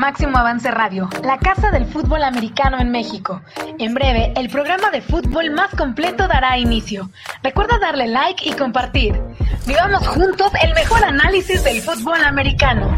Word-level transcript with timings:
Máximo 0.00 0.38
Avance 0.38 0.70
Radio, 0.70 1.10
la 1.22 1.36
casa 1.36 1.70
del 1.70 1.84
fútbol 1.84 2.22
americano 2.22 2.80
en 2.80 2.90
México. 2.90 3.42
En 3.78 3.92
breve, 3.92 4.32
el 4.34 4.48
programa 4.48 4.90
de 4.90 5.02
fútbol 5.02 5.50
más 5.50 5.74
completo 5.74 6.26
dará 6.26 6.56
inicio. 6.56 7.10
Recuerda 7.42 7.78
darle 7.78 8.06
like 8.06 8.48
y 8.48 8.52
compartir. 8.54 9.20
Vivamos 9.66 10.08
juntos 10.08 10.52
el 10.64 10.72
mejor 10.72 11.04
análisis 11.04 11.62
del 11.64 11.82
fútbol 11.82 12.24
americano. 12.24 12.96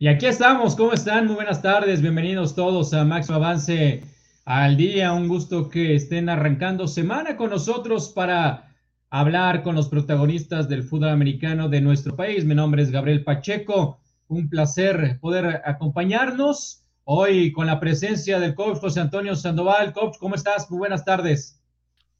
Y 0.00 0.08
aquí 0.08 0.26
estamos, 0.26 0.74
¿cómo 0.74 0.92
están? 0.92 1.28
Muy 1.28 1.36
buenas 1.36 1.62
tardes, 1.62 2.02
bienvenidos 2.02 2.56
todos 2.56 2.92
a 2.92 3.04
Máximo 3.04 3.36
Avance 3.36 4.02
al 4.44 4.76
día. 4.76 5.12
Un 5.12 5.28
gusto 5.28 5.68
que 5.68 5.94
estén 5.94 6.28
arrancando 6.28 6.88
semana 6.88 7.36
con 7.36 7.50
nosotros 7.50 8.08
para 8.08 8.69
hablar 9.10 9.62
con 9.62 9.74
los 9.74 9.88
protagonistas 9.88 10.68
del 10.68 10.84
fútbol 10.84 11.10
americano 11.10 11.68
de 11.68 11.80
nuestro 11.80 12.14
país. 12.14 12.44
Mi 12.44 12.54
nombre 12.54 12.82
es 12.82 12.90
Gabriel 12.90 13.24
Pacheco. 13.24 14.00
Un 14.28 14.48
placer 14.48 15.18
poder 15.20 15.62
acompañarnos 15.64 16.84
hoy 17.04 17.50
con 17.50 17.66
la 17.66 17.80
presencia 17.80 18.38
del 18.38 18.54
coach 18.54 18.78
José 18.78 19.00
Antonio 19.00 19.34
Sandoval. 19.34 19.92
Coach, 19.92 20.16
¿cómo 20.20 20.36
estás? 20.36 20.70
Muy 20.70 20.78
buenas 20.78 21.04
tardes. 21.04 21.60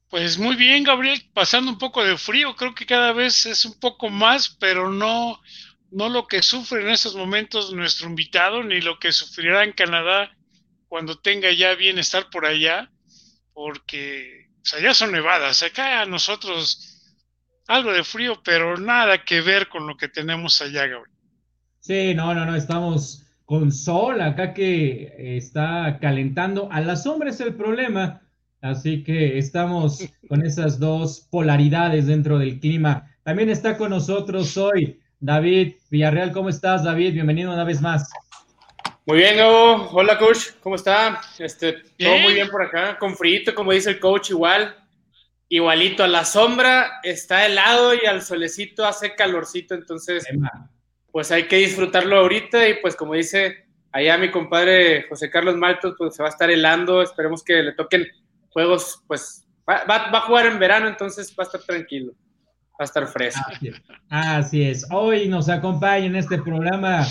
Pues 0.09 0.37
muy 0.37 0.57
bien, 0.57 0.83
Gabriel, 0.83 1.23
pasando 1.33 1.71
un 1.71 1.77
poco 1.77 2.03
de 2.03 2.17
frío, 2.17 2.53
creo 2.57 2.75
que 2.75 2.85
cada 2.85 3.13
vez 3.13 3.45
es 3.45 3.63
un 3.63 3.79
poco 3.79 4.09
más, 4.09 4.49
pero 4.59 4.91
no, 4.91 5.39
no 5.89 6.09
lo 6.09 6.27
que 6.27 6.43
sufre 6.43 6.81
en 6.81 6.89
estos 6.89 7.15
momentos 7.15 7.71
nuestro 7.71 8.09
invitado, 8.09 8.61
ni 8.61 8.81
lo 8.81 8.99
que 8.99 9.13
sufrirá 9.13 9.63
en 9.63 9.71
Canadá 9.71 10.29
cuando 10.89 11.17
tenga 11.17 11.53
ya 11.53 11.73
bienestar 11.75 12.29
por 12.29 12.45
allá, 12.45 12.91
porque 13.53 14.40
o 14.61 14.65
sea, 14.65 14.79
ya 14.81 14.93
son 14.93 15.11
nevadas. 15.11 15.63
Acá 15.63 16.01
a 16.01 16.05
nosotros 16.05 16.91
algo 17.67 17.91
de 17.93 18.03
frío, 18.03 18.41
pero 18.43 18.77
nada 18.77 19.23
que 19.23 19.41
ver 19.41 19.67
con 19.69 19.87
lo 19.87 19.97
que 19.97 20.07
tenemos 20.07 20.61
allá, 20.61 20.87
Gabriel. 20.87 21.17
Sí, 21.79 22.13
no, 22.13 22.33
no, 22.33 22.45
no, 22.45 22.55
estamos 22.55 23.25
con 23.45 23.71
sol 23.71 24.21
acá 24.21 24.53
que 24.53 25.37
está 25.37 25.97
calentando. 25.99 26.71
A 26.71 26.79
la 26.81 26.95
sombra 26.95 27.31
es 27.31 27.39
el 27.39 27.55
problema, 27.55 28.21
así 28.61 29.03
que 29.03 29.37
estamos 29.37 30.07
con 30.29 30.45
esas 30.45 30.79
dos 30.79 31.27
polaridades 31.31 32.05
dentro 32.07 32.37
del 32.37 32.59
clima. 32.59 33.11
También 33.23 33.49
está 33.49 33.77
con 33.77 33.89
nosotros 33.89 34.55
hoy 34.57 34.99
David 35.19 35.73
Villarreal. 35.89 36.31
¿Cómo 36.31 36.49
estás, 36.49 36.83
David? 36.83 37.13
Bienvenido 37.13 37.51
una 37.51 37.63
vez 37.63 37.81
más. 37.81 38.09
Muy 39.07 39.17
bien, 39.17 39.35
Gabo. 39.35 39.89
Hola, 39.93 40.19
coach. 40.19 40.51
¿Cómo 40.61 40.75
está? 40.75 41.21
Este, 41.39 41.73
todo 41.97 42.19
muy 42.19 42.35
bien 42.35 42.49
por 42.49 42.61
acá. 42.61 42.99
Con 42.99 43.15
frío, 43.15 43.55
como 43.55 43.71
dice 43.71 43.89
el 43.89 43.99
coach, 43.99 44.29
igual. 44.29 44.75
Igualito. 45.49 46.03
A 46.03 46.07
la 46.07 46.23
sombra 46.23 46.99
está 47.01 47.47
helado 47.47 47.95
y 47.95 48.05
al 48.05 48.21
solecito 48.21 48.85
hace 48.85 49.15
calorcito. 49.15 49.73
Entonces, 49.73 50.23
pues 51.11 51.31
hay 51.31 51.47
que 51.47 51.57
disfrutarlo 51.57 52.17
ahorita. 52.17 52.69
Y 52.69 52.75
pues, 52.75 52.95
como 52.95 53.15
dice 53.15 53.65
allá 53.91 54.19
mi 54.19 54.29
compadre 54.29 55.07
José 55.09 55.31
Carlos 55.31 55.55
Maltos, 55.55 55.95
pues 55.97 56.15
se 56.15 56.21
va 56.21 56.29
a 56.29 56.31
estar 56.31 56.51
helando. 56.51 57.01
Esperemos 57.01 57.43
que 57.43 57.55
le 57.55 57.71
toquen 57.71 58.05
juegos, 58.49 59.01
pues 59.07 59.47
va, 59.67 59.83
va, 59.85 60.17
a 60.19 60.21
jugar 60.21 60.45
en 60.45 60.59
verano, 60.59 60.87
entonces 60.87 61.33
va 61.37 61.43
a 61.43 61.47
estar 61.47 61.61
tranquilo. 61.61 62.13
Va 62.73 62.81
a 62.81 62.83
estar 62.83 63.07
fresco. 63.07 63.41
Así 63.47 63.67
es. 63.67 63.81
Así 64.09 64.63
es. 64.63 64.87
Hoy 64.91 65.27
nos 65.27 65.49
acompaña 65.49 66.05
en 66.05 66.15
este 66.17 66.37
programa 66.37 67.03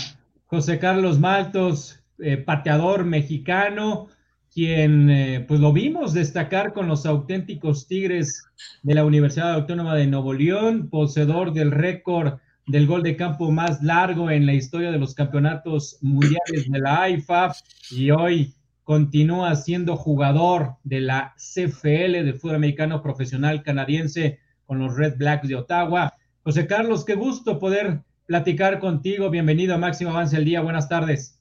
José 0.51 0.79
Carlos 0.79 1.17
Maltos, 1.17 2.03
eh, 2.19 2.35
pateador 2.35 3.05
mexicano, 3.05 4.09
quien 4.53 5.09
eh, 5.09 5.45
pues 5.47 5.61
lo 5.61 5.71
vimos 5.71 6.13
destacar 6.13 6.73
con 6.73 6.89
los 6.89 7.05
auténticos 7.05 7.87
Tigres 7.87 8.43
de 8.83 8.93
la 8.93 9.05
Universidad 9.05 9.53
Autónoma 9.53 9.95
de 9.95 10.07
Nuevo 10.07 10.33
León, 10.33 10.89
poseedor 10.89 11.53
del 11.53 11.71
récord 11.71 12.39
del 12.67 12.85
gol 12.85 13.01
de 13.01 13.15
campo 13.15 13.49
más 13.49 13.81
largo 13.81 14.29
en 14.29 14.45
la 14.45 14.53
historia 14.53 14.91
de 14.91 14.99
los 14.99 15.15
campeonatos 15.15 15.99
mundiales 16.01 16.69
de 16.69 16.79
la 16.79 17.03
AIFA 17.03 17.55
y 17.89 18.11
hoy 18.11 18.53
continúa 18.83 19.55
siendo 19.55 19.95
jugador 19.95 20.75
de 20.83 20.99
la 20.99 21.33
CFL 21.37 22.25
de 22.25 22.33
fútbol 22.33 22.57
americano 22.57 23.01
profesional 23.01 23.63
canadiense 23.63 24.39
con 24.65 24.79
los 24.79 24.97
Red 24.97 25.15
Blacks 25.15 25.47
de 25.47 25.55
Ottawa. 25.55 26.13
José 26.43 26.67
Carlos, 26.67 27.05
qué 27.05 27.15
gusto 27.15 27.57
poder 27.57 28.01
platicar 28.31 28.79
contigo. 28.79 29.29
Bienvenido 29.29 29.75
a 29.75 29.77
Máximo 29.77 30.11
Avance 30.11 30.37
el 30.37 30.45
Día. 30.45 30.61
Buenas 30.61 30.87
tardes. 30.87 31.37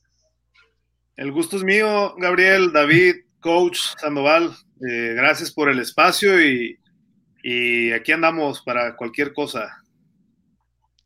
El 1.14 1.30
gusto 1.30 1.56
es 1.56 1.62
mío, 1.62 2.16
Gabriel, 2.18 2.72
David, 2.72 3.14
coach 3.38 3.78
Sandoval. 4.00 4.50
Eh, 4.84 5.14
gracias 5.14 5.52
por 5.52 5.70
el 5.70 5.78
espacio 5.78 6.44
y, 6.44 6.76
aquí 7.92 8.10
andamos 8.10 8.60
para 8.62 8.96
cualquier 8.96 9.32
cosa. 9.32 9.70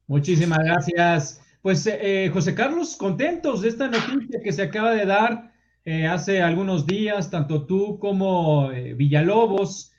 Muchísimas 0.06 0.60
gracias. 0.60 1.42
Pues 1.60 1.86
eh, 1.86 2.30
José 2.32 2.54
Carlos, 2.54 2.96
contentos 2.96 3.60
de 3.60 3.68
esta 3.68 3.88
noticia 3.88 4.40
que 4.42 4.52
se 4.52 4.62
acaba 4.62 4.92
de 4.92 5.04
dar 5.04 5.52
eh, 5.84 6.06
hace 6.06 6.40
algunos 6.40 6.86
días, 6.86 7.30
tanto 7.30 7.66
tú 7.66 7.98
como 7.98 8.70
Villalobos 8.70 9.92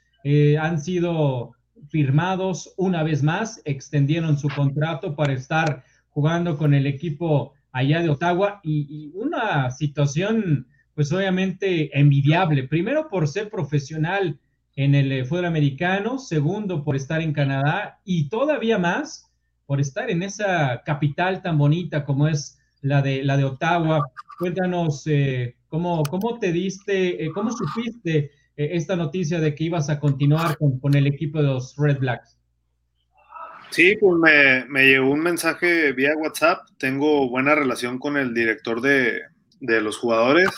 han 0.59 0.79
sido 0.79 1.51
firmados 1.89 2.73
una 2.77 3.03
vez 3.03 3.23
más, 3.23 3.61
extendieron 3.65 4.37
su 4.37 4.49
contrato 4.49 5.15
para 5.15 5.33
estar 5.33 5.83
jugando 6.09 6.57
con 6.57 6.73
el 6.73 6.87
equipo 6.87 7.53
allá 7.71 8.01
de 8.01 8.09
Ottawa 8.09 8.61
y, 8.63 9.11
una 9.15 9.69
situación 9.71 10.67
pues 10.93 11.11
obviamente 11.11 11.97
envidiable, 11.97 12.63
primero 12.63 13.09
por 13.09 13.27
ser 13.27 13.49
profesional 13.49 14.39
en 14.77 14.95
el 14.95 15.11
eh, 15.11 15.25
fútbol 15.25 15.45
americano, 15.45 16.17
segundo 16.17 16.85
por 16.85 16.95
estar 16.95 17.21
en 17.21 17.33
Canadá 17.33 17.99
y 18.05 18.29
todavía 18.29 18.77
más 18.77 19.29
por 19.65 19.81
estar 19.81 20.09
en 20.09 20.23
esa 20.23 20.83
capital 20.85 21.41
tan 21.41 21.57
bonita 21.57 22.05
como 22.05 22.27
es 22.29 22.57
la 22.81 23.01
de, 23.01 23.23
la 23.23 23.35
de 23.35 23.43
Ottawa. 23.43 24.09
Cuéntanos 24.39 25.05
eh, 25.07 25.55
cómo, 25.67 26.03
cómo 26.03 26.39
te 26.39 26.53
diste, 26.53 27.25
eh, 27.25 27.29
cómo 27.33 27.51
supiste 27.51 28.31
eh, 28.57 28.69
esta 28.73 28.95
noticia 28.95 29.39
de 29.39 29.53
que 29.55 29.65
ibas 29.65 29.89
a 29.89 29.99
continuar 29.99 30.57
con, 30.57 30.95
el 30.95 31.07
equipo 31.07 31.39
de 31.39 31.45
los 31.45 31.75
Red 31.77 31.99
Blacks? 31.99 32.37
Sí, 33.71 33.97
pues 33.99 34.17
me, 34.19 34.65
me, 34.65 34.87
llegó 34.87 35.09
un 35.09 35.19
mensaje 35.19 35.91
vía 35.91 36.13
WhatsApp. 36.15 36.59
Tengo 36.77 37.29
buena 37.29 37.55
relación 37.55 37.99
con 37.99 38.15
el 38.17 38.33
director 38.33 38.81
de, 38.81 39.21
los 39.59 39.97
jugadores 39.97 40.49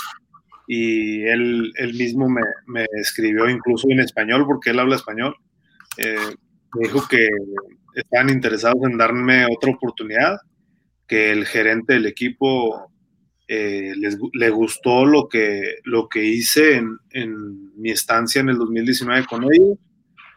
y 0.68 1.24
él, 1.24 1.72
él 1.78 1.94
mismo 1.94 2.28
me, 2.30 2.86
escribió 3.00 3.50
incluso 3.50 3.88
en 3.90 4.02
español 4.02 4.46
porque 4.46 4.72
él 4.72 4.80
habla 4.80 4.97
español. 4.97 5.36
Eh, 5.97 6.36
me 6.74 6.88
dijo 6.88 7.07
que 7.07 7.30
estaban 7.96 8.30
interesados 8.30 8.84
en 8.84 8.97
darme 8.97 9.46
otra 9.46 9.72
oportunidad, 9.72 10.38
que 11.07 11.31
el 11.31 11.46
gerente 11.46 11.94
del 11.94 12.06
equipo 12.06 12.91
eh, 13.47 13.94
les, 13.96 14.18
le 14.34 14.50
gustó 14.50 15.06
lo 15.06 15.30
que, 15.30 15.78
lo 15.85 16.09
que 16.09 16.24
hice 16.25 16.75
en, 16.75 16.97
en, 17.12 17.74
mi 17.80 17.91
estancia 17.91 18.41
en 18.41 18.50
el 18.50 18.58
2019 18.58 19.25
con 19.25 19.44
ellos. 19.44 19.78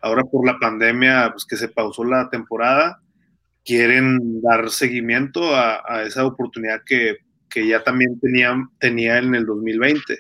Ahora 0.01 0.23
por 0.23 0.47
la 0.47 0.59
pandemia, 0.59 1.31
pues 1.33 1.45
que 1.45 1.57
se 1.57 1.69
pausó 1.69 2.05
la 2.05 2.31
temporada, 2.31 3.03
quieren 3.65 4.41
dar 4.41 4.71
seguimiento 4.71 5.55
a, 5.55 5.83
a 5.87 6.03
esa 6.05 6.25
oportunidad 6.25 6.83
que, 6.87 7.19
que, 7.49 7.67
ya 7.67 7.83
también 7.83 8.19
tenía, 8.21 8.55
tenía 8.79 9.19
en 9.19 9.35
el 9.35 9.45
2020. 9.45 10.17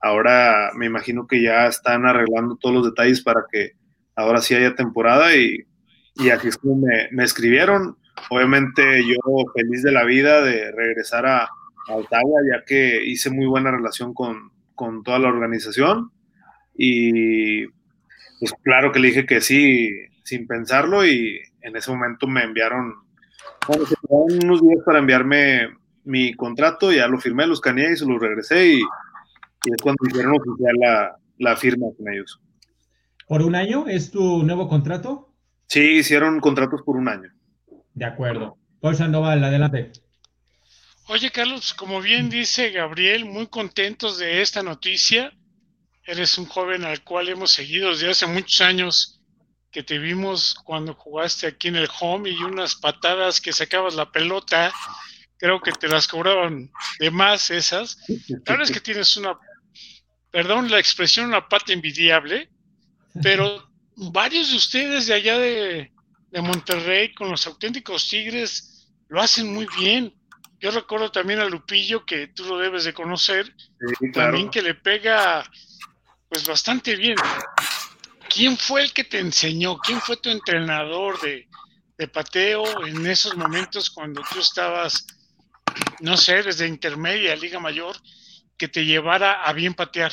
Ahora 0.00 0.70
me 0.74 0.86
imagino 0.86 1.26
que 1.26 1.42
ya 1.42 1.66
están 1.66 2.06
arreglando 2.06 2.56
todos 2.56 2.74
los 2.74 2.86
detalles 2.86 3.22
para 3.22 3.42
que 3.50 3.72
ahora 4.16 4.40
sí 4.40 4.54
haya 4.54 4.74
temporada 4.74 5.36
y, 5.36 5.58
y 6.16 6.30
como 6.60 6.76
me, 6.76 7.08
me 7.10 7.24
escribieron. 7.24 7.96
Obviamente 8.30 8.82
yo 9.06 9.16
feliz 9.54 9.82
de 9.82 9.92
la 9.92 10.04
vida 10.04 10.40
de 10.40 10.72
regresar 10.72 11.26
a, 11.26 11.48
a 11.88 11.96
Ottawa, 11.96 12.40
ya 12.52 12.64
que 12.64 13.04
hice 13.04 13.30
muy 13.30 13.46
buena 13.46 13.70
relación 13.70 14.14
con, 14.14 14.50
con, 14.74 15.02
toda 15.02 15.18
la 15.18 15.28
organización. 15.28 16.10
Y 16.76 17.66
pues 18.40 18.52
claro 18.62 18.92
que 18.92 19.00
le 19.00 19.08
dije 19.08 19.26
que 19.26 19.40
sí, 19.40 19.90
sin 20.24 20.46
pensarlo, 20.46 21.06
y 21.06 21.40
en 21.60 21.76
ese 21.76 21.90
momento 21.90 22.26
me 22.26 22.42
enviaron, 22.42 22.94
bueno, 23.68 23.86
se 23.86 23.94
unos 24.08 24.60
días 24.60 24.82
para 24.84 24.98
enviarme 24.98 25.68
mi 26.04 26.34
contrato, 26.34 26.92
ya 26.92 27.06
lo 27.08 27.18
firmé, 27.18 27.46
lo 27.46 27.54
escaneé 27.54 27.92
y 27.92 27.96
se 27.96 28.06
lo 28.06 28.18
regresé, 28.18 28.74
y, 28.74 28.80
es 28.80 29.82
cuando 29.82 30.04
hicieron 30.06 30.34
oficial 30.34 30.74
la, 30.78 31.16
la 31.38 31.56
firma 31.56 31.86
con 31.96 32.12
ellos. 32.12 32.38
¿Por 33.26 33.40
un 33.42 33.54
año 33.54 33.86
es 33.88 34.10
tu 34.10 34.42
nuevo 34.42 34.68
contrato? 34.68 35.32
Sí, 35.68 35.98
hicieron 35.98 36.40
contratos 36.40 36.82
por 36.82 36.96
un 36.96 37.08
año. 37.08 37.30
De 37.94 38.04
acuerdo. 38.04 38.58
Paul 38.80 38.96
Sandoval, 38.96 39.42
adelante. 39.42 39.92
Oye, 41.06 41.30
Carlos, 41.30 41.74
como 41.74 42.00
bien 42.00 42.30
dice 42.30 42.70
Gabriel, 42.70 43.26
muy 43.26 43.46
contentos 43.48 44.18
de 44.18 44.40
esta 44.40 44.62
noticia. 44.62 45.32
Eres 46.02 46.38
un 46.38 46.46
joven 46.46 46.84
al 46.84 47.04
cual 47.04 47.28
hemos 47.28 47.50
seguido 47.50 47.90
desde 47.90 48.10
hace 48.10 48.26
muchos 48.26 48.62
años, 48.62 49.20
que 49.70 49.82
te 49.82 49.98
vimos 49.98 50.54
cuando 50.64 50.94
jugaste 50.94 51.46
aquí 51.46 51.68
en 51.68 51.76
el 51.76 51.88
home 52.00 52.30
y 52.30 52.36
unas 52.36 52.76
patadas 52.76 53.40
que 53.40 53.52
sacabas 53.52 53.94
la 53.94 54.12
pelota, 54.12 54.72
creo 55.36 55.60
que 55.60 55.72
te 55.72 55.88
las 55.88 56.08
cobraban 56.08 56.70
de 56.98 57.10
más 57.10 57.50
esas. 57.50 57.98
Tal 58.44 58.58
vez 58.58 58.70
que 58.70 58.80
tienes 58.80 59.14
una, 59.18 59.38
perdón 60.30 60.70
la 60.70 60.78
expresión, 60.78 61.26
una 61.26 61.48
pata 61.48 61.74
envidiable, 61.74 62.48
pero 63.22 63.68
varios 63.96 64.52
de 64.52 64.56
ustedes 64.56 65.06
de 65.06 65.14
allá 65.14 65.38
de, 65.38 65.92
de 66.30 66.40
Monterrey 66.40 67.12
con 67.12 67.30
los 67.30 67.46
auténticos 67.46 68.08
Tigres 68.08 68.88
lo 69.08 69.20
hacen 69.20 69.52
muy 69.52 69.66
bien. 69.76 70.14
Yo 70.64 70.70
recuerdo 70.70 71.10
también 71.10 71.40
a 71.40 71.44
Lupillo, 71.44 72.06
que 72.06 72.28
tú 72.28 72.46
lo 72.46 72.56
debes 72.56 72.84
de 72.84 72.94
conocer, 72.94 73.54
también 74.14 74.48
que 74.48 74.62
le 74.62 74.72
pega 74.72 75.44
pues 76.26 76.46
bastante 76.46 76.96
bien. 76.96 77.16
¿Quién 78.34 78.56
fue 78.56 78.80
el 78.80 78.94
que 78.94 79.04
te 79.04 79.18
enseñó? 79.18 79.76
¿Quién 79.76 80.00
fue 80.00 80.16
tu 80.16 80.30
entrenador 80.30 81.20
de, 81.20 81.46
de 81.98 82.08
pateo 82.08 82.86
en 82.86 83.06
esos 83.06 83.36
momentos 83.36 83.90
cuando 83.90 84.22
tú 84.32 84.40
estabas, 84.40 85.06
no 86.00 86.16
sé, 86.16 86.42
desde 86.42 86.66
intermedia, 86.66 87.36
Liga 87.36 87.60
Mayor, 87.60 87.96
que 88.56 88.68
te 88.68 88.86
llevara 88.86 89.42
a 89.42 89.52
bien 89.52 89.74
patear? 89.74 90.12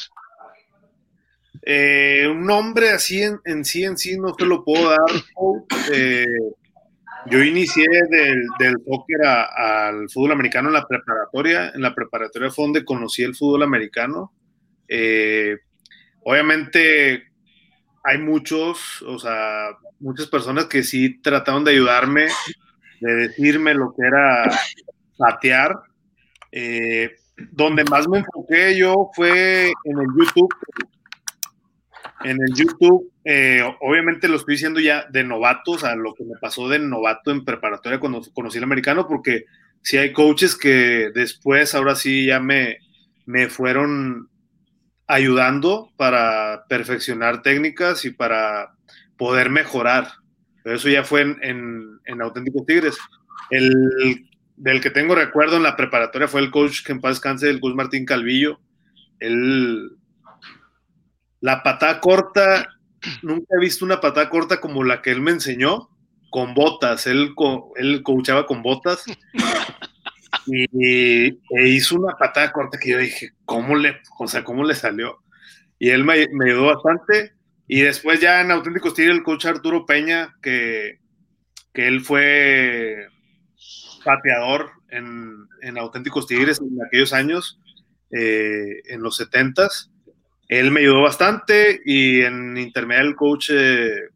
Eh, 1.65 2.27
un 2.27 2.45
nombre 2.45 2.89
así 2.89 3.21
en, 3.21 3.39
en, 3.45 3.63
sí, 3.63 3.85
en 3.85 3.97
sí, 3.97 4.17
no 4.17 4.33
te 4.33 4.45
lo 4.45 4.65
puedo 4.65 4.89
dar. 4.89 4.99
Eh, 5.93 6.25
yo 7.27 7.43
inicié 7.43 7.85
del, 8.09 8.45
del 8.59 8.75
soccer 8.85 9.25
al 9.25 10.09
fútbol 10.09 10.31
americano 10.31 10.69
en 10.69 10.73
la 10.73 10.87
preparatoria. 10.87 11.71
En 11.73 11.81
la 11.81 11.93
preparatoria 11.93 12.49
fue 12.49 12.65
donde 12.65 12.85
conocí 12.85 13.23
el 13.23 13.35
fútbol 13.35 13.63
americano. 13.63 14.33
Eh, 14.87 15.57
obviamente 16.23 17.23
hay 18.03 18.17
muchos, 18.17 19.01
o 19.03 19.19
sea, 19.19 19.69
muchas 19.99 20.27
personas 20.27 20.65
que 20.65 20.83
sí 20.83 21.21
trataron 21.21 21.63
de 21.63 21.71
ayudarme, 21.71 22.27
de 22.99 23.13
decirme 23.15 23.73
lo 23.73 23.93
que 23.93 24.05
era 24.05 24.51
patear. 25.17 25.75
donde 27.51 27.83
más 27.85 28.07
me 28.07 28.19
enfoqué 28.19 28.77
yo 28.77 29.09
fue 29.15 29.71
en 29.85 29.99
el 29.99 30.07
YouTube, 30.17 30.53
en 32.23 32.37
el 32.41 32.53
YouTube, 32.53 33.11
eh, 33.23 33.61
obviamente 33.81 34.27
lo 34.27 34.37
estoy 34.37 34.55
diciendo 34.55 34.79
ya 34.79 35.05
de 35.09 35.23
novato, 35.23 35.71
o 35.71 35.77
sea, 35.77 35.95
lo 35.95 36.13
que 36.13 36.23
me 36.23 36.37
pasó 36.39 36.67
de 36.69 36.79
novato 36.79 37.31
en 37.31 37.45
preparatoria 37.45 37.99
cuando 37.99 38.21
conocí 38.33 38.57
el 38.57 38.63
americano, 38.63 39.07
porque 39.07 39.45
sí 39.81 39.97
hay 39.97 40.13
coaches 40.13 40.55
que 40.55 41.11
después, 41.13 41.75
ahora 41.75 41.95
sí, 41.95 42.27
ya 42.27 42.39
me, 42.39 42.77
me 43.25 43.49
fueron 43.49 44.29
ayudando 45.07 45.91
para 45.97 46.65
perfeccionar 46.69 47.41
técnicas 47.41 48.05
y 48.05 48.11
para 48.11 48.73
poder 49.17 49.49
mejorar. 49.49 50.07
Pero 50.63 50.75
eso 50.75 50.89
ya 50.89 51.03
fue 51.03 51.21
en, 51.21 51.99
en, 52.05 52.21
Auténticos 52.21 52.65
Tigres. 52.65 52.97
El 53.49 54.25
del 54.55 54.79
que 54.79 54.91
tengo 54.91 55.15
recuerdo 55.15 55.57
en 55.57 55.63
la 55.63 55.75
preparatoria 55.75 56.27
fue 56.27 56.41
el 56.41 56.51
coach 56.51 56.83
que 56.85 56.91
en 56.91 57.01
paz 57.01 57.15
descanse, 57.15 57.49
el 57.49 57.59
Gus 57.59 57.75
Martín 57.75 58.05
Calvillo. 58.05 58.59
Él 59.19 59.91
la 61.41 61.63
patada 61.63 61.99
corta, 61.99 62.69
nunca 63.23 63.55
he 63.57 63.59
visto 63.59 63.83
una 63.83 63.99
patada 63.99 64.29
corta 64.29 64.61
como 64.61 64.83
la 64.83 65.01
que 65.01 65.11
él 65.11 65.21
me 65.21 65.31
enseñó, 65.31 65.89
con 66.29 66.53
botas. 66.53 67.07
Él, 67.07 67.33
él 67.75 68.03
coachaba 68.03 68.45
con 68.45 68.63
botas. 68.63 69.03
Y, 70.47 71.27
e 71.27 71.67
hizo 71.67 71.97
una 71.97 72.15
patada 72.15 72.51
corta 72.51 72.79
que 72.79 72.89
yo 72.91 72.97
dije, 72.97 73.31
¿cómo 73.45 73.75
le, 73.75 74.01
o 74.17 74.27
sea, 74.27 74.43
cómo 74.43 74.63
le 74.63 74.73
salió? 74.73 75.19
Y 75.77 75.89
él 75.89 76.03
me, 76.03 76.13
ayudó 76.13 76.73
bastante. 76.73 77.33
Y 77.67 77.81
después 77.81 78.19
ya 78.19 78.41
en 78.41 78.49
Auténticos 78.49 78.95
Tigres, 78.95 79.17
el 79.17 79.23
coach 79.23 79.45
Arturo 79.45 79.85
Peña, 79.85 80.35
que, 80.41 80.99
que 81.73 81.87
él 81.87 82.01
fue 82.01 83.07
pateador 84.03 84.71
en, 84.89 85.47
en 85.61 85.77
Auténticos 85.77 86.25
Tigres 86.25 86.59
en 86.59 86.75
aquellos 86.87 87.13
años, 87.13 87.59
eh, 88.09 88.81
en 88.85 89.03
los 89.03 89.17
setentas 89.17 89.90
él 90.51 90.69
me 90.69 90.81
ayudó 90.81 91.03
bastante 91.03 91.81
y 91.85 92.23
en 92.23 92.57
intermedio 92.57 93.03
el 93.03 93.15
coach, 93.15 93.51
eh, 93.53 94.09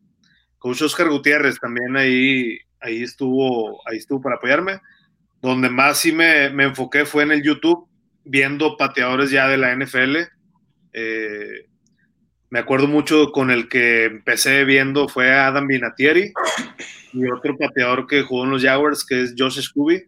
coach 0.60 0.82
Oscar 0.82 1.08
Gutiérrez 1.08 1.58
también 1.62 1.96
ahí, 1.96 2.58
ahí, 2.82 3.04
estuvo, 3.04 3.82
ahí 3.88 3.98
estuvo 3.98 4.22
para 4.22 4.36
apoyarme. 4.36 4.82
Donde 5.42 5.70
más 5.70 6.00
sí 6.00 6.12
me, 6.12 6.50
me 6.50 6.66
enfoqué 6.66 7.06
fue 7.06 7.24
en 7.24 7.32
el 7.32 7.42
YouTube, 7.42 7.88
viendo 8.26 8.76
pateadores 8.76 9.32
ya 9.32 9.48
de 9.48 9.56
la 9.56 9.74
NFL. 9.74 10.18
Eh, 10.92 11.68
me 12.50 12.60
acuerdo 12.60 12.88
mucho 12.88 13.32
con 13.32 13.50
el 13.50 13.70
que 13.70 14.04
empecé 14.04 14.66
viendo 14.66 15.08
fue 15.08 15.32
Adam 15.32 15.68
Vinatieri 15.68 16.34
y 17.14 17.32
otro 17.32 17.58
pateador 17.58 18.08
que 18.08 18.24
jugó 18.24 18.44
en 18.44 18.52
los 18.52 18.62
Jaguars 18.62 19.06
que 19.06 19.22
es 19.22 19.36
Josh 19.38 19.62
Scooby. 19.62 20.04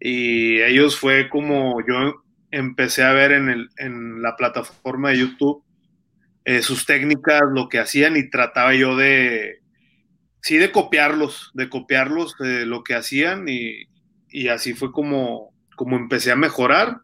Y 0.00 0.60
ellos 0.60 0.98
fue 0.98 1.30
como 1.30 1.80
yo 1.88 2.25
empecé 2.50 3.02
a 3.02 3.12
ver 3.12 3.32
en, 3.32 3.48
el, 3.48 3.68
en 3.76 4.22
la 4.22 4.36
plataforma 4.36 5.10
de 5.10 5.18
YouTube 5.18 5.62
eh, 6.46 6.62
sus 6.62 6.86
técnicas, 6.86 7.42
lo 7.52 7.68
que 7.68 7.80
hacían 7.80 8.16
y 8.16 8.30
trataba 8.30 8.72
yo 8.72 8.96
de, 8.96 9.62
sí, 10.40 10.58
de 10.58 10.70
copiarlos, 10.70 11.50
de 11.54 11.68
copiarlos, 11.68 12.38
de 12.38 12.66
lo 12.66 12.84
que 12.84 12.94
hacían 12.94 13.48
y, 13.48 13.88
y, 14.30 14.46
así 14.46 14.72
fue 14.72 14.92
como, 14.92 15.52
como 15.74 15.96
empecé 15.96 16.30
a 16.30 16.36
mejorar 16.36 17.00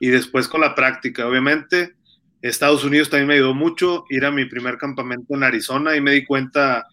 y 0.00 0.08
después 0.08 0.48
con 0.48 0.62
la 0.62 0.74
práctica, 0.74 1.28
obviamente. 1.28 1.92
Estados 2.40 2.84
Unidos 2.84 3.10
también 3.10 3.28
me 3.28 3.34
ayudó 3.34 3.52
mucho, 3.52 4.04
ir 4.08 4.24
a 4.24 4.30
mi 4.30 4.46
primer 4.46 4.78
campamento 4.78 5.34
en 5.34 5.42
Arizona 5.42 5.94
y 5.94 6.00
me 6.00 6.12
di 6.12 6.24
cuenta 6.24 6.86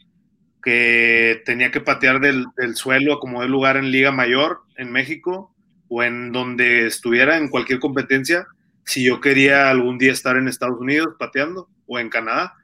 que 0.62 1.42
tenía 1.46 1.72
que 1.72 1.80
patear 1.80 2.20
del, 2.20 2.46
del 2.58 2.76
suelo 2.76 3.20
como 3.20 3.42
de 3.42 3.48
lugar 3.48 3.78
en 3.78 3.92
Liga 3.92 4.12
Mayor 4.12 4.60
en 4.76 4.92
México 4.92 5.53
o 5.96 6.02
en 6.02 6.32
donde 6.32 6.88
estuviera 6.88 7.38
en 7.38 7.50
cualquier 7.50 7.80
competencia, 7.80 8.48
si 8.84 9.06
yo 9.06 9.22
quería 9.22 9.70
algún 9.70 10.00
día 10.00 10.12
estar 10.12 10.36
en 10.38 10.48
Estados 10.48 10.80
Unidos 10.80 11.16
pateando 11.20 11.70
o 11.86 12.00
en 12.00 12.10
Canadá. 12.10 12.56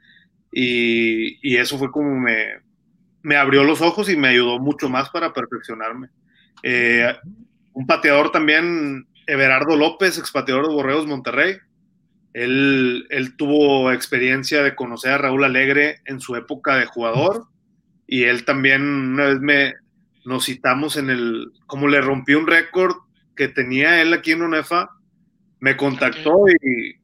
Y, 0.51 1.37
y 1.47 1.57
eso 1.57 1.77
fue 1.77 1.91
como 1.91 2.19
me, 2.19 2.47
me, 3.21 3.35
abrió 3.35 3.63
los 3.63 3.81
ojos 3.81 4.09
y 4.09 4.17
me 4.17 4.29
ayudó 4.29 4.57
mucho 4.57 4.89
más 4.89 5.11
para 5.11 5.31
perfeccionarme. 5.31 6.09
Eh, 6.63 7.15
un 7.73 7.85
pateador 7.85 8.31
también, 8.31 9.07
Everardo 9.27 9.75
López, 9.75 10.17
expateador 10.17 10.67
de 10.67 10.73
Borreos 10.73 11.05
Monterrey. 11.05 11.57
Él, 12.33 13.05
él, 13.11 13.37
tuvo 13.37 13.91
experiencia 13.91 14.63
de 14.63 14.73
conocer 14.73 15.11
a 15.11 15.17
Raúl 15.19 15.43
Alegre 15.43 16.01
en 16.05 16.19
su 16.19 16.35
época 16.35 16.77
de 16.77 16.87
jugador 16.87 17.45
y 18.07 18.23
él 18.23 18.43
también 18.43 18.81
una 18.81 19.25
vez 19.25 19.39
me 19.39 19.73
nos 20.25 20.45
citamos 20.45 20.97
en 20.97 21.09
el, 21.09 21.51
como 21.65 21.87
le 21.87 22.01
rompí 22.01 22.33
un 22.33 22.47
récord 22.47 22.95
que 23.39 23.47
tenía 23.47 24.01
él 24.01 24.11
aquí 24.11 24.33
en 24.33 24.41
UNEFA, 24.41 24.89
me 25.61 25.77
contactó 25.77 26.43
y 26.61 26.95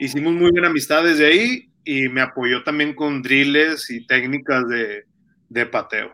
hicimos 0.00 0.32
muy 0.32 0.50
buena 0.50 0.66
amistad 0.66 1.04
desde 1.04 1.26
ahí 1.26 1.70
y 1.84 2.08
me 2.08 2.22
apoyó 2.22 2.64
también 2.64 2.92
con 2.92 3.22
drills 3.22 3.88
y 3.88 4.04
técnicas 4.04 4.68
de, 4.68 5.04
de 5.48 5.66
pateo. 5.66 6.12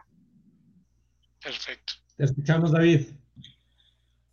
Perfecto. 1.42 1.95
Te 2.19 2.25
escuchamos, 2.25 2.71
David. 2.71 3.07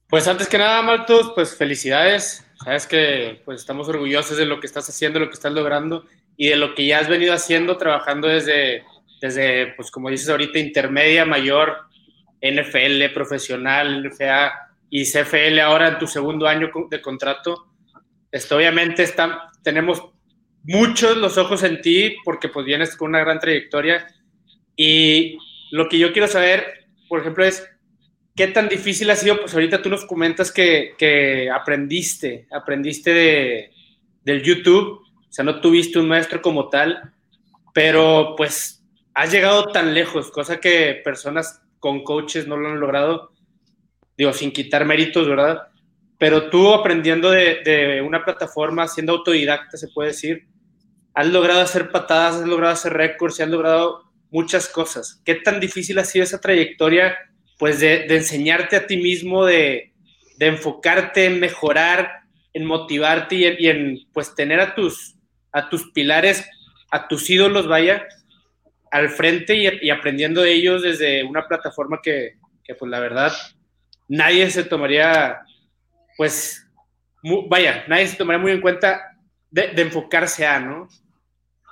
Pues 0.09 0.27
antes 0.27 0.49
que 0.49 0.57
nada, 0.57 0.81
Maltos, 0.81 1.31
pues 1.33 1.55
felicidades. 1.55 2.45
Sabes 2.61 2.85
que 2.85 3.41
pues 3.45 3.61
estamos 3.61 3.87
orgullosos 3.87 4.35
de 4.35 4.45
lo 4.45 4.59
que 4.59 4.67
estás 4.67 4.89
haciendo, 4.89 5.21
lo 5.21 5.29
que 5.29 5.35
estás 5.35 5.53
logrando 5.53 6.05
y 6.35 6.49
de 6.49 6.57
lo 6.57 6.75
que 6.75 6.85
ya 6.85 6.99
has 6.99 7.07
venido 7.07 7.33
haciendo, 7.33 7.77
trabajando 7.77 8.27
desde, 8.27 8.83
desde 9.21 9.67
pues 9.77 9.89
como 9.89 10.09
dices 10.09 10.27
ahorita, 10.27 10.59
intermedia, 10.59 11.23
mayor, 11.23 11.77
NFL, 12.41 13.13
profesional, 13.13 14.03
NFA, 14.03 14.62
y 14.95 15.05
CFL 15.05 15.59
ahora 15.59 15.87
en 15.87 15.97
tu 15.97 16.05
segundo 16.05 16.45
año 16.45 16.69
de 16.87 17.01
contrato, 17.01 17.65
esto, 18.31 18.57
obviamente 18.57 19.01
está, 19.01 19.49
tenemos 19.63 20.03
muchos 20.61 21.17
los 21.17 21.39
ojos 21.39 21.63
en 21.63 21.81
ti 21.81 22.17
porque 22.23 22.47
pues 22.47 22.63
vienes 22.63 22.95
con 22.95 23.09
una 23.09 23.21
gran 23.21 23.39
trayectoria. 23.39 24.05
Y 24.75 25.39
lo 25.71 25.89
que 25.89 25.97
yo 25.97 26.13
quiero 26.13 26.27
saber, 26.27 26.85
por 27.09 27.21
ejemplo, 27.21 27.43
es 27.43 27.67
qué 28.35 28.45
tan 28.49 28.69
difícil 28.69 29.09
ha 29.09 29.15
sido, 29.15 29.39
pues 29.39 29.55
ahorita 29.55 29.81
tú 29.81 29.89
nos 29.89 30.05
comentas 30.05 30.51
que, 30.51 30.93
que 30.95 31.49
aprendiste, 31.49 32.47
aprendiste 32.51 33.15
de, 33.15 33.71
del 34.23 34.43
YouTube, 34.43 34.99
o 34.99 35.31
sea, 35.31 35.43
no 35.43 35.59
tuviste 35.59 35.97
un 35.97 36.07
maestro 36.07 36.39
como 36.39 36.69
tal, 36.69 37.15
pero 37.73 38.35
pues 38.37 38.85
has 39.15 39.31
llegado 39.31 39.71
tan 39.71 39.95
lejos, 39.95 40.29
cosa 40.29 40.59
que 40.59 41.01
personas 41.03 41.63
con 41.79 42.03
coaches 42.03 42.45
no 42.45 42.57
lo 42.57 42.69
han 42.69 42.79
logrado 42.79 43.32
digo, 44.17 44.33
sin 44.33 44.51
quitar 44.51 44.85
méritos, 44.85 45.27
¿verdad? 45.27 45.67
Pero 46.17 46.49
tú 46.49 46.73
aprendiendo 46.73 47.31
de, 47.31 48.01
una 48.05 48.23
plataforma, 48.23 48.87
siendo 48.87 49.13
autodidacta, 49.13 49.77
se 49.77 49.89
puede 49.89 50.09
decir, 50.09 50.47
has 51.13 51.27
logrado 51.27 51.61
hacer 51.61 51.91
patadas, 51.91 52.35
has 52.35 52.47
logrado 52.47 52.73
hacer 52.73 52.93
récords 52.93 53.39
y 53.39 53.43
has 53.43 53.49
logrado 53.49 54.03
muchas 54.31 54.67
cosas. 54.67 55.21
¿Qué 55.25 55.35
tan 55.35 55.59
difícil 55.59 55.99
ha 55.99 56.05
sido 56.05 56.23
esa 56.23 56.39
trayectoria, 56.39 57.17
pues, 57.59 57.79
de, 57.79 58.05
enseñarte 58.05 58.75
a 58.75 58.87
ti 58.87 58.97
mismo, 58.97 59.45
de, 59.45 59.91
enfocarte 60.39 61.25
en 61.25 61.39
mejorar, 61.39 62.21
en 62.53 62.65
motivarte 62.65 63.35
y 63.35 63.67
en, 63.67 63.99
pues, 64.13 64.35
tener 64.35 64.59
a 64.59 64.75
tus, 64.75 65.15
a 65.51 65.69
tus 65.69 65.91
pilares, 65.91 66.45
a 66.91 67.07
tus 67.07 67.29
ídolos, 67.29 67.67
vaya, 67.67 68.07
al 68.91 69.09
frente 69.09 69.57
y, 69.57 69.89
aprendiendo 69.89 70.41
de 70.41 70.53
ellos 70.53 70.83
desde 70.83 71.23
una 71.23 71.47
plataforma 71.47 71.99
que, 72.03 72.35
que, 72.63 72.75
pues, 72.75 72.89
la 72.89 72.99
verdad, 72.99 73.33
nadie 74.07 74.49
se 74.49 74.63
tomaría, 74.63 75.39
pues, 76.17 76.67
vaya, 77.49 77.85
nadie 77.87 78.07
se 78.07 78.17
tomaría 78.17 78.41
muy 78.41 78.51
en 78.51 78.61
cuenta 78.61 79.17
de, 79.51 79.73
enfocarse 79.77 80.45
a, 80.45 80.59
¿no? 80.59 80.87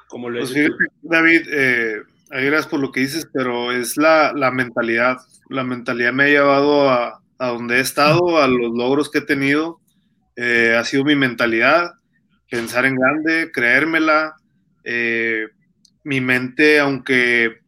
Como 0.08 0.30
lo 0.30 0.40
pues 0.40 0.54
David, 1.02 1.48
eh, 1.50 2.02
gracias 2.30 2.68
por 2.68 2.80
lo 2.80 2.92
que 2.92 3.02
dices, 3.02 3.28
pero 3.34 3.72
es 3.72 3.98
la, 3.98 4.34
mentalidad. 4.54 5.18
La 5.50 5.64
mentalidad 5.64 6.14
me 6.14 6.24
ha 6.24 6.28
llevado 6.28 6.90
a, 6.90 7.22
donde 7.40 7.78
he 7.78 7.80
estado, 7.80 8.42
a 8.42 8.48
los 8.48 8.72
logros 8.74 9.10
que 9.10 9.20
he 9.20 9.26
tenido. 9.26 9.80
Eh, 10.36 10.76
ha 10.78 10.84
sido 10.84 11.04
mi 11.04 11.16
mentalidad, 11.16 11.94
pensar 12.50 12.86
en 12.86 12.96
grande, 12.96 13.52
creérmela. 13.52 14.36
Eh, 14.84 15.48
mi 16.04 16.22
mente, 16.22 16.80
aunque, 16.80 17.60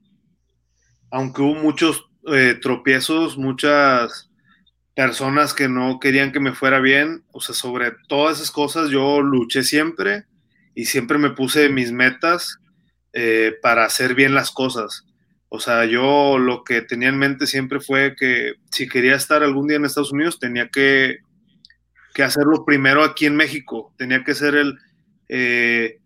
aunque 1.12 1.42
hubo 1.42 1.56
muchos 1.56 2.10
eh, 2.32 2.58
tropiezos, 2.62 3.38
muchas 3.38 4.30
personas 4.96 5.54
que 5.54 5.68
no 5.68 6.00
querían 6.00 6.32
que 6.32 6.40
me 6.40 6.54
fuera 6.54 6.80
bien, 6.80 7.24
o 7.32 7.42
sea, 7.42 7.56
sobre 7.56 7.92
todas 8.08 8.38
esas 8.38 8.52
cosas 8.52 8.90
yo 8.90 9.22
luché 9.22 9.64
siempre 9.64 10.26
y 10.76 10.86
siempre 10.86 11.18
me 11.18 11.32
puse 11.32 11.70
mis 11.70 11.92
metas 11.92 12.60
eh, 13.14 13.54
para 13.62 13.86
hacer 13.86 14.16
bien 14.16 14.34
las 14.34 14.52
cosas. 14.52 15.06
O 15.50 15.60
sea, 15.60 15.86
yo 15.86 16.40
lo 16.40 16.64
que 16.64 16.82
tenía 16.82 17.10
en 17.10 17.20
mente 17.20 17.46
siempre 17.46 17.80
fue 17.80 18.16
que 18.16 18.54
si 18.72 18.88
quería 18.88 19.16
estar 19.16 19.44
algún 19.44 19.68
día 19.68 19.78
en 19.78 19.86
Estados 19.86 20.12
Unidos, 20.12 20.40
tenía 20.40 20.70
que, 20.70 21.20
que 22.16 22.24
hacerlo 22.24 22.66
primero 22.66 23.04
aquí 23.04 23.28
en 23.28 23.36
México. 23.36 23.94
Tenía 23.96 24.24
que 24.24 24.34
ser 24.34 24.56
el, 24.56 24.80
eh, 25.30 26.00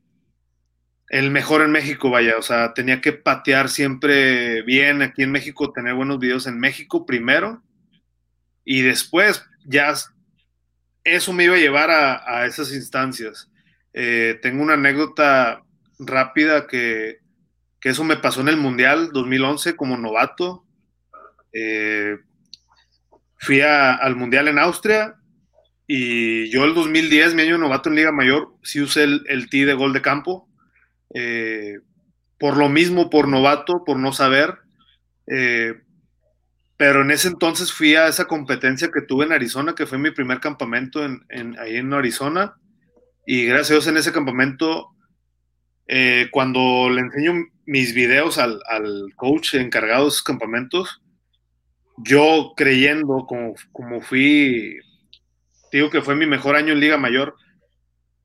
el 1.07 1.31
mejor 1.31 1.61
en 1.61 1.71
México, 1.71 2.09
vaya. 2.09 2.37
O 2.37 2.41
sea, 2.41 2.73
tenía 2.73 2.99
que 2.99 3.13
patear 3.13 3.69
siempre 3.69 4.63
bien 4.63 5.01
aquí 5.01 5.23
en 5.23 5.31
México, 5.31 5.71
tener 5.71 5.93
buenos 5.93 6.19
videos 6.19 6.45
en 6.47 6.59
México 6.59 7.05
primero. 7.05 7.63
Y 8.69 8.81
después 8.81 9.45
ya 9.63 9.93
eso 11.05 11.31
me 11.31 11.45
iba 11.45 11.55
a 11.55 11.59
llevar 11.59 11.89
a, 11.89 12.45
esas 12.45 12.73
instancias. 12.73 13.49
Eh, 13.93 14.37
tengo 14.41 14.61
una 14.61 14.73
anécdota 14.73 15.63
rápida 15.97 16.67
que, 16.67 17.19
eso 17.81 18.03
me 18.03 18.17
pasó 18.17 18.41
en 18.41 18.49
el 18.49 18.57
Mundial 18.57 19.11
2011 19.13 19.77
como 19.77 19.95
novato. 19.95 20.65
Eh, 21.53 22.17
fui 23.37 23.61
al 23.61 24.17
Mundial 24.17 24.49
en 24.49 24.59
Austria 24.59 25.15
y 25.87 26.49
yo 26.49 26.65
el 26.65 26.73
2010, 26.73 27.35
mi 27.35 27.43
año 27.43 27.57
novato 27.57 27.87
en 27.87 27.95
Liga 27.95 28.11
Mayor, 28.11 28.53
sí 28.63 28.81
usé 28.81 29.05
el, 29.05 29.23
el 29.29 29.45
de 29.47 29.73
gol 29.75 29.93
de 29.93 30.01
campo. 30.01 30.49
Eh, 31.13 31.77
por 32.37 32.57
lo 32.57 32.67
mismo, 32.67 33.09
por 33.09 33.29
novato, 33.29 33.85
por 33.85 33.97
no 33.97 34.11
saber. 34.11 34.57
Pero 36.77 37.01
en 37.01 37.09
ese 37.09 37.27
entonces 37.27 37.73
fui 37.73 37.95
a 37.95 38.07
esa 38.07 38.25
competencia 38.25 38.89
que 38.93 39.01
tuve 39.01 39.25
en 39.25 39.33
Arizona, 39.33 39.73
que 39.73 39.87
fue 39.87 39.97
mi 39.97 40.11
primer 40.11 40.39
campamento 40.39 41.03
en, 41.03 41.59
ahí 41.59 41.77
en 41.77 41.91
Arizona. 41.91 42.55
Y 43.25 43.45
gracias 43.45 43.71
a 43.71 43.73
Dios 43.73 43.87
en 43.87 43.97
ese 43.97 44.13
campamento 44.13 44.91
eh, 45.87 46.27
cuando 46.31 46.89
le 46.89 47.01
enseño 47.01 47.47
mis 47.65 47.95
videos 47.95 48.37
al, 48.37 48.61
coach 49.15 49.55
encargado 49.55 50.03
de 50.03 50.09
esos 50.09 50.23
campamentos, 50.23 51.01
yo 51.97 52.53
creyendo 52.55 53.25
como, 53.27 53.55
como 53.71 54.01
fui, 54.01 54.77
digo 55.71 55.89
que 55.89 56.03
fue 56.03 56.15
mi 56.15 56.27
mejor 56.27 56.55
año 56.55 56.73
en 56.73 56.79
Liga 56.79 56.97
Mayor, 56.97 57.35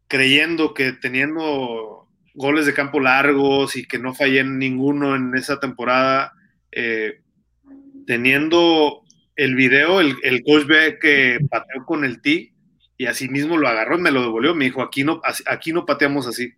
creyendo 0.08 0.74
que 0.74 0.92
teniendo 0.92 2.06
goles 2.34 2.66
de 2.66 2.74
campo 2.74 3.00
largos 3.00 3.76
y 3.76 3.86
que 3.86 3.98
no 3.98 4.14
fallé 4.14 4.40
en 4.40 4.58
ninguno 4.58 5.16
en 5.16 5.34
esa 5.34 5.58
temporada, 5.58 6.34
eh, 6.70 7.22
teniendo 8.06 9.02
el 9.36 9.54
video, 9.54 10.00
el, 10.00 10.16
el, 10.22 10.42
coach 10.42 10.66
ve 10.66 10.98
que 11.00 11.38
pateó 11.50 11.84
con 11.86 12.04
el 12.04 12.20
T 12.20 12.52
y 12.96 13.06
así 13.06 13.28
mismo 13.28 13.56
lo 13.56 13.68
agarró 13.68 13.98
me 13.98 14.10
lo 14.10 14.22
devolvió. 14.22 14.54
Me 14.54 14.66
dijo, 14.66 14.82
aquí 14.82 15.04
no, 15.04 15.20
aquí 15.46 15.72
no 15.72 15.86
pateamos 15.86 16.26
así. 16.26 16.54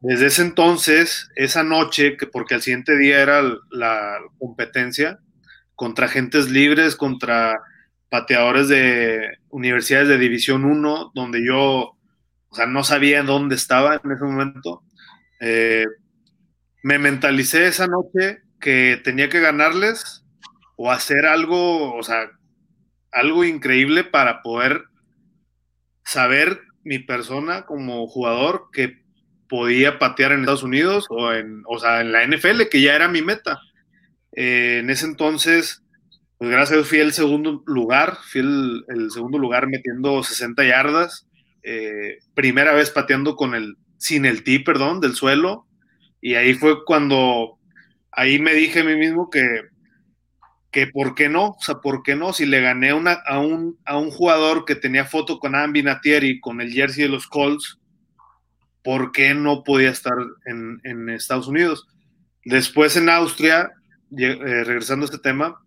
Desde 0.00 0.26
ese 0.26 0.42
entonces, 0.42 1.28
esa 1.34 1.62
noche, 1.64 2.16
que 2.16 2.26
porque 2.26 2.54
al 2.54 2.62
siguiente 2.62 2.96
día 2.96 3.20
era 3.20 3.42
la 3.70 4.18
competencia, 4.38 5.18
contra 5.74 6.06
agentes 6.06 6.50
libres, 6.50 6.94
contra 6.94 7.58
pateadores 8.08 8.68
de 8.68 9.38
universidades 9.48 10.08
de 10.08 10.18
División 10.18 10.64
1, 10.64 11.12
donde 11.14 11.44
yo, 11.44 11.96
o 12.48 12.54
sea, 12.54 12.66
no 12.66 12.84
sabía 12.84 13.22
dónde 13.22 13.56
estaba 13.56 14.00
en 14.02 14.12
ese 14.12 14.24
momento. 14.24 14.82
Eh, 15.40 15.86
me 16.82 16.98
mentalicé 16.98 17.66
esa 17.66 17.86
noche 17.86 18.42
que 18.60 19.00
tenía 19.02 19.28
que 19.28 19.40
ganarles 19.40 20.24
o 20.76 20.90
hacer 20.90 21.26
algo, 21.26 21.94
o 21.94 22.02
sea, 22.02 22.30
algo 23.12 23.44
increíble 23.44 24.04
para 24.04 24.42
poder 24.42 24.84
saber 26.04 26.60
mi 26.84 26.98
persona 26.98 27.66
como 27.66 28.06
jugador 28.06 28.68
que 28.72 29.02
podía 29.48 29.98
patear 29.98 30.32
en 30.32 30.40
Estados 30.40 30.62
Unidos 30.62 31.06
o 31.10 31.32
en, 31.32 31.62
o 31.66 31.78
sea, 31.78 32.00
en 32.00 32.12
la 32.12 32.26
NFL, 32.26 32.68
que 32.70 32.80
ya 32.80 32.94
era 32.94 33.08
mi 33.08 33.22
meta. 33.22 33.60
Eh, 34.32 34.78
en 34.80 34.90
ese 34.90 35.06
entonces, 35.06 35.82
pues 36.38 36.50
gracias 36.50 36.72
a 36.72 36.74
Dios 36.76 36.88
fui 36.88 36.98
el 36.98 37.12
segundo 37.12 37.62
lugar, 37.66 38.18
fui 38.30 38.40
el, 38.40 39.10
segundo 39.10 39.38
lugar 39.38 39.66
metiendo 39.66 40.22
60 40.22 40.64
yardas, 40.64 41.26
eh, 41.62 42.18
primera 42.34 42.72
vez 42.72 42.90
pateando 42.90 43.36
con 43.36 43.54
el, 43.54 43.76
sin 43.96 44.24
el 44.24 44.44
tee, 44.44 44.60
perdón, 44.60 45.00
del 45.00 45.14
suelo, 45.14 45.66
y 46.20 46.34
ahí 46.34 46.54
fue 46.54 46.84
cuando, 46.84 47.57
ahí 48.12 48.38
me 48.38 48.54
dije 48.54 48.80
a 48.80 48.84
mí 48.84 48.96
mismo 48.96 49.30
que, 49.30 49.62
que 50.70 50.86
por 50.86 51.14
qué 51.14 51.28
no, 51.28 51.50
o 51.50 51.60
sea, 51.60 51.76
por 51.76 52.02
qué 52.02 52.16
no, 52.16 52.32
si 52.32 52.46
le 52.46 52.60
gané 52.60 52.90
a, 52.90 53.38
un, 53.38 53.78
a 53.84 53.98
un 53.98 54.10
jugador 54.10 54.64
que 54.64 54.74
tenía 54.74 55.04
foto 55.04 55.38
con 55.38 55.54
Ambi 55.54 55.82
Natieri, 55.82 56.40
con 56.40 56.60
el 56.60 56.72
jersey 56.72 57.04
de 57.04 57.10
los 57.10 57.26
Colts, 57.26 57.78
por 58.82 59.12
qué 59.12 59.34
no 59.34 59.64
podía 59.64 59.90
estar 59.90 60.14
en, 60.46 61.08
Estados 61.10 61.48
Unidos. 61.48 61.86
Después 62.44 62.96
en 62.96 63.08
Austria, 63.08 63.70
eh, 64.16 64.64
regresando 64.64 65.04
a 65.04 65.08
este 65.08 65.18
tema, 65.18 65.58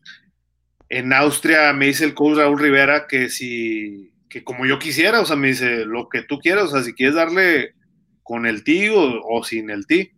en 0.89 1.13
Austria 1.13 1.71
me 1.73 1.85
dice 1.87 2.03
el 2.03 2.13
coach 2.13 2.37
Raúl 2.37 2.59
Rivera 2.59 3.07
que 3.07 3.29
si, 3.29 4.11
que 4.27 4.43
como 4.43 4.65
yo 4.65 4.79
quisiera, 4.79 5.21
o 5.21 5.25
sea, 5.25 5.35
me 5.35 5.49
dice 5.49 5.85
lo 5.85 6.09
que 6.09 6.23
tú 6.23 6.39
quieras, 6.39 6.65
o 6.65 6.67
sea, 6.69 6.83
si 6.83 6.93
quieres 6.93 7.15
darle 7.15 7.75
con 8.23 8.45
el 8.45 8.63
tío 8.63 8.95
o, 8.97 9.43
sin 9.43 9.69
el 9.69 9.85
ti. 9.85 10.11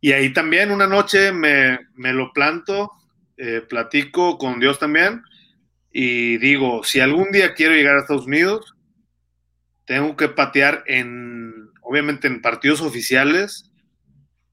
Y 0.00 0.12
ahí 0.12 0.32
también 0.32 0.70
una 0.70 0.86
noche 0.86 1.32
me, 1.32 1.78
lo 1.96 2.32
planto, 2.32 2.90
eh, 3.36 3.62
platico 3.68 4.38
con 4.38 4.60
Dios 4.60 4.78
también 4.78 5.22
y 5.98 6.36
digo, 6.36 6.84
si 6.84 7.00
algún 7.00 7.30
día 7.32 7.54
quiero 7.54 7.74
llegar 7.74 7.96
a 7.96 8.00
Estados 8.00 8.26
Unidos, 8.26 8.76
tengo 9.86 10.14
que 10.14 10.28
patear 10.28 10.84
en 10.86 11.70
obviamente 11.80 12.26
en 12.26 12.42
partidos 12.42 12.82
oficiales 12.82 13.70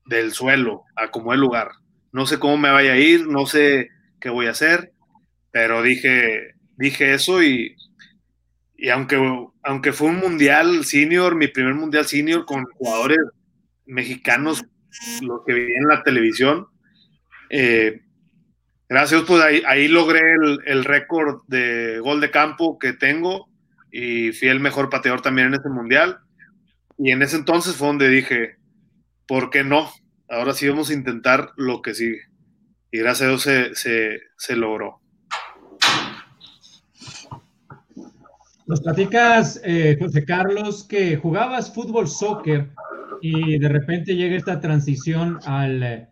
del 0.06 0.32
suelo, 0.32 0.86
a 0.96 1.12
como 1.12 1.34
el 1.34 1.42
lugar. 1.42 1.72
No 2.14 2.26
sé 2.28 2.40
cómo 2.40 2.58
me 2.58 2.72
vaya 2.72 2.94
a 2.94 2.98
ir, 2.98 3.28
no 3.28 3.46
sé 3.46 3.90
qué 4.22 4.30
voy 4.30 4.46
a 4.46 4.52
hacer, 4.52 4.94
pero 5.52 5.82
dije, 5.82 6.56
dije 6.78 7.14
eso 7.14 7.44
y, 7.44 7.76
y 8.78 8.90
aunque, 8.90 9.18
aunque 9.64 9.92
fue 9.92 10.10
un 10.10 10.20
mundial 10.20 10.86
senior, 10.86 11.36
mi 11.36 11.50
primer 11.50 11.74
mundial 11.74 12.06
senior 12.06 12.46
con 12.46 12.64
jugadores 12.66 13.20
mexicanos, 13.86 14.64
lo 15.22 15.44
que 15.46 15.54
vi 15.54 15.74
en 15.76 15.88
la 15.88 16.04
televisión, 16.04 16.68
eh, 17.50 18.02
gracias, 18.90 19.24
pues 19.28 19.44
ahí, 19.44 19.62
ahí 19.68 19.88
logré 19.88 20.22
el, 20.66 20.84
récord 20.84 21.42
de 21.48 22.00
gol 22.00 22.20
de 22.20 22.32
campo 22.32 22.80
que 22.80 22.94
tengo 22.94 23.48
y 23.92 24.32
fui 24.32 24.48
el 24.48 24.60
mejor 24.60 24.90
pateador 24.90 25.22
también 25.22 25.48
en 25.48 25.56
ese 25.56 25.70
mundial. 25.70 26.20
Y 26.98 27.12
en 27.12 27.22
ese 27.22 27.38
entonces 27.38 27.76
fue 27.76 27.88
donde 27.88 28.10
dije, 28.10 28.58
¿por 29.28 29.50
qué 29.50 29.64
no? 29.64 29.92
Ahora 30.30 30.54
sí 30.54 30.68
vamos 30.68 30.90
a 30.90 30.94
intentar 30.94 31.52
lo 31.58 31.82
que 31.82 31.94
sigue. 31.94 32.22
Y 32.92 33.00
gracias 33.00 33.22
a 33.22 33.30
Dios 33.30 33.80
se, 33.80 34.56
logró. 34.56 35.00
Nos 38.66 38.82
platicas, 38.82 39.60
eh, 39.64 39.98
José 40.00 40.24
Carlos, 40.26 40.86
que 40.88 41.18
jugabas 41.18 41.74
fútbol, 41.74 42.08
soccer 42.08 42.70
y 43.26 43.58
de 43.58 43.70
repente 43.70 44.18
llega 44.18 44.36
esta 44.36 44.60
transición 44.60 45.40
al, 45.46 46.10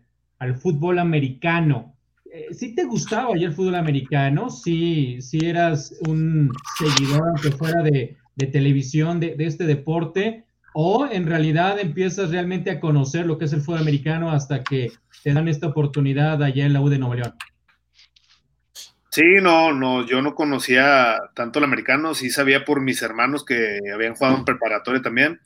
fútbol 0.60 0.98
americano. 0.98 1.94
Eh, 2.24 2.46
¿Sí 2.52 2.74
te 2.74 2.84
gustaba 2.84 3.36
ya 3.36 3.48
el 3.48 3.52
fútbol 3.52 3.74
americano? 3.74 4.48
¿Sí, 4.48 5.20
sí 5.20 5.38
eras 5.42 5.94
un 6.08 6.50
seguidor, 6.78 7.28
aunque 7.28 7.50
fuera 7.50 7.82
de, 7.82 8.16
televisión, 8.50 9.20
de, 9.20 9.36
de, 9.36 9.44
este 9.44 9.66
deporte? 9.66 10.46
o 10.74 11.06
en 11.06 11.26
realidad 11.26 11.78
empiezas 11.78 12.30
realmente 12.30 12.70
a 12.70 12.80
conocer 12.80 13.26
lo 13.26 13.36
que 13.36 13.44
es 13.44 13.52
el 13.52 13.60
fútbol 13.60 13.80
americano 13.80 14.30
hasta 14.30 14.62
que 14.64 14.90
te 15.22 15.34
dan 15.34 15.46
esta 15.46 15.66
oportunidad 15.66 16.42
allá 16.42 16.64
en 16.64 16.72
la 16.72 16.80
U 16.80 16.88
de 16.88 16.98
Nuevo 16.98 17.14
León. 17.14 17.34
Sí, 19.10 19.22
no, 19.42 19.74
no, 19.74 20.06
yo 20.06 20.22
no 20.22 20.34
conocía 20.34 21.18
tanto 21.34 21.58
el 21.58 21.66
americano, 21.66 22.14
sí 22.14 22.30
sabía 22.30 22.64
por 22.64 22.80
mis 22.80 23.02
hermanos 23.02 23.44
que 23.44 23.80
habían 23.92 24.14
jugado 24.14 24.38
en 24.38 24.46
preparatoria 24.46 25.02
también, 25.02 25.38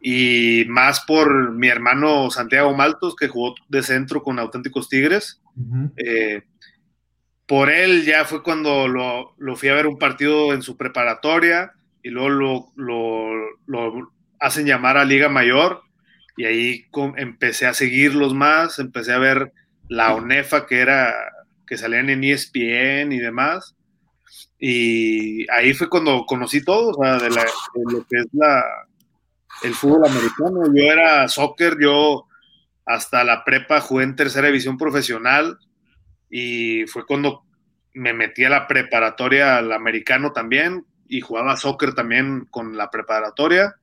y 0.00 0.64
más 0.68 1.00
por 1.00 1.52
mi 1.52 1.68
hermano 1.68 2.30
Santiago 2.30 2.74
Maltos, 2.74 3.14
que 3.14 3.28
jugó 3.28 3.54
de 3.68 3.82
centro 3.82 4.22
con 4.22 4.38
auténticos 4.38 4.88
Tigres. 4.88 5.42
Eh, 5.96 6.42
por 7.46 7.70
él 7.70 8.04
ya 8.04 8.24
fue 8.24 8.42
cuando 8.42 8.88
lo, 8.88 9.56
fui 9.56 9.68
a 9.68 9.74
ver 9.74 9.86
un 9.86 9.98
partido 9.98 10.54
en 10.54 10.62
su 10.62 10.76
preparatoria 10.76 11.72
y 12.02 12.10
luego 12.10 12.72
lo, 12.76 13.36
lo 13.66 14.12
hacen 14.38 14.66
llamar 14.66 14.96
a 14.96 15.04
Liga 15.04 15.28
Mayor 15.28 15.82
y 16.36 16.46
ahí 16.46 16.86
empecé 17.16 17.66
a 17.66 17.74
seguirlos 17.74 18.32
más, 18.32 18.78
empecé 18.78 19.12
a 19.12 19.18
ver 19.18 19.52
la 19.88 20.14
ONEFA 20.14 20.66
que 20.66 20.80
era, 20.80 21.12
que 21.66 21.76
salían 21.76 22.08
en 22.08 22.24
ESPN 22.24 23.12
y 23.12 23.18
demás. 23.18 23.76
Y 24.58 25.50
ahí 25.50 25.74
fue 25.74 25.90
cuando 25.90 26.24
conocí 26.24 26.64
todo, 26.64 26.90
o 26.90 27.02
sea, 27.02 27.18
de, 27.18 27.28
lo 27.28 28.06
que 28.08 28.20
es 28.20 28.26
la, 28.32 28.62
el 29.62 29.74
fútbol 29.74 30.08
americano. 30.08 30.64
Yo 30.74 30.84
era 30.84 31.28
soccer, 31.28 31.76
yo 31.80 32.26
hasta 32.86 33.24
la 33.24 33.44
prepa 33.44 33.80
jugué 33.80 34.04
en 34.04 34.16
tercera 34.16 34.48
división 34.48 34.76
profesional 34.76 35.58
y 36.28 36.86
fue 36.86 37.06
cuando 37.06 37.44
me 37.94 38.12
metí 38.12 38.44
a 38.44 38.50
la 38.50 38.66
preparatoria 38.66 39.56
al 39.56 39.72
americano 39.72 40.32
también 40.32 40.86
y 41.08 41.20
jugaba 41.20 41.56
soccer 41.56 41.94
también 41.94 42.46
con 42.50 42.76
la 42.76 42.90
preparatoria. 42.90 43.76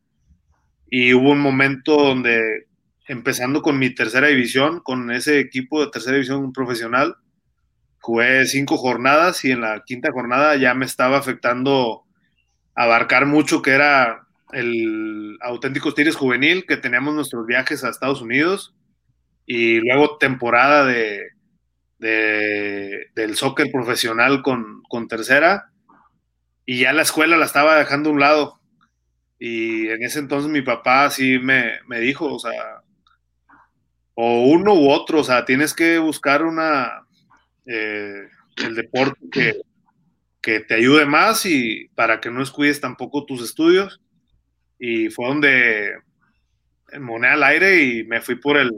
Y 0.90 1.14
hubo 1.14 1.32
un 1.32 1.40
momento 1.40 1.98
donde, 1.98 2.68
empezando 3.08 3.62
con 3.62 3.78
mi 3.78 3.90
tercera 3.94 4.28
división, 4.28 4.80
con 4.80 5.12
ese 5.12 5.40
equipo 5.40 5.84
de 5.84 5.92
tercera 5.92 6.16
división 6.16 6.54
profesional, 6.54 7.18
jugué 8.00 8.46
cinco 8.46 8.78
jornadas 8.78 9.44
y 9.44 9.52
en 9.52 9.62
la 9.62 9.84
quinta 9.86 10.12
jornada 10.14 10.56
ya 10.56 10.74
me 10.74 10.86
estaba 10.86 11.18
afectando 11.18 12.06
abarcar 12.74 13.26
mucho, 13.26 13.62
que 13.62 13.72
era 13.72 14.27
el 14.52 15.38
auténtico 15.42 15.94
Tigres 15.94 16.16
juvenil, 16.16 16.66
que 16.66 16.78
teníamos 16.78 17.14
nuestros 17.14 17.46
viajes 17.46 17.84
a 17.84 17.90
Estados 17.90 18.22
Unidos 18.22 18.76
y 19.46 19.80
luego 19.80 20.18
temporada 20.18 20.86
de, 20.86 21.32
del 22.00 23.36
soccer 23.36 23.72
profesional 23.72 24.42
con, 24.42 24.84
con 24.84 25.08
tercera 25.08 25.72
y 26.66 26.82
ya 26.82 26.94
la 26.94 27.02
escuela 27.02 27.38
la 27.38 27.46
estaba 27.46 27.78
dejando 27.78 28.10
a 28.10 28.14
un 28.14 28.20
lado 28.20 28.58
y 29.40 29.88
en 29.90 30.04
ese 30.04 30.20
entonces 30.20 30.52
mi 30.52 30.62
papá 30.62 31.10
sí 31.10 31.38
me, 31.40 31.80
dijo, 32.00 32.34
o 32.34 32.40
sea, 32.40 32.82
o 34.16 34.46
uno 34.48 34.74
u 34.74 34.90
otro, 34.90 35.20
o 35.20 35.24
sea, 35.24 35.46
tienes 35.46 35.74
que 35.74 36.00
buscar 36.00 36.44
una, 36.44 37.06
eh, 37.66 38.28
el 38.58 38.76
deporte 38.76 39.20
que, 39.32 39.62
que, 40.42 40.60
te 40.62 40.74
ayude 40.74 41.06
más 41.06 41.46
y 41.46 41.90
para 41.94 42.20
que 42.20 42.32
no 42.32 42.40
descuides 42.40 42.82
tampoco 42.82 43.26
tus 43.26 43.44
estudios. 43.44 44.02
Y 44.80 45.10
fue 45.10 45.28
donde 45.28 45.94
moné 47.00 47.28
al 47.28 47.44
aire 47.44 47.84
y 47.84 48.04
me 48.04 48.22
fui 48.22 48.36
por 48.36 48.58
el, 48.58 48.72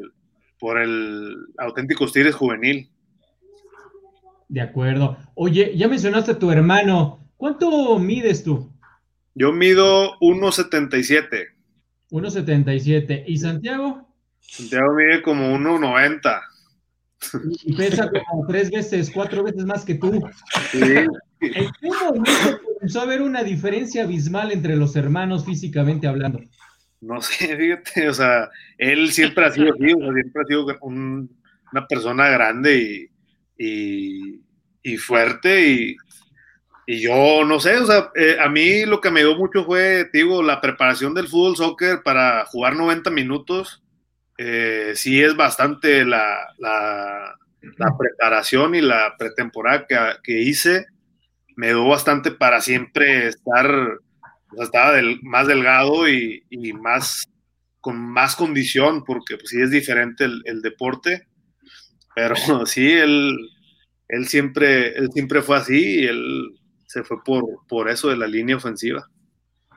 por 0.59 0.79
el 0.79 1.35
auténtico 1.57 2.07
Tigres 2.07 2.35
juvenil. 2.35 2.89
De 4.47 4.61
acuerdo. 4.61 5.17
Oye, 5.35 5.77
ya 5.77 5.87
mencionaste 5.87 6.31
a 6.31 6.39
tu 6.39 6.51
hermano. 6.51 7.19
¿Cuánto 7.37 7.99
mides 7.99 8.43
tú? 8.43 8.71
Yo 9.35 9.53
mido 9.53 10.17
1,77. 10.19 11.47
1,77. 12.09 13.23
¿Y 13.27 13.37
Santiago? 13.37 14.09
Santiago 14.39 14.93
mide 14.95 15.21
como 15.21 15.55
1,90. 15.55 16.41
Y 17.63 17.75
pesa 17.75 18.09
como 18.09 18.47
tres 18.47 18.71
veces, 18.71 19.11
cuatro 19.13 19.43
veces 19.43 19.65
más 19.65 19.83
que 19.83 19.95
tú. 19.95 20.21
Sí. 20.71 20.81
¿En 21.41 21.71
qué 21.79 21.89
momento 22.03 22.61
comenzó 22.63 22.99
a 22.99 23.03
haber 23.03 23.21
una 23.21 23.43
diferencia 23.43 24.03
abismal 24.03 24.51
entre 24.51 24.75
los 24.75 24.95
hermanos 24.95 25.45
físicamente 25.45 26.07
hablando? 26.07 26.41
No 27.01 27.21
sé, 27.21 27.55
fíjate, 27.55 28.09
o 28.09 28.13
sea, 28.13 28.49
él 28.77 29.11
siempre 29.11 29.45
ha 29.45 29.51
sido 29.51 29.73
así, 29.73 29.85
siempre 29.85 30.41
ha 30.41 30.45
sido 30.45 30.65
una 30.81 31.87
persona 31.87 32.29
grande 32.29 33.09
y, 33.57 34.41
y 34.83 34.97
fuerte 34.97 35.69
y, 35.69 35.97
y 36.91 37.01
yo 37.01 37.45
no 37.45 37.59
sé, 37.59 37.77
o 37.77 37.85
sea, 37.85 38.11
eh, 38.15 38.37
a 38.39 38.49
mí 38.49 38.83
lo 38.83 38.99
que 38.99 39.11
me 39.11 39.19
dio 39.19 39.35
mucho 39.35 39.63
fue, 39.63 40.09
digo, 40.11 40.41
la 40.41 40.59
preparación 40.59 41.13
del 41.13 41.27
fútbol 41.27 41.55
soccer 41.55 42.01
para 42.03 42.45
jugar 42.45 42.75
90 42.75 43.11
minutos. 43.11 43.83
Eh, 44.41 44.93
sí 44.95 45.21
es 45.21 45.35
bastante 45.35 46.05
la, 46.05 46.47
la, 46.59 47.35
preparación 47.97 48.73
y 48.73 48.79
la 48.79 49.15
pretemporada 49.19 49.85
que, 49.85 49.97
que, 50.23 50.41
hice. 50.41 50.85
Me 51.57 51.67
dio 51.67 51.85
bastante 51.85 52.31
para 52.31 52.61
siempre 52.61 53.27
estar, 53.27 53.69
o 53.69 54.55
sea, 54.55 54.63
estaba 54.63 54.93
del, 54.93 55.19
más 55.23 55.45
delgado 55.45 56.07
y, 56.07 56.45
y, 56.49 56.71
más 56.71 57.27
con 57.81 57.97
más 57.99 58.37
condición, 58.37 59.03
porque 59.03 59.35
pues, 59.35 59.49
sí 59.49 59.61
es 59.61 59.71
diferente 59.71 60.23
el, 60.23 60.41
el 60.45 60.61
deporte. 60.61 61.27
Pero 62.15 62.35
sí, 62.65 62.93
él, 62.93 63.35
él, 64.07 64.25
siempre, 64.27 64.97
él 64.97 65.09
siempre 65.13 65.41
fue 65.41 65.57
así 65.57 65.99
y 65.99 66.05
él 66.05 66.55
se 66.87 67.03
fue 67.03 67.21
por, 67.25 67.43
por 67.67 67.89
eso 67.89 68.07
de 68.07 68.15
la 68.15 68.27
línea 68.27 68.55
ofensiva. 68.55 69.05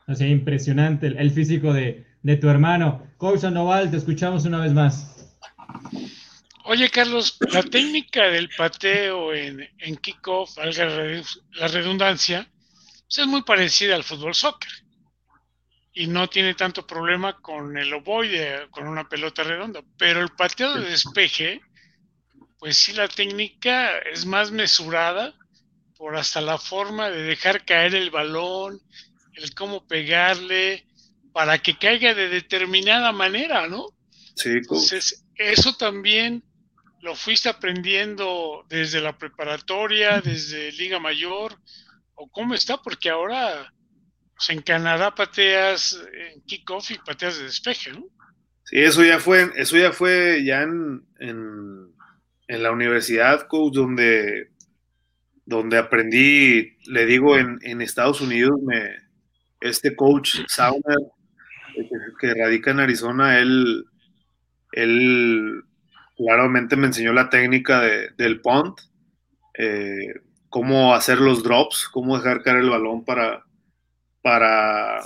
O 0.06 0.14
sea, 0.14 0.28
impresionante 0.28 1.08
el, 1.08 1.30
físico 1.32 1.72
de, 1.72 2.06
tu 2.22 2.48
hermano. 2.48 3.06
Coach 3.16 3.40
Sandoval, 3.40 3.90
te 3.90 3.96
escuchamos 3.96 4.44
una 4.44 4.60
vez 4.60 4.72
más. 4.72 5.08
Oye, 6.64 6.88
Carlos, 6.90 7.36
la 7.50 7.62
técnica 7.62 8.28
del 8.28 8.48
pateo 8.56 9.34
en, 9.34 9.68
en 9.78 9.96
kickoff, 9.96 10.56
la 10.56 11.68
redundancia, 11.68 12.48
pues 13.04 13.18
es 13.18 13.26
muy 13.26 13.42
parecida 13.42 13.96
al 13.96 14.04
fútbol 14.04 14.34
soccer. 14.34 14.70
Y 15.94 16.06
no 16.06 16.28
tiene 16.28 16.54
tanto 16.54 16.86
problema 16.86 17.38
con 17.42 17.76
el 17.76 17.92
ovoide, 17.92 18.68
con 18.70 18.86
una 18.86 19.08
pelota 19.08 19.42
redonda. 19.42 19.82
Pero 19.98 20.22
el 20.22 20.30
pateo 20.30 20.74
de 20.74 20.88
despeje, 20.88 21.60
pues 22.58 22.78
sí, 22.78 22.92
la 22.92 23.08
técnica 23.08 23.98
es 23.98 24.24
más 24.24 24.52
mesurada 24.52 25.34
por 25.96 26.16
hasta 26.16 26.40
la 26.40 26.56
forma 26.56 27.10
de 27.10 27.22
dejar 27.22 27.64
caer 27.64 27.94
el 27.94 28.10
balón, 28.10 28.80
el 29.34 29.54
cómo 29.54 29.86
pegarle, 29.86 30.86
para 31.32 31.58
que 31.58 31.78
caiga 31.78 32.14
de 32.14 32.28
determinada 32.28 33.12
manera, 33.12 33.66
¿no? 33.68 33.86
Sí, 34.34 34.50
Entonces, 34.50 35.24
eso 35.36 35.76
también 35.76 36.42
lo 37.00 37.14
fuiste 37.14 37.48
aprendiendo 37.48 38.64
desde 38.68 39.00
la 39.00 39.16
preparatoria, 39.16 40.20
desde 40.20 40.72
Liga 40.72 40.98
Mayor, 40.98 41.58
o 42.14 42.30
cómo 42.30 42.54
está, 42.54 42.76
porque 42.76 43.10
ahora 43.10 43.72
pues, 44.36 44.50
en 44.50 44.62
Canadá 44.62 45.14
pateas 45.14 46.00
en 46.12 46.42
kickoff 46.42 46.90
y 46.90 46.98
pateas 46.98 47.38
de 47.38 47.44
despeje, 47.44 47.92
¿no? 47.92 48.06
Sí, 48.64 48.78
eso 48.78 49.04
ya 49.04 49.18
fue, 49.18 49.50
eso 49.56 49.76
ya 49.76 49.92
fue 49.92 50.44
ya 50.44 50.62
en, 50.62 51.04
en, 51.18 51.92
en 52.46 52.62
la 52.62 52.70
universidad, 52.70 53.48
coach, 53.48 53.74
donde 53.74 54.52
donde 55.44 55.78
aprendí, 55.78 56.76
le 56.86 57.06
digo, 57.06 57.36
en, 57.36 57.82
Estados 57.82 58.20
Unidos, 58.20 58.60
me, 58.62 58.96
este 59.60 59.94
coach 59.96 60.40
Sauner, 60.46 60.98
que, 62.20 62.34
radica 62.34 62.70
en 62.70 62.80
Arizona, 62.80 63.38
él, 63.38 63.84
él 64.72 65.62
claramente 66.16 66.76
me 66.76 66.86
enseñó 66.86 67.12
la 67.12 67.30
técnica 67.30 67.80
del 67.80 68.40
punt, 68.40 68.80
eh, 69.58 70.14
cómo 70.48 70.94
hacer 70.94 71.18
los 71.18 71.42
drops, 71.42 71.88
cómo 71.92 72.16
dejar 72.16 72.42
caer 72.42 72.58
el 72.58 72.70
balón 72.70 73.04
para, 73.04 73.44
para, 74.22 75.00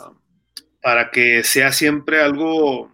para 0.83 1.11
que 1.11 1.43
sea 1.43 1.73
siempre 1.73 2.21
algo, 2.23 2.93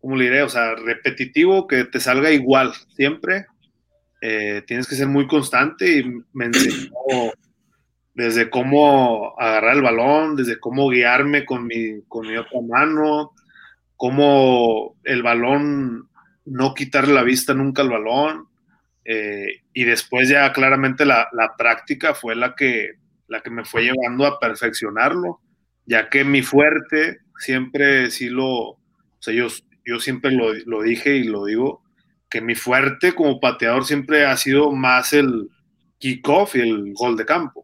¿cómo 0.00 0.16
le 0.16 0.24
diré? 0.24 0.42
O 0.42 0.48
sea, 0.48 0.74
repetitivo, 0.74 1.66
que 1.66 1.84
te 1.84 2.00
salga 2.00 2.30
igual 2.30 2.72
siempre 2.96 3.46
eh, 4.26 4.62
tienes 4.66 4.86
que 4.86 4.94
ser 4.94 5.06
muy 5.06 5.26
constante 5.26 5.98
y 5.98 6.04
me 6.32 6.46
enseñó 6.46 6.90
desde 8.14 8.48
cómo 8.48 9.34
agarrar 9.38 9.76
el 9.76 9.82
balón, 9.82 10.36
desde 10.36 10.60
cómo 10.60 10.88
guiarme 10.88 11.44
con 11.44 11.66
mi, 11.66 12.02
con 12.08 12.26
mi 12.26 12.36
otra 12.36 12.60
mano, 12.62 13.32
cómo 13.96 14.96
el 15.02 15.22
balón, 15.22 16.08
no 16.46 16.74
quitarle 16.74 17.14
la 17.14 17.22
vista 17.22 17.54
nunca 17.54 17.82
al 17.82 17.90
balón. 17.90 18.48
Eh, 19.04 19.62
y 19.72 19.84
después 19.84 20.28
ya 20.28 20.52
claramente 20.52 21.04
la, 21.04 21.28
la, 21.32 21.56
práctica 21.56 22.14
fue 22.14 22.34
la 22.34 22.54
que, 22.54 22.92
la 23.28 23.42
que 23.42 23.50
me 23.50 23.64
fue 23.64 23.82
llevando 23.82 24.24
a 24.24 24.38
perfeccionarlo, 24.38 25.40
ya 25.84 26.08
que 26.08 26.24
mi 26.24 26.40
fuerte 26.40 27.18
siempre 27.38 28.10
sí 28.10 28.30
lo, 28.30 28.48
o 28.48 28.78
sea, 29.18 29.34
yo, 29.34 29.48
yo 29.84 30.00
siempre 30.00 30.30
lo, 30.30 30.54
lo 30.64 30.82
dije 30.82 31.16
y 31.16 31.24
lo 31.24 31.44
digo, 31.44 31.82
que 32.30 32.40
mi 32.40 32.54
fuerte 32.54 33.14
como 33.14 33.40
pateador 33.40 33.84
siempre 33.84 34.24
ha 34.24 34.36
sido 34.38 34.72
más 34.72 35.12
el 35.12 35.50
kickoff 35.98 36.56
y 36.56 36.60
el 36.60 36.94
gol 36.94 37.16
de 37.16 37.26
campo. 37.26 37.63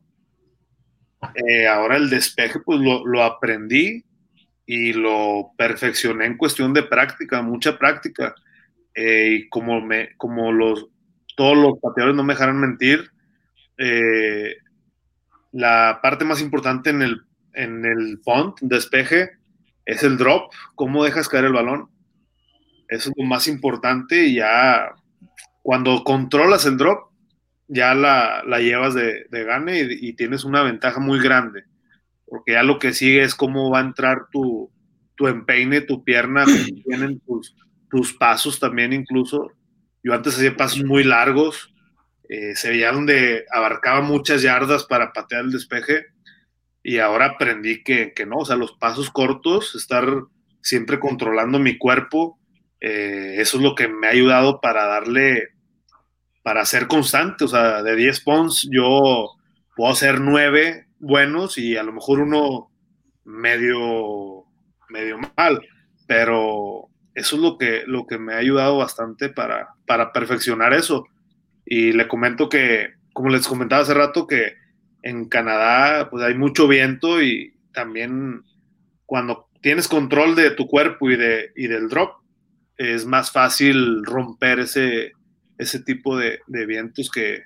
Eh, 1.34 1.66
ahora 1.66 1.96
el 1.96 2.08
despeje, 2.08 2.60
pues 2.60 2.80
lo, 2.80 3.22
aprendí 3.22 4.04
y 4.66 4.92
lo 4.92 5.52
perfeccioné 5.56 6.26
en 6.26 6.36
cuestión 6.36 6.72
de 6.72 6.82
práctica, 6.82 7.42
mucha 7.42 7.78
práctica. 7.78 8.34
Eh, 8.94 9.40
y 9.40 9.48
como, 9.48 9.80
me, 9.80 10.16
como 10.16 10.52
los, 10.52 10.88
todos 11.36 11.56
los 11.56 11.78
pateadores 11.80 12.16
no 12.16 12.24
me 12.24 12.34
dejaron 12.34 12.58
mentir, 12.58 13.10
eh, 13.78 14.56
la 15.52 16.00
parte 16.02 16.24
más 16.24 16.40
importante 16.40 16.90
en 16.90 17.02
el, 17.02 17.22
en 17.54 17.84
el 17.84 18.20
punt, 18.24 18.58
despeje, 18.60 19.30
es 19.84 20.02
el 20.02 20.16
drop, 20.16 20.52
cómo 20.74 21.04
dejas 21.04 21.28
caer 21.28 21.46
el 21.46 21.52
balón. 21.52 21.90
Eso 22.88 23.10
es 23.10 23.14
lo 23.16 23.24
más 23.24 23.46
importante 23.46 24.24
y 24.24 24.36
ya 24.36 24.94
cuando 25.62 26.02
controlas 26.04 26.66
el 26.66 26.76
drop, 26.76 27.09
ya 27.70 27.94
la, 27.94 28.42
llevas 28.60 28.94
de, 28.94 29.26
gane 29.30 29.80
y, 29.80 30.12
tienes 30.14 30.44
una 30.44 30.62
ventaja 30.62 31.00
muy 31.00 31.20
grande, 31.20 31.64
porque 32.26 32.52
ya 32.52 32.62
lo 32.62 32.78
que 32.78 32.92
sigue 32.92 33.22
es 33.22 33.34
cómo 33.34 33.70
va 33.70 33.78
a 33.78 33.82
entrar 33.82 34.26
tu, 34.30 34.70
tu 35.14 35.28
empeine, 35.28 35.80
tu 35.80 36.04
pierna, 36.04 36.44
tienen 36.84 37.20
tus, 37.26 37.56
tus 37.88 38.12
pasos 38.12 38.58
también 38.58 38.92
incluso. 38.92 39.52
Yo 40.02 40.14
antes 40.14 40.36
hacía 40.36 40.56
pasos 40.56 40.84
muy 40.84 41.04
largos, 41.04 41.72
eh, 42.28 42.54
se 42.54 42.70
veía 42.70 42.92
donde 42.92 43.44
abarcaba 43.52 44.00
muchas 44.00 44.42
yardas 44.42 44.84
para 44.84 45.12
patear 45.12 45.44
el 45.44 45.52
despeje 45.52 46.06
y 46.82 46.98
ahora 46.98 47.26
aprendí 47.26 47.82
que, 47.82 48.12
que 48.14 48.26
no, 48.26 48.38
o 48.38 48.44
sea, 48.44 48.56
los 48.56 48.72
pasos 48.72 49.10
cortos, 49.10 49.74
estar 49.74 50.06
siempre 50.62 50.98
controlando 50.98 51.58
mi 51.58 51.76
cuerpo, 51.76 52.38
eh, 52.80 53.36
eso 53.38 53.58
es 53.58 53.62
lo 53.62 53.74
que 53.74 53.88
me 53.88 54.06
ha 54.06 54.10
ayudado 54.10 54.60
para 54.60 54.86
darle, 54.86 55.48
para 56.42 56.64
ser 56.64 56.86
constante, 56.86 57.44
o 57.44 57.48
sea, 57.48 57.82
de 57.82 57.96
10 57.96 58.20
pounds 58.20 58.68
yo 58.70 59.30
puedo 59.76 59.92
hacer 59.92 60.20
9 60.20 60.86
buenos 60.98 61.58
y 61.58 61.76
a 61.76 61.82
lo 61.82 61.92
mejor 61.92 62.20
uno 62.20 62.70
medio, 63.24 64.44
medio 64.88 65.18
mal, 65.36 65.60
pero 66.06 66.88
eso 67.14 67.36
es 67.36 67.42
lo 67.42 67.58
que, 67.58 67.84
lo 67.86 68.06
que 68.06 68.18
me 68.18 68.34
ha 68.34 68.38
ayudado 68.38 68.78
bastante 68.78 69.28
para, 69.28 69.68
para 69.86 70.12
perfeccionar 70.12 70.72
eso. 70.74 71.06
Y 71.64 71.92
le 71.92 72.08
comento 72.08 72.48
que, 72.48 72.94
como 73.12 73.28
les 73.30 73.46
comentaba 73.46 73.82
hace 73.82 73.94
rato, 73.94 74.26
que 74.26 74.54
en 75.02 75.28
Canadá 75.28 76.08
pues 76.10 76.22
hay 76.24 76.34
mucho 76.34 76.68
viento 76.68 77.22
y 77.22 77.54
también 77.72 78.42
cuando 79.06 79.48
tienes 79.60 79.88
control 79.88 80.34
de 80.34 80.50
tu 80.50 80.66
cuerpo 80.66 81.10
y, 81.10 81.16
de, 81.16 81.52
y 81.56 81.66
del 81.66 81.88
drop, 81.88 82.20
es 82.76 83.04
más 83.06 83.30
fácil 83.30 84.04
romper 84.04 84.60
ese, 84.60 85.12
ese 85.60 85.80
tipo 85.80 86.16
de, 86.16 86.40
vientos 86.46 87.10
que, 87.10 87.44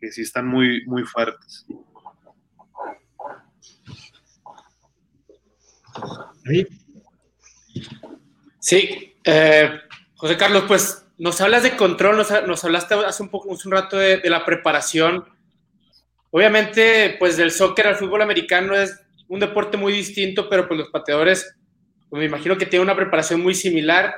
que, 0.00 0.10
sí 0.10 0.22
están 0.22 0.46
muy, 0.46 0.84
muy 0.86 1.02
fuertes. 1.04 1.66
Sí, 8.58 9.14
eh, 9.24 9.70
José 10.16 10.36
Carlos, 10.38 10.64
pues 10.66 11.06
nos 11.18 11.38
hablas 11.42 11.62
de 11.62 11.76
control, 11.76 12.16
nos, 12.16 12.64
hablaste 12.64 12.94
hace 12.94 13.22
un, 13.22 13.28
poco, 13.28 13.50
un 13.50 13.70
rato 13.70 13.98
de, 13.98 14.16
de 14.16 14.30
la 14.30 14.44
preparación. 14.46 15.24
Obviamente, 16.30 17.16
pues 17.18 17.36
del 17.36 17.50
soccer 17.50 17.86
al 17.86 17.96
fútbol 17.96 18.22
americano 18.22 18.74
es 18.74 18.98
un 19.28 19.38
deporte 19.38 19.76
muy 19.76 19.92
distinto, 19.92 20.48
pero 20.48 20.66
pues 20.66 20.78
los 20.78 20.88
pateadores, 20.88 21.56
pues 22.08 22.20
me 22.20 22.26
imagino 22.26 22.56
que 22.56 22.66
tienen 22.66 22.88
una 22.88 22.96
preparación 22.96 23.42
muy 23.42 23.54
similar 23.54 24.14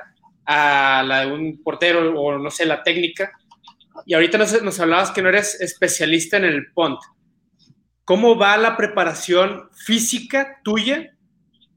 a 0.47 1.03
la 1.05 1.25
de 1.25 1.31
un 1.33 1.61
portero 1.61 2.19
o 2.19 2.39
no 2.39 2.49
sé, 2.49 2.65
la 2.65 2.81
técnica. 2.81 3.31
Y 4.05 4.13
ahorita 4.13 4.37
nos, 4.37 4.61
nos 4.63 4.79
hablabas 4.79 5.11
que 5.11 5.21
no 5.21 5.29
eres 5.29 5.59
especialista 5.59 6.37
en 6.37 6.45
el 6.45 6.71
punt. 6.71 6.99
¿Cómo 8.05 8.37
va 8.37 8.55
la 8.55 8.77
preparación 8.77 9.69
física 9.73 10.61
tuya? 10.63 11.13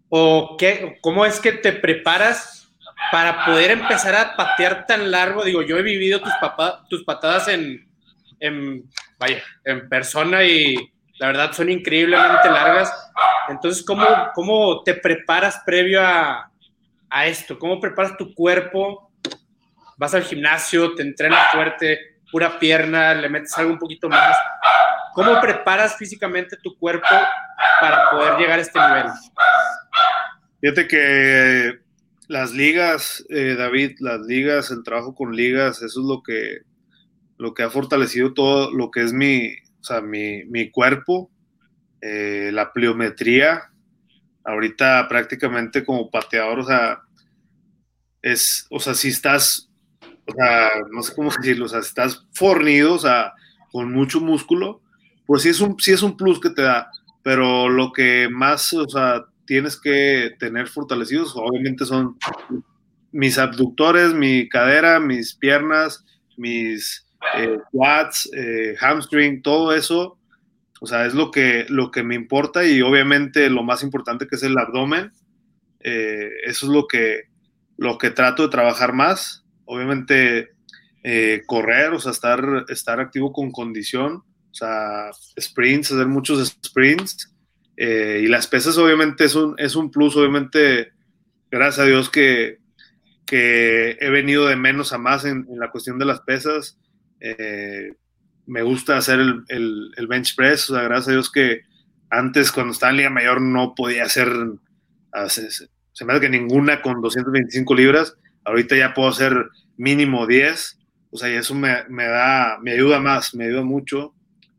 ¿O 0.08 0.56
qué, 0.56 0.98
cómo 1.00 1.26
es 1.26 1.40
que 1.40 1.52
te 1.52 1.72
preparas 1.72 2.72
para 3.10 3.44
poder 3.44 3.72
empezar 3.72 4.14
a 4.14 4.36
patear 4.36 4.86
tan 4.86 5.10
largo? 5.10 5.44
Digo, 5.44 5.62
yo 5.62 5.76
he 5.76 5.82
vivido 5.82 6.20
tus, 6.20 6.32
tus 6.88 7.04
patadas 7.04 7.48
en, 7.48 7.88
en, 8.38 8.88
vaya, 9.18 9.42
en 9.64 9.88
persona 9.88 10.44
y 10.44 10.76
la 11.18 11.26
verdad 11.26 11.52
son 11.52 11.68
increíblemente 11.68 12.48
largas. 12.48 12.92
Entonces, 13.48 13.84
¿cómo, 13.84 14.06
cómo 14.34 14.84
te 14.84 14.94
preparas 14.94 15.62
previo 15.66 16.00
a, 16.00 16.49
a 17.10 17.26
esto? 17.26 17.58
¿Cómo 17.58 17.80
preparas 17.80 18.16
tu 18.16 18.34
cuerpo? 18.34 19.10
Vas 19.96 20.14
al 20.14 20.22
gimnasio, 20.22 20.94
te 20.94 21.02
entrenas 21.02 21.52
fuerte, 21.52 22.20
pura 22.30 22.58
pierna, 22.58 23.14
le 23.14 23.28
metes 23.28 23.56
algo 23.58 23.72
un 23.72 23.78
poquito 23.78 24.08
más. 24.08 24.36
¿Cómo 25.12 25.40
preparas 25.40 25.96
físicamente 25.96 26.56
tu 26.56 26.78
cuerpo 26.78 27.08
para 27.80 28.10
poder 28.10 28.38
llegar 28.38 28.58
a 28.58 28.62
este 28.62 28.78
nivel? 28.78 29.06
Fíjate 30.60 30.86
que 30.86 31.80
las 32.28 32.52
ligas, 32.52 33.24
eh, 33.28 33.56
David, 33.58 33.96
las 33.98 34.20
ligas, 34.20 34.70
el 34.70 34.84
trabajo 34.84 35.14
con 35.14 35.34
ligas, 35.34 35.82
eso 35.82 36.00
es 36.00 36.06
lo 36.06 36.22
que, 36.22 36.60
lo 37.38 37.54
que 37.54 37.64
ha 37.64 37.70
fortalecido 37.70 38.34
todo 38.34 38.70
lo 38.70 38.90
que 38.90 39.02
es 39.02 39.12
mi, 39.12 39.48
o 39.80 39.84
sea, 39.84 40.00
mi, 40.00 40.44
mi 40.44 40.70
cuerpo, 40.70 41.30
eh, 42.00 42.50
la 42.52 42.72
pliometría, 42.72 43.70
ahorita 44.50 45.08
prácticamente 45.08 45.84
como 45.84 46.10
pateador, 46.10 46.60
o 46.60 46.64
sea, 46.64 47.00
es, 48.22 48.66
o 48.70 48.80
sea, 48.80 48.94
si 48.94 49.08
estás, 49.08 49.70
o 50.26 50.32
sea, 50.32 50.70
no 50.90 51.02
sé 51.02 51.14
cómo 51.14 51.30
decirlo, 51.36 51.66
o 51.66 51.68
sea, 51.68 51.82
si 51.82 51.88
estás 51.88 52.26
fornido, 52.32 52.94
o 52.94 52.98
sea, 52.98 53.32
con 53.72 53.92
mucho 53.92 54.20
músculo, 54.20 54.82
pues 55.26 55.42
sí 55.42 55.48
es 55.48 55.60
un, 55.60 55.78
sí 55.78 55.92
es 55.92 56.02
un 56.02 56.16
plus 56.16 56.40
que 56.40 56.50
te 56.50 56.62
da, 56.62 56.90
pero 57.22 57.68
lo 57.68 57.92
que 57.92 58.28
más, 58.30 58.72
o 58.74 58.88
sea, 58.88 59.24
tienes 59.46 59.80
que 59.80 60.36
tener 60.38 60.68
fortalecidos, 60.68 61.34
obviamente 61.36 61.84
son 61.84 62.16
mis 63.12 63.38
abductores, 63.38 64.14
mi 64.14 64.48
cadera, 64.48 65.00
mis 65.00 65.34
piernas, 65.34 66.04
mis 66.36 67.06
eh, 67.36 67.58
quads, 67.72 68.30
eh, 68.32 68.76
hamstring, 68.80 69.42
todo 69.42 69.74
eso, 69.74 70.19
o 70.80 70.86
sea, 70.86 71.06
es 71.06 71.14
lo 71.14 71.30
que, 71.30 71.66
lo 71.68 71.90
que 71.90 72.02
me 72.02 72.14
importa 72.14 72.66
y 72.66 72.82
obviamente 72.82 73.48
lo 73.48 73.62
más 73.62 73.82
importante 73.82 74.26
que 74.26 74.36
es 74.36 74.42
el 74.42 74.58
abdomen, 74.58 75.12
eh, 75.80 76.30
eso 76.44 76.66
es 76.66 76.72
lo 76.72 76.86
que, 76.86 77.28
lo 77.76 77.98
que 77.98 78.10
trato 78.10 78.42
de 78.42 78.48
trabajar 78.48 78.92
más, 78.92 79.44
obviamente 79.64 80.50
correr, 81.46 81.92
o 81.92 81.98
sea, 81.98 82.12
estar, 82.12 82.66
estar 82.68 83.00
activo 83.00 83.32
con 83.32 83.50
condición, 83.52 84.16
o 84.16 84.54
sea, 84.54 85.10
sprints, 85.40 85.92
hacer 85.92 86.06
muchos 86.06 86.58
sprints, 86.66 87.34
y 87.76 88.26
las 88.26 88.46
pesas 88.46 88.76
obviamente 88.76 89.24
es 89.24 89.34
un, 89.34 89.54
es 89.56 89.76
un 89.76 89.90
plus, 89.90 90.14
obviamente, 90.16 90.92
gracias 91.50 91.78
a 91.78 91.88
Dios 91.88 92.10
que, 92.10 92.58
que 93.30 93.96
he 94.00 94.10
venido 94.10 94.46
de 94.46 94.56
menos 94.56 94.92
a 94.92 94.98
más 94.98 95.24
en, 95.24 95.46
en 95.48 95.58
la 95.58 95.70
cuestión 95.70 95.98
de 95.98 96.04
las 96.04 96.20
pesas, 96.20 96.78
eh, 97.20 97.92
me 98.46 98.62
gusta 98.62 98.96
hacer 98.96 99.20
el, 99.48 100.06
bench 100.08 100.34
press, 100.34 100.70
o 100.70 100.74
sea, 100.74 100.84
gracias 100.84 101.08
a 101.08 101.12
Dios 101.12 101.30
que 101.30 101.62
antes 102.10 102.50
cuando 102.52 102.72
estaba 102.72 102.90
en 102.90 102.96
Liga 102.96 103.10
Mayor 103.10 103.40
no 103.40 103.74
podía 103.74 104.04
hacer, 104.04 104.28
se, 105.28 106.04
me 106.04 106.12
hace 106.12 106.20
que 106.20 106.28
ninguna 106.28 106.82
con 106.82 107.00
225 107.00 107.74
libras, 107.74 108.16
ahorita 108.44 108.76
ya 108.76 108.94
puedo 108.94 109.08
hacer 109.08 109.48
mínimo 109.76 110.26
10, 110.26 110.78
o 111.10 111.16
sea, 111.16 111.30
y 111.30 111.36
eso 111.36 111.54
me, 111.54 111.84
da, 111.88 112.58
me 112.60 112.72
ayuda 112.72 113.00
más, 113.00 113.34
me 113.34 113.44
ayuda 113.44 113.62
mucho, 113.62 114.14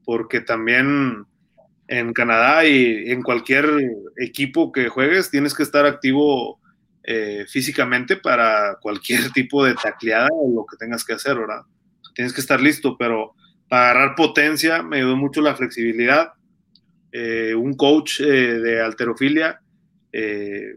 porque 0.05 0.41
también 0.41 1.25
en 1.87 2.13
Canadá 2.13 2.65
y 2.65 3.11
en 3.11 3.21
cualquier 3.21 3.65
equipo 4.17 4.71
que 4.71 4.87
juegues 4.87 5.29
tienes 5.29 5.53
que 5.53 5.63
estar 5.63 5.85
activo 5.85 6.59
eh, 7.03 7.45
físicamente 7.49 8.15
para 8.15 8.77
cualquier 8.81 9.31
tipo 9.31 9.65
de 9.65 9.75
tacleada 9.75 10.29
o 10.31 10.49
lo 10.55 10.65
que 10.65 10.77
tengas 10.77 11.03
que 11.03 11.13
hacer, 11.13 11.37
¿verdad? 11.37 11.63
tienes 12.13 12.33
que 12.33 12.41
estar 12.41 12.61
listo, 12.61 12.97
pero 12.97 13.33
para 13.71 13.91
agarrar 13.91 14.15
potencia 14.15 14.83
me 14.83 14.97
ayudó 14.97 15.15
mucho 15.15 15.39
la 15.39 15.55
flexibilidad. 15.55 16.33
Eh, 17.13 17.55
un 17.55 17.73
coach 17.75 18.19
eh, 18.19 18.25
de 18.25 18.81
alterofilia 18.81 19.61
eh, 20.11 20.75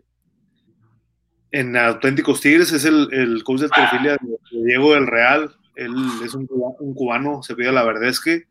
en 1.50 1.76
Auténticos 1.76 2.40
Tigres 2.40 2.70
es 2.70 2.85
el, 2.85 3.42
coach 3.42 3.62
de 3.62 3.64
alterofilia 3.64 4.12
de 4.12 4.64
Diego 4.64 4.94
del 4.94 5.09
Real. 5.09 5.57
Él 5.74 5.92
es 6.24 6.35
un, 6.35 6.46
cubano, 6.46 7.42
se 7.42 7.57
pide 7.57 7.72
la 7.72 7.83
verdad 7.83 8.11
es 8.11 8.20
que 8.20 8.44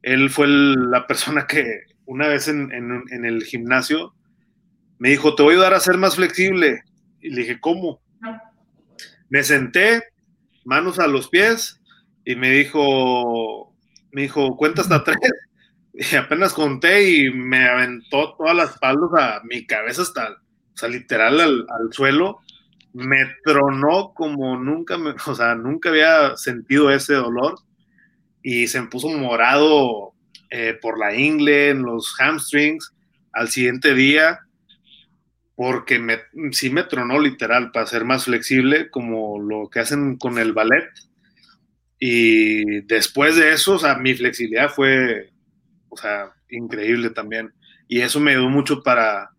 él 0.00 0.30
fue 0.30 0.46
la 0.48 1.06
persona 1.06 1.46
que 1.46 1.82
una 2.06 2.28
vez 2.28 2.48
en, 2.48 2.72
en, 2.72 3.24
el 3.26 3.44
gimnasio 3.44 4.14
me 4.98 5.10
dijo, 5.10 5.34
te 5.34 5.42
voy 5.42 5.52
a 5.52 5.56
ayudar 5.56 5.74
a 5.74 5.80
ser 5.80 5.98
más 5.98 6.16
flexible. 6.16 6.82
Y 7.20 7.28
le 7.28 7.42
dije, 7.42 7.60
¿cómo? 7.60 8.00
Me 9.28 9.44
senté, 9.44 10.02
manos 10.64 10.98
a 10.98 11.06
los 11.08 11.28
pies, 11.28 11.82
y 12.24 12.36
me 12.36 12.48
dijo, 12.52 13.71
me 14.12 14.22
dijo, 14.22 14.56
cuenta 14.56 14.82
hasta 14.82 15.02
tres. 15.02 15.18
Y 15.94 16.16
apenas 16.16 16.54
conté 16.54 17.06
y 17.06 17.30
me 17.30 17.68
aventó 17.68 18.34
todas 18.38 18.56
las 18.56 18.78
palos 18.78 19.10
a 19.14 19.42
mi 19.44 19.66
cabeza 19.66 20.00
hasta, 20.00 20.30
o 20.30 20.76
sea, 20.76 20.88
literal 20.88 21.38
al, 21.38 21.92
suelo. 21.92 22.40
Me 22.94 23.18
tronó 23.44 24.14
como 24.14 24.56
nunca, 24.56 24.96
me, 24.96 25.10
o 25.26 25.34
sea, 25.34 25.54
nunca 25.54 25.90
había 25.90 26.34
sentido 26.38 26.90
ese 26.90 27.12
dolor. 27.12 27.56
Y 28.42 28.68
se 28.68 28.80
me 28.80 28.86
puso 28.86 29.10
morado 29.10 30.14
eh, 30.48 30.78
por 30.80 30.98
la 30.98 31.14
ingle, 31.14 31.68
en 31.68 31.82
los 31.82 32.14
hamstrings. 32.18 32.94
Al 33.34 33.50
siguiente 33.50 33.92
día, 33.92 34.40
porque 35.54 35.98
me, 35.98 36.20
sí 36.52 36.70
me 36.70 36.84
tronó 36.84 37.20
literal 37.20 37.70
para 37.70 37.86
ser 37.86 38.06
más 38.06 38.24
flexible, 38.24 38.88
como 38.88 39.38
lo 39.38 39.68
que 39.68 39.80
hacen 39.80 40.16
con 40.16 40.38
el 40.38 40.54
ballet 40.54 40.88
y 42.04 42.80
después 42.80 43.36
de 43.36 43.52
eso, 43.52 43.76
o 43.76 43.78
sea, 43.78 43.94
mi 43.94 44.12
flexibilidad 44.12 44.68
fue, 44.68 45.30
o 45.88 45.96
sea, 45.96 46.32
increíble 46.50 47.10
también. 47.10 47.52
Y 47.86 48.00
eso 48.00 48.18
me 48.18 48.32
ayudó 48.32 48.48
mucho 48.48 48.82
para, 48.82 49.30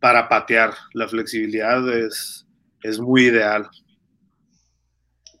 para 0.00 0.28
patear. 0.28 0.72
La 0.94 1.06
flexibilidad 1.06 1.88
es, 1.96 2.44
es 2.82 2.98
muy 2.98 3.26
ideal. 3.26 3.68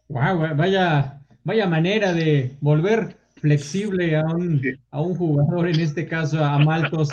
Wow, 0.06 0.54
vaya, 0.54 1.20
vaya 1.42 1.66
manera 1.66 2.12
de 2.12 2.56
volver 2.60 3.16
flexible 3.40 4.14
a 4.14 4.22
un, 4.26 4.62
a 4.92 5.00
un 5.00 5.16
jugador, 5.16 5.66
en 5.66 5.80
este 5.80 6.06
caso 6.06 6.44
a 6.44 6.60
Maltos. 6.60 7.08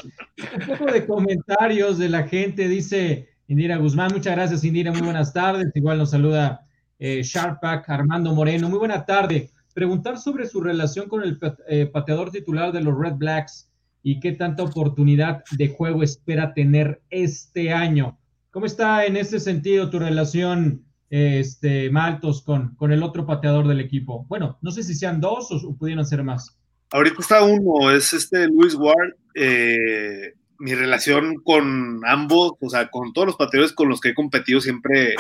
Un 0.60 0.78
poco 0.78 0.92
de 0.92 1.08
comentarios 1.08 1.98
de 1.98 2.10
la 2.10 2.28
gente, 2.28 2.68
dice 2.68 3.30
Indira 3.48 3.78
Guzmán, 3.78 4.12
muchas 4.14 4.36
gracias, 4.36 4.64
Indira. 4.64 4.92
Muy 4.92 5.02
buenas 5.02 5.34
tardes. 5.34 5.72
Igual 5.74 5.98
nos 5.98 6.12
saluda 6.12 6.68
eh, 7.00 7.24
Sharpak, 7.24 7.90
Armando 7.90 8.32
Moreno. 8.32 8.70
Muy 8.70 8.78
buena 8.78 9.04
tarde. 9.04 9.50
Preguntar 9.76 10.18
sobre 10.18 10.48
su 10.48 10.62
relación 10.62 11.10
con 11.10 11.22
el 11.22 11.38
eh, 11.68 11.86
pateador 11.86 12.32
titular 12.32 12.72
de 12.72 12.82
los 12.82 12.98
Red 12.98 13.16
Blacks 13.16 13.70
y 14.02 14.22
qué 14.22 14.32
tanta 14.32 14.64
oportunidad 14.64 15.44
de 15.52 15.68
juego 15.68 16.02
espera 16.02 16.54
tener 16.54 17.02
este 17.10 17.74
año. 17.74 18.18
¿Cómo 18.52 18.68
está 18.68 19.06
en 19.06 19.18
ese 19.18 19.38
sentido 19.38 19.90
tu 19.90 20.00
relación, 20.00 20.86
este, 21.10 21.90
Maltos, 21.90 22.42
con, 22.42 22.74
con 22.76 22.94
el 22.94 23.04
otro 23.04 23.26
pateador 23.26 23.68
del 23.68 23.82
equipo? 23.82 24.26
Bueno, 24.30 24.58
no 24.62 24.72
sé 24.72 24.82
si 24.82 24.96
sean 24.96 25.20
dos 25.20 25.52
o, 25.52 25.76
pudieran 25.76 26.06
ser 26.06 26.24
más. 26.24 26.58
Ahorita 26.92 27.18
está 27.20 27.44
uno, 27.44 27.92
es 27.92 28.14
este 28.14 28.48
Luis 28.48 28.76
Ward. 28.76 29.16
Eh, 29.36 30.36
mi 30.58 30.74
relación 30.74 31.36
con 31.44 32.00
ambos, 32.08 32.54
o 32.62 32.70
sea, 32.70 32.88
con 32.88 33.12
todos 33.12 33.28
los 33.28 33.36
pateadores 33.36 33.74
con 33.74 33.90
los 33.90 34.00
que 34.00 34.12
he 34.12 34.16
competido 34.16 34.62
siempre, 34.62 35.16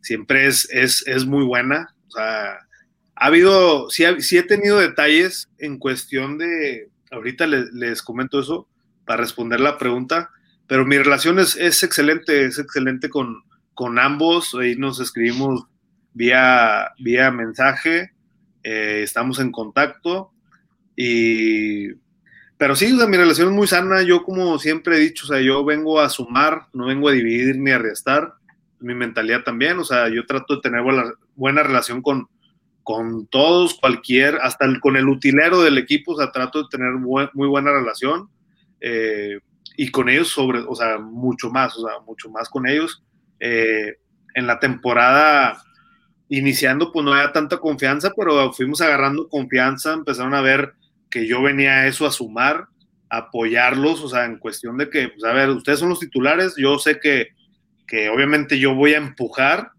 siempre 0.00 0.46
es, 0.46 0.70
es, 0.70 1.04
es 1.08 1.26
muy 1.26 1.44
buena. 1.44 1.92
O 2.06 2.10
sea, 2.12 2.56
ha 3.20 3.26
habido, 3.26 3.90
sí, 3.90 4.04
sí, 4.20 4.38
he 4.38 4.42
tenido 4.42 4.78
detalles 4.78 5.50
en 5.58 5.78
cuestión 5.78 6.38
de, 6.38 6.88
ahorita 7.10 7.46
les, 7.46 8.00
comento 8.00 8.40
eso 8.40 8.66
para 9.04 9.20
responder 9.20 9.60
la 9.60 9.76
pregunta, 9.76 10.30
pero 10.66 10.86
mi 10.86 10.96
relación 10.96 11.38
es, 11.38 11.54
es 11.56 11.82
excelente, 11.82 12.46
es 12.46 12.58
excelente 12.58 13.10
con, 13.10 13.42
con, 13.74 13.98
ambos, 13.98 14.54
ahí 14.54 14.74
nos 14.74 15.00
escribimos 15.00 15.66
vía, 16.14 16.92
vía 16.98 17.30
mensaje, 17.30 18.12
eh, 18.62 19.02
estamos 19.04 19.38
en 19.38 19.52
contacto 19.52 20.32
y 20.96 21.88
pero 22.56 22.76
sí, 22.76 22.92
mi 22.92 23.16
relación 23.16 23.48
es 23.48 23.54
muy 23.54 23.66
sana. 23.66 24.02
Yo, 24.02 24.22
como 24.22 24.58
siempre 24.58 24.96
he 24.96 25.00
dicho, 25.00 25.24
o 25.24 25.28
sea, 25.28 25.40
yo 25.40 25.64
vengo 25.64 25.98
a 25.98 26.10
sumar, 26.10 26.66
no 26.74 26.84
vengo 26.84 27.08
a 27.08 27.12
dividir 27.12 27.56
ni 27.58 27.70
a 27.70 27.78
restar. 27.78 28.34
Mi 28.80 28.94
mentalidad 28.94 29.44
también, 29.44 29.78
o 29.78 29.84
sea, 29.84 30.10
yo 30.10 30.26
trato 30.26 30.56
de 30.56 30.60
tener 30.60 30.82
buena, 30.82 31.04
buena 31.36 31.62
relación 31.62 32.02
con, 32.02 32.28
con 32.82 33.26
todos, 33.26 33.74
cualquier, 33.74 34.36
hasta 34.42 34.66
con 34.80 34.96
el 34.96 35.08
utilero 35.08 35.62
del 35.62 35.78
equipo, 35.78 36.12
o 36.12 36.16
sea, 36.16 36.32
trato 36.32 36.62
de 36.62 36.68
tener 36.70 36.92
muy 36.94 37.48
buena 37.48 37.72
relación. 37.72 38.28
Eh, 38.80 39.38
y 39.76 39.90
con 39.90 40.08
ellos 40.08 40.28
sobre, 40.28 40.60
o 40.60 40.74
sea, 40.74 40.98
mucho 40.98 41.50
más, 41.50 41.76
o 41.76 41.86
sea, 41.86 42.00
mucho 42.06 42.28
más 42.30 42.48
con 42.48 42.68
ellos. 42.68 43.02
Eh, 43.38 43.96
en 44.34 44.46
la 44.46 44.58
temporada 44.58 45.62
iniciando, 46.28 46.92
pues 46.92 47.04
no 47.04 47.12
había 47.12 47.32
tanta 47.32 47.58
confianza, 47.58 48.12
pero 48.16 48.52
fuimos 48.52 48.80
agarrando 48.80 49.28
confianza, 49.28 49.94
empezaron 49.94 50.34
a 50.34 50.40
ver 50.40 50.74
que 51.10 51.26
yo 51.26 51.42
venía 51.42 51.72
a 51.72 51.86
eso 51.86 52.06
a 52.06 52.12
sumar, 52.12 52.68
a 53.08 53.16
apoyarlos, 53.16 54.00
o 54.02 54.08
sea, 54.08 54.26
en 54.26 54.38
cuestión 54.38 54.76
de 54.78 54.88
que, 54.88 55.08
pues 55.08 55.24
a 55.24 55.32
ver, 55.32 55.50
ustedes 55.50 55.80
son 55.80 55.88
los 55.88 55.98
titulares, 55.98 56.54
yo 56.56 56.78
sé 56.78 57.00
que, 57.00 57.28
que 57.86 58.08
obviamente 58.10 58.60
yo 58.60 58.74
voy 58.74 58.94
a 58.94 58.98
empujar, 58.98 59.72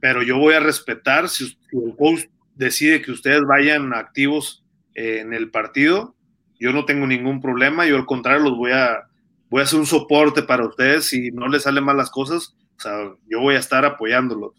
pero 0.00 0.22
yo 0.22 0.36
voy 0.36 0.52
a 0.52 0.60
respetar 0.60 1.30
si, 1.30 1.56
el 1.82 1.96
coach 1.96 2.26
decide 2.54 3.02
que 3.02 3.10
ustedes 3.10 3.42
vayan 3.42 3.94
activos 3.94 4.64
eh, 4.94 5.20
en 5.20 5.32
el 5.32 5.50
partido, 5.50 6.14
yo 6.60 6.72
no 6.72 6.84
tengo 6.84 7.06
ningún 7.06 7.40
problema, 7.40 7.86
yo 7.86 7.96
al 7.96 8.06
contrario 8.06 8.42
los 8.42 8.56
voy 8.56 8.72
a, 8.72 9.08
voy 9.50 9.60
a 9.60 9.64
hacer 9.64 9.78
un 9.78 9.86
soporte 9.86 10.42
para 10.42 10.66
ustedes, 10.66 11.06
si 11.06 11.30
no 11.30 11.48
les 11.48 11.64
salen 11.64 11.84
mal 11.84 11.96
las 11.96 12.10
cosas, 12.10 12.56
o 12.76 12.80
sea, 12.80 13.12
yo 13.28 13.40
voy 13.40 13.56
a 13.56 13.60
estar 13.60 13.84
apoyándolos. 13.84 14.52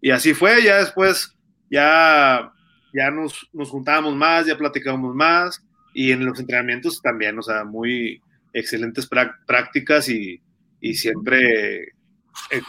Y 0.00 0.10
así 0.10 0.34
fue, 0.34 0.62
ya 0.62 0.78
después, 0.78 1.36
ya 1.70 2.52
ya 2.92 3.10
nos, 3.10 3.48
nos 3.52 3.70
juntábamos 3.70 4.14
más, 4.14 4.46
ya 4.46 4.56
platicábamos 4.56 5.14
más 5.14 5.64
y 5.94 6.12
en 6.12 6.24
los 6.24 6.38
entrenamientos 6.38 7.00
también, 7.02 7.38
o 7.38 7.42
sea, 7.42 7.64
muy 7.64 8.20
excelentes 8.52 9.08
prácticas 9.46 10.08
y, 10.08 10.40
y 10.80 10.94
siempre, 10.94 11.82
eh, 11.82 12.62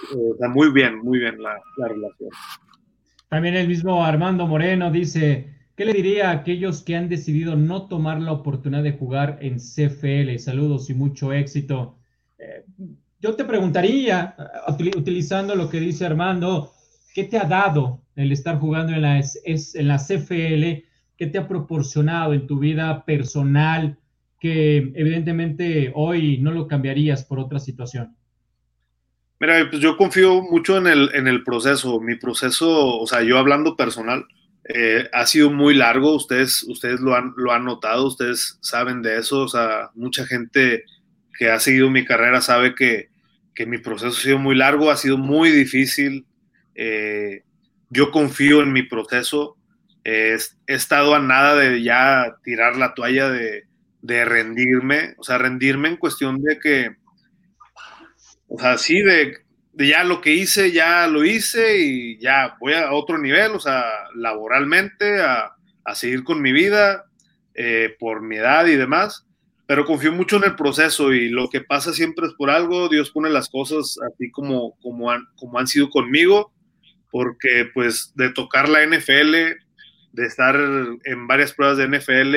muy 0.50 0.72
bien, 0.72 1.00
muy 1.00 1.20
bien 1.20 1.42
la, 1.42 1.60
relación. 1.78 2.30
También 3.30 3.56
el 3.56 3.68
mismo 3.68 4.04
Armando 4.04 4.48
Moreno 4.48 4.92
dice, 4.92 5.54
¿qué 5.76 5.86
le 5.86 5.94
diría 5.94 6.30
a 6.30 6.34
aquellos 6.34 6.82
que 6.82 6.96
han 6.96 7.08
decidido 7.08 7.56
no 7.56 7.88
tomar 7.88 8.20
la 8.20 8.32
oportunidad 8.32 8.84
de 8.84 8.94
jugar 8.94 9.38
en 9.42 9.60
CFL? 9.60 10.38
Saludos 10.40 10.90
y 10.90 10.96
mucho 10.96 11.32
éxito. 11.32 12.00
Eh, 12.40 12.66
yo 13.20 13.36
te 13.36 13.46
preguntaría, 13.46 14.36
utilizando 14.96 15.56
lo 15.56 15.70
que 15.70 15.80
dice 15.80 16.08
Armando, 16.08 16.74
¿qué 17.14 17.26
te 17.26 17.38
ha 17.38 17.46
dado 17.46 18.02
el 18.16 18.32
estar 18.32 18.60
jugando 18.60 18.94
en 18.94 19.02
la, 19.04 19.20
en 19.20 19.88
la 19.88 19.98
CFL, 19.98 20.84
¿qué 21.16 21.28
te 21.28 21.38
ha 21.38 21.48
proporcionado 21.48 22.34
en 22.34 22.48
tu 22.48 22.60
vida 22.60 23.06
personal 23.06 23.98
que 24.40 24.78
evidentemente 24.96 25.92
hoy 25.96 26.38
no 26.40 26.52
lo 26.52 26.68
cambiarías 26.68 27.24
por 27.24 27.40
otra 27.40 27.60
situación? 27.60 28.18
Mira, 29.40 29.70
pues 29.70 29.82
yo 29.82 29.96
confío 29.96 30.42
mucho 30.42 30.78
en 30.78 30.88
el, 30.88 31.12
en 31.14 31.28
el 31.28 31.44
proceso. 31.44 32.00
Mi 32.02 32.16
proceso, 32.16 32.98
o 33.00 33.08
sea, 33.08 33.22
yo 33.22 33.38
hablando 33.38 33.78
personal, 33.78 34.26
eh, 34.66 35.10
ha 35.14 35.26
sido 35.26 35.50
muy 35.50 35.74
largo. 35.76 36.14
Ustedes, 36.16 36.64
ustedes 36.64 37.00
lo, 37.00 37.16
han, 37.16 37.34
lo 37.38 37.52
han 37.52 37.66
notado, 37.66 38.08
ustedes 38.08 38.58
saben 38.62 39.02
de 39.02 39.18
eso. 39.18 39.42
O 39.42 39.48
sea, 39.48 39.92
mucha 39.96 40.26
gente 40.26 40.84
que 41.38 41.50
ha 41.50 41.60
seguido 41.60 41.90
mi 41.90 42.04
carrera 42.04 42.42
sabe 42.42 42.76
que, 42.76 43.10
que 43.56 43.66
mi 43.66 43.78
proceso 43.78 44.18
ha 44.18 44.22
sido 44.22 44.40
muy 44.40 44.56
largo, 44.56 44.92
ha 44.92 44.98
sido 44.98 45.18
muy 45.18 45.52
difícil. 45.52 46.26
Eh, 46.76 47.44
yo 47.90 48.12
confío 48.12 48.62
en 48.62 48.74
mi 48.74 48.84
proceso. 48.84 49.58
he 50.04 50.38
estado 50.68 51.16
a 51.16 51.20
nada 51.20 51.56
de 51.56 51.82
ya 51.84 52.38
tirar 52.44 52.78
la 52.78 52.94
toalla 52.94 53.30
de, 53.30 53.66
rendirme, 54.26 55.16
o 55.18 55.24
sea, 55.24 55.38
rendirme 55.38 55.90
en 55.90 55.98
cuestión 55.98 56.42
de 56.42 56.60
que, 56.60 56.96
o 58.50 58.60
sea, 58.60 58.78
sí, 58.78 59.02
de, 59.02 59.38
ya 59.74 60.04
lo 60.04 60.20
que 60.20 60.34
hice, 60.34 60.72
ya 60.72 61.08
lo 61.08 61.24
hice 61.24 61.78
y 61.78 62.18
ya 62.20 62.58
voy 62.60 62.74
a 62.74 62.92
otro 62.92 63.18
nivel, 63.18 63.52
o 63.52 63.60
sea, 63.60 63.84
laboralmente, 64.16 65.22
a, 65.22 65.56
seguir 65.96 66.24
con 66.24 66.40
mi 66.40 66.52
vida 66.52 67.06
eh, 67.56 67.96
por 68.00 68.22
mi 68.22 68.36
edad 68.36 68.68
y 68.68 68.76
demás, 68.76 69.26
pero 69.66 69.86
confío 69.86 70.12
mucho 70.12 70.38
en 70.38 70.44
el 70.44 70.56
proceso 70.56 71.12
y 71.14 71.30
lo 71.30 71.50
que 71.50 71.62
pasa 71.62 71.94
siempre 71.94 72.28
es 72.28 72.34
por 72.34 72.52
algo, 72.52 72.90
Dios 72.90 73.10
pone 73.10 73.28
las 73.32 73.50
cosas 73.50 73.98
así 74.08 74.30
como, 74.30 74.78
como, 74.84 75.10
han, 75.10 75.24
como 75.36 75.58
han 75.58 75.66
sido 75.66 75.90
conmigo 75.90 76.54
porque 77.12 77.70
pues 77.74 78.14
de 78.16 78.30
tocar 78.30 78.70
la 78.70 78.86
NFL, 78.86 79.34
de 80.12 80.26
estar 80.26 80.56
en 80.56 81.28
varias 81.28 81.54
pruebas 81.54 81.78
de 81.78 81.88
NFL, 81.88 82.36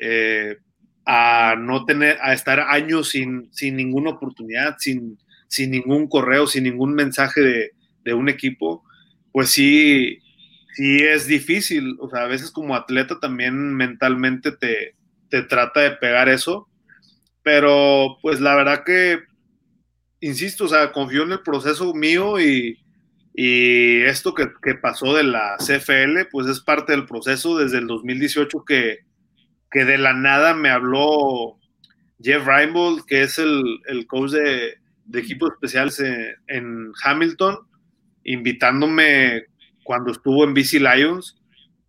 eh, 0.00 0.58
a 1.04 1.56
no 1.58 1.84
tener, 1.84 2.18
a 2.20 2.32
estar 2.32 2.60
años 2.60 3.08
sin, 3.08 3.48
sin 3.52 3.76
ninguna 3.76 4.10
oportunidad, 4.10 4.76
sin, 4.78 5.18
sin 5.48 5.72
ningún 5.72 6.08
correo, 6.08 6.46
sin 6.46 6.64
ningún 6.64 6.94
mensaje 6.94 7.40
de, 7.40 7.72
de, 8.04 8.14
un 8.14 8.28
equipo, 8.28 8.84
pues 9.32 9.50
sí, 9.50 10.20
sí 10.74 10.98
es 11.02 11.26
difícil. 11.26 11.96
O 12.00 12.08
sea, 12.08 12.22
a 12.22 12.28
veces 12.28 12.50
como 12.50 12.76
atleta 12.76 13.18
también 13.18 13.74
mentalmente 13.74 14.52
te, 14.52 14.94
te 15.28 15.42
trata 15.42 15.80
de 15.80 15.90
pegar 15.92 16.28
eso, 16.28 16.68
pero 17.42 18.18
pues 18.22 18.40
la 18.40 18.54
verdad 18.54 18.84
que, 18.84 19.20
insisto, 20.20 20.64
o 20.64 20.68
sea, 20.68 20.92
confío 20.92 21.24
en 21.24 21.32
el 21.32 21.42
proceso 21.42 21.94
mío 21.94 22.38
y, 22.40 22.78
y 23.40 24.02
esto 24.02 24.34
que, 24.34 24.48
pasó 24.74 25.14
de 25.14 25.22
la 25.22 25.56
CFL, 25.58 26.28
pues 26.30 26.48
es 26.48 26.60
parte 26.60 26.92
del 26.92 27.06
proceso 27.06 27.56
desde 27.56 27.78
el 27.78 27.86
2018 27.86 28.64
que, 28.66 28.98
que 29.70 29.84
de 29.84 29.96
la 29.96 30.12
nada 30.12 30.54
me 30.54 30.70
habló 30.70 31.56
Jeff 32.20 32.44
Reinbold, 32.44 33.04
que 33.04 33.22
es 33.22 33.38
el, 33.38 33.80
coach 34.08 34.32
de, 34.32 34.78
equipos 35.12 35.52
especiales 35.52 36.00
en, 36.46 36.92
Hamilton, 37.02 37.58
invitándome 38.24 39.44
cuando 39.84 40.12
estuvo 40.12 40.44
en 40.44 40.54
BC 40.54 40.80
Lions. 40.80 41.40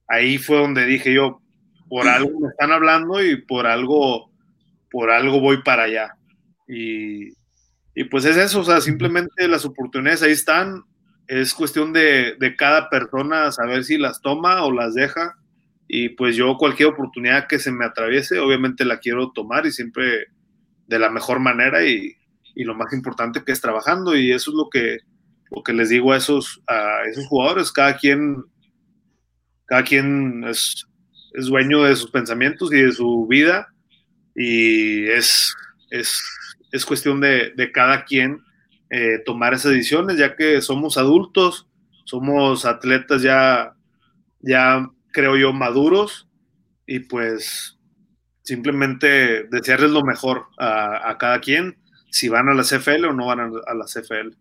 Ahí 0.07 0.37
fue 0.37 0.57
donde 0.57 0.85
dije 0.85 1.13
yo, 1.13 1.41
por 1.87 2.07
algo 2.07 2.39
me 2.39 2.49
están 2.49 2.71
hablando 2.71 3.23
y 3.23 3.41
por 3.41 3.67
algo, 3.67 4.31
por 4.89 5.11
algo 5.11 5.39
voy 5.39 5.61
para 5.63 5.83
allá. 5.83 6.15
Y, 6.67 7.29
y 7.95 8.03
pues 8.09 8.25
es 8.25 8.37
eso, 8.37 8.61
o 8.61 8.63
sea, 8.63 8.79
simplemente 8.81 9.47
las 9.47 9.65
oportunidades 9.65 10.23
ahí 10.23 10.31
están 10.31 10.83
es 11.29 11.53
cuestión 11.53 11.93
de, 11.93 12.55
cada 12.57 12.89
persona 12.89 13.51
saber 13.51 13.83
si 13.83 13.99
las 13.99 14.19
toma 14.19 14.63
o 14.65 14.71
las 14.71 14.95
deja. 14.95 15.37
Y 15.87 16.09
pues 16.09 16.35
yo 16.35 16.57
cualquier 16.57 16.89
oportunidad 16.89 17.47
que 17.47 17.59
se 17.59 17.71
me 17.71 17.85
atraviese, 17.85 18.39
obviamente 18.39 18.83
la 18.83 18.99
quiero 18.99 19.31
tomar 19.31 19.67
y 19.67 19.71
siempre 19.71 20.27
de 20.87 20.99
la 20.99 21.11
mejor 21.11 21.39
manera 21.39 21.85
y, 21.85 22.15
lo 22.63 22.75
más 22.75 22.93
importante 22.93 23.43
que 23.43 23.51
es 23.51 23.61
trabajando. 23.61 24.15
Y 24.15 24.31
eso 24.31 24.51
es 24.51 24.55
lo 24.55 24.69
que, 24.69 24.99
lo 25.51 25.63
que 25.63 25.73
les 25.73 25.89
digo 25.89 26.11
a 26.11 26.17
esos, 26.17 26.61
a 26.67 27.03
esos 27.09 27.27
jugadores. 27.27 27.71
Cada 27.71 27.97
quien, 27.97 28.43
cada 29.65 29.83
quien 29.83 30.43
es, 30.45 30.85
dueño 31.33 31.83
de 31.83 31.95
sus 31.95 32.11
pensamientos 32.11 32.73
y 32.73 32.81
de 32.81 32.91
su 32.91 33.27
vida. 33.27 33.67
Y 34.35 35.05
es, 35.07 35.53
es, 35.89 36.21
es 36.71 36.85
cuestión 36.85 37.21
de, 37.21 37.51
de 37.55 37.71
cada 37.71 38.05
quien 38.05 38.41
eh, 38.89 39.19
tomar 39.23 39.53
esas 39.53 39.71
decisiones, 39.73 40.17
ya 40.17 40.35
que 40.35 40.61
somos 40.61 40.97
adultos, 40.97 41.67
somos 42.05 42.65
atletas 42.65 43.21
ya, 43.21 43.75
ya 44.39 44.89
creo 45.11 45.37
yo, 45.37 45.53
maduros 45.53 46.27
y 46.87 47.01
pues 47.01 47.77
simplemente 48.41 49.43
desearles 49.43 49.91
lo 49.91 50.03
mejor 50.03 50.47
a, 50.57 51.15
cada 51.19 51.39
quien. 51.39 51.77
Si 52.11 52.27
van 52.27 52.49
a 52.49 52.53
la 52.53 52.63
CFL 52.63 53.05
o 53.05 53.13
no 53.13 53.27
van 53.27 53.39
a, 53.39 53.73
la 53.73 53.85
CFL. 53.85 54.35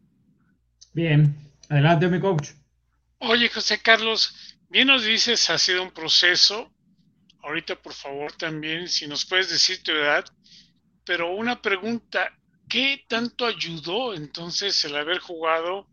Bien, 0.92 1.34
adelante 1.68 2.08
mi 2.08 2.20
coach. 2.20 2.50
Oye, 3.18 3.48
José 3.48 3.80
Carlos, 3.80 4.56
bien 4.68 4.88
nos 4.88 5.04
dices, 5.04 5.50
ha 5.50 5.58
sido 5.58 5.82
un 5.82 5.90
proceso. 5.90 6.72
Ahorita, 7.42 7.76
por 7.76 7.92
favor, 7.92 8.32
también, 8.32 8.88
si 8.88 9.06
nos 9.06 9.24
puedes 9.24 9.50
decir 9.50 9.82
tu 9.82 9.92
edad, 9.92 10.24
pero 11.04 11.34
una 11.34 11.60
pregunta, 11.62 12.32
¿qué 12.68 13.04
tanto 13.08 13.46
ayudó 13.46 14.14
entonces 14.14 14.84
el 14.84 14.96
haber 14.96 15.18
jugado 15.18 15.88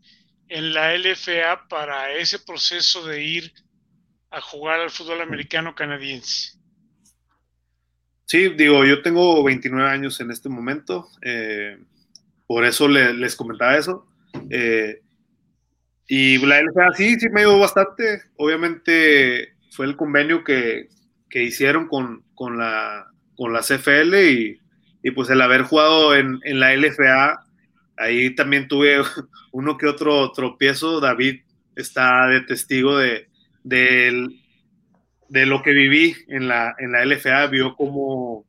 en 0.47 0.73
la 0.73 0.95
LFA 0.97 1.67
para 1.69 2.11
ese 2.11 2.39
proceso 2.39 3.05
de 3.05 3.23
ir 3.23 3.53
a 4.29 4.41
jugar 4.41 4.81
al 4.81 4.89
fútbol 4.89 5.21
americano 5.21 5.73
canadiense? 5.73 6.54
Sí, 8.25 8.49
digo, 8.49 8.83
yo 8.85 9.01
tengo 9.01 9.43
29 9.43 9.88
años 9.88 10.19
en 10.19 10.31
este 10.31 10.49
momento, 10.49 11.07
eh, 11.21 11.77
por 12.47 12.65
eso 12.65 12.88
les 12.88 13.35
comentaba 13.35 13.77
eso. 13.77 14.07
Eh, 14.49 15.01
y 16.07 16.38
la 16.45 16.61
LFA 16.61 16.93
sí, 16.93 17.19
sí 17.19 17.29
me 17.29 17.41
ayudó 17.41 17.59
bastante. 17.59 18.21
Obviamente 18.38 19.55
fue 19.71 19.85
el 19.85 19.95
convenio 19.95 20.43
que, 20.43 20.89
que 21.29 21.43
hicieron 21.43 21.88
con, 21.88 22.23
con, 22.35 22.57
la, 22.57 23.07
con 23.35 23.53
la 23.53 23.61
CFL 23.61 24.15
y, 24.15 24.59
y, 25.03 25.11
pues 25.11 25.29
el 25.29 25.41
haber 25.41 25.63
jugado 25.63 26.15
en, 26.15 26.39
en, 26.43 26.59
la 26.59 26.75
LFA, 26.75 27.43
ahí 27.97 28.35
también 28.35 28.67
tuve 28.67 29.01
uno 29.51 29.77
que 29.77 29.88
otro 29.88 30.31
tropiezo. 30.31 30.99
David 30.99 31.41
está 31.75 32.27
de 32.27 32.41
testigo 32.41 32.97
de, 32.97 33.27
de, 33.63 34.27
de 35.29 35.45
lo 35.45 35.61
que 35.61 35.71
viví 35.71 36.15
en 36.27 36.47
la, 36.47 36.75
en 36.77 36.91
la 36.91 37.05
LFA, 37.05 37.47
vio 37.47 37.75
cómo 37.75 38.45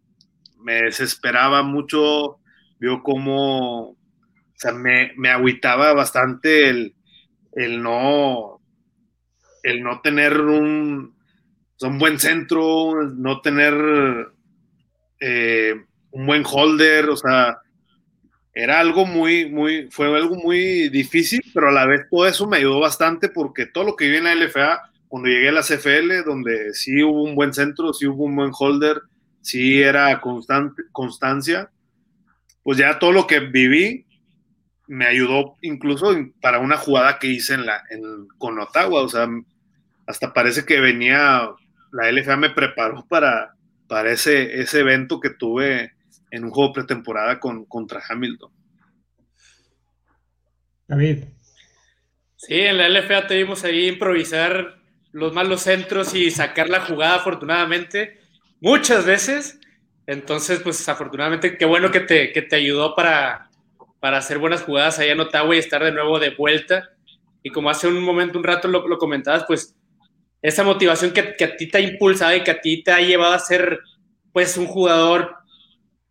me 0.59 0.83
desesperaba 0.83 1.63
mucho, 1.63 2.39
vio 2.79 3.03
cómo 3.03 3.97
o 4.57 4.59
sea, 4.59 4.73
me, 4.73 5.13
me 5.17 5.31
bastante 5.93 6.69
el, 6.71 6.95
el, 7.53 7.83
no 7.83 8.61
el 9.63 9.83
no 9.83 10.01
tener 10.01 10.41
un, 10.41 11.17
un 11.81 11.99
buen 11.99 12.19
centro, 12.19 13.03
no 13.03 13.41
tener 13.41 13.75
eh, 15.21 15.75
un 16.11 16.27
buen 16.27 16.45
holder, 16.47 17.11
o 17.11 17.17
sea, 17.17 17.59
era 18.55 18.79
algo 18.79 19.05
muy, 19.05 19.51
muy, 19.51 19.89
fue 19.91 20.07
algo 20.17 20.37
muy 20.37 20.89
difícil, 20.89 21.43
pero 21.53 21.69
a 21.69 21.73
la 21.73 21.85
vez 21.85 22.03
todo 22.09 22.27
eso 22.27 22.47
me 22.47 22.59
ayudó 22.59 22.81
bastante 22.81 23.29
porque 23.29 23.67
todo 23.67 23.85
lo 23.85 23.97
que 23.97 24.07
viví 24.07 24.19
en 24.19 24.25
la 24.25 24.35
LFA 24.35 24.91
cuando 25.09 25.29
llegué 25.29 25.49
a 25.49 25.53
la 25.53 25.63
CFL, 25.63 26.25
donde 26.25 26.75
sí 26.75 27.03
hubo 27.03 27.23
un 27.23 27.35
buen 27.35 27.53
centro, 27.53 27.93
sí 27.93 28.07
hubo 28.07 28.25
un 28.25 28.37
buen 28.37 28.51
holder, 28.57 29.03
sí 29.41 29.81
era 29.81 30.21
constante, 30.21 30.83
constancia, 30.93 31.71
pues 32.63 32.79
ya 32.79 32.99
todo 32.99 33.13
lo 33.13 33.27
que 33.27 33.41
viví 33.41 34.07
me 34.89 35.07
ayudó 35.07 35.57
incluso 35.63 36.15
para 36.41 36.59
una 36.59 36.77
jugada 36.77 37.19
que 37.19 37.29
hice 37.29 37.55
en 37.55 37.67
la, 37.67 37.83
en, 37.91 38.29
con 38.39 38.59
Ottawa, 38.59 39.03
o 39.03 39.09
sea, 39.09 39.29
hasta 40.07 40.33
parece 40.33 40.65
que 40.65 40.81
venía, 40.81 41.49
la 41.93 42.13
LFA 42.13 42.37
me 42.37 42.51
preparó 42.51 43.07
para, 43.07 43.55
para 43.89 44.11
ese, 44.11 44.61
ese 44.61 44.81
evento 44.81 45.21
que 45.21 45.31
tuve 45.31 45.93
en 46.31 46.45
un 46.45 46.51
juego 46.51 46.73
pretemporada 46.73 47.41
con, 47.41 47.65
contra 47.67 48.03
Hamilton. 48.09 48.51
David. 50.89 51.25
Sí, 52.37 52.55
en 52.55 52.79
la 52.79 52.89
LFA 52.89 53.27
te 53.27 53.37
vimos 53.37 53.65
ahí 53.65 53.89
improvisar 53.89 54.77
los 55.17 55.33
malos 55.33 55.63
centros 55.63 56.15
y 56.15 56.31
sacar 56.31 56.69
la 56.69 56.81
jugada 56.81 57.17
afortunadamente 57.17 58.19
muchas 58.61 59.07
veces. 59.07 59.59
Entonces, 60.07 60.61
pues 60.61 60.87
afortunadamente, 60.89 61.57
qué 61.57 61.65
bueno 61.65 61.91
que 61.91 62.01
te, 62.01 62.33
que 62.33 62.43
te 62.43 62.57
ayudó 62.57 62.95
para, 62.95 63.49
para 63.99 64.19
hacer 64.19 64.39
buenas 64.39 64.63
jugadas 64.63 64.99
allá 64.99 65.13
en 65.13 65.21
Ottawa 65.21 65.57
y 65.57 65.59
estar 65.59 65.83
de 65.83 65.91
nuevo 65.91 66.19
de 66.19 66.31
vuelta. 66.31 66.91
Y 67.43 67.49
como 67.49 67.71
hace 67.71 67.89
un 67.89 68.03
momento, 68.03 68.39
un 68.39 68.45
rato 68.45 68.69
lo, 68.69 68.87
lo 68.87 68.99
comentabas, 68.99 69.45
pues 69.47 69.75
esa 70.43 70.65
motivación 70.65 71.13
que, 71.13 71.35
que, 71.35 71.45
a 71.45 71.57
ti 71.57 71.67
te 71.67 71.79
ha 71.79 71.81
impulsado 71.81 72.37
y 72.37 72.45
que 72.45 72.51
a 72.51 72.61
ti 72.61 72.83
te 72.83 72.93
ha 72.93 73.01
llevado 73.01 73.33
a 73.33 73.39
ser 73.39 73.81
pues 74.33 74.59
un 74.59 74.67
jugador 74.67 75.35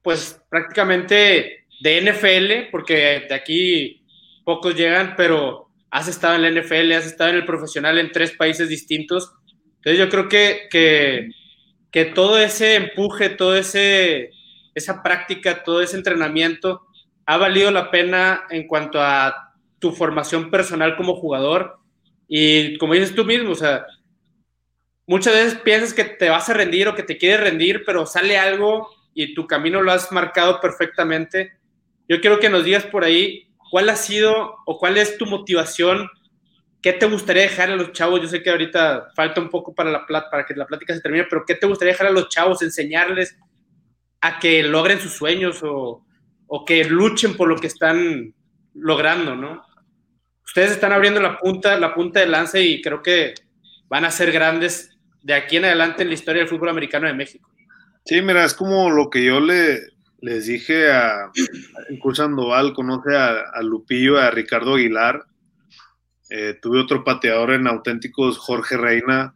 pues 0.01 0.41
prácticamente 0.49 1.67
de 1.79 2.01
NFL, 2.01 2.71
porque 2.71 3.25
de 3.29 3.35
aquí 3.35 4.03
pocos 4.43 4.75
llegan, 4.75 5.13
pero 5.15 5.64
has 5.95 6.09
estado 6.09 6.35
en 6.35 6.41
la 6.41 6.61
NFL, 6.61 6.91
has 6.91 7.05
estado 7.05 7.29
en 7.29 7.37
el 7.37 7.45
profesional 7.45 7.97
en 7.97 8.11
tres 8.11 8.31
países 8.33 8.67
distintos. 8.67 9.31
Entonces 9.77 9.97
yo 9.97 10.09
creo 10.09 10.27
que, 10.27 10.67
que, 10.69 11.29
que 11.89 12.03
todo 12.03 12.37
ese 12.37 12.75
empuje, 12.75 13.29
todo 13.29 13.55
ese 13.55 14.31
esa 14.73 15.01
práctica, 15.01 15.63
todo 15.63 15.81
ese 15.81 15.95
entrenamiento 15.95 16.81
ha 17.25 17.37
valido 17.37 17.71
la 17.71 17.91
pena 17.91 18.43
en 18.49 18.67
cuanto 18.67 19.01
a 19.01 19.53
tu 19.79 19.93
formación 19.93 20.51
personal 20.51 20.97
como 20.97 21.15
jugador. 21.15 21.79
Y 22.27 22.77
como 22.77 22.93
dices 22.93 23.15
tú 23.15 23.23
mismo, 23.23 23.51
o 23.51 23.55
sea, 23.55 23.85
muchas 25.07 25.33
veces 25.33 25.55
piensas 25.59 25.93
que 25.93 26.03
te 26.03 26.29
vas 26.29 26.49
a 26.49 26.55
rendir 26.55 26.89
o 26.89 26.95
que 26.95 27.03
te 27.03 27.17
quieres 27.17 27.39
rendir, 27.39 27.83
pero 27.85 28.05
sale 28.05 28.37
algo 28.37 28.89
y 29.13 29.33
tu 29.33 29.47
camino 29.47 29.81
lo 29.81 29.93
has 29.93 30.11
marcado 30.11 30.59
perfectamente. 30.59 31.53
Yo 32.09 32.19
quiero 32.19 32.41
que 32.41 32.49
nos 32.49 32.65
digas 32.65 32.85
por 32.85 33.05
ahí 33.05 33.44
¿cuál 33.69 33.89
ha 33.89 33.95
sido 33.95 34.55
o 34.65 34.77
cuál 34.77 34.97
es 34.97 35.17
tu 35.17 35.25
motivación? 35.25 36.09
¿Qué 36.81 36.93
te 36.93 37.05
gustaría 37.07 37.43
dejar 37.43 37.71
a 37.71 37.75
los 37.75 37.91
chavos? 37.91 38.21
Yo 38.21 38.27
sé 38.27 38.43
que 38.43 38.49
ahorita 38.49 39.07
falta 39.15 39.41
un 39.41 39.49
poco 39.49 39.73
para, 39.73 39.91
la, 39.91 40.05
para 40.05 40.45
que 40.45 40.53
la 40.53 40.65
plática 40.65 40.93
se 40.93 41.01
termine, 41.01 41.25
pero 41.29 41.43
¿qué 41.45 41.55
te 41.55 41.67
gustaría 41.67 41.93
dejar 41.93 42.07
a 42.07 42.11
los 42.11 42.29
chavos? 42.29 42.61
Enseñarles 42.61 43.37
a 44.21 44.39
que 44.39 44.63
logren 44.63 44.99
sus 44.99 45.13
sueños 45.13 45.61
o, 45.63 46.05
o 46.47 46.65
que 46.65 46.83
luchen 46.85 47.35
por 47.35 47.47
lo 47.47 47.57
que 47.57 47.67
están 47.67 48.33
logrando, 48.73 49.35
¿no? 49.35 49.63
Ustedes 50.45 50.71
están 50.71 50.93
abriendo 50.93 51.19
la 51.21 51.37
punta, 51.37 51.77
la 51.79 51.93
punta 51.93 52.19
de 52.19 52.27
lance 52.27 52.61
y 52.61 52.81
creo 52.81 53.01
que 53.01 53.33
van 53.87 54.05
a 54.05 54.11
ser 54.11 54.31
grandes 54.31 54.95
de 55.21 55.33
aquí 55.33 55.57
en 55.57 55.65
adelante 55.65 56.03
en 56.03 56.09
la 56.09 56.13
historia 56.13 56.41
del 56.41 56.49
fútbol 56.49 56.69
americano 56.69 57.07
de 57.07 57.13
México. 57.13 57.49
Sí, 58.05 58.21
mira, 58.21 58.45
es 58.45 58.53
como 58.53 58.91
lo 58.91 59.09
que 59.09 59.25
yo 59.25 59.39
le, 59.39 59.79
les 60.25 60.47
dije 60.47 60.91
a, 60.91 61.31
incluso 61.91 62.23
Sandoval 62.23 62.73
conoce 62.73 63.15
a, 63.15 63.61
Lupillo, 63.61 64.17
a 64.17 64.31
Ricardo 64.31 64.73
Aguilar. 64.73 65.23
Eh, 66.31 66.57
tuve 66.59 66.79
otro 66.79 67.03
pateador 67.03 67.51
en 67.51 67.67
auténticos, 67.67 68.39
Jorge 68.39 68.75
Reina. 68.75 69.35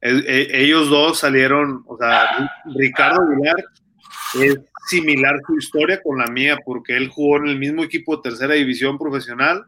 ellos 0.00 0.88
dos 0.88 1.18
salieron, 1.18 1.84
o 1.86 1.98
sea, 1.98 2.50
Ricardo 2.74 3.20
Aguilar 3.20 3.62
es 4.40 4.58
similar 4.88 5.38
su 5.46 5.58
historia 5.58 6.00
con 6.02 6.16
la 6.16 6.26
mía, 6.28 6.56
porque 6.64 6.96
él 6.96 7.10
jugó 7.10 7.36
en 7.36 7.48
el 7.48 7.58
mismo 7.58 7.84
equipo 7.84 8.16
de 8.16 8.22
tercera 8.22 8.54
división 8.54 8.96
profesional 8.96 9.66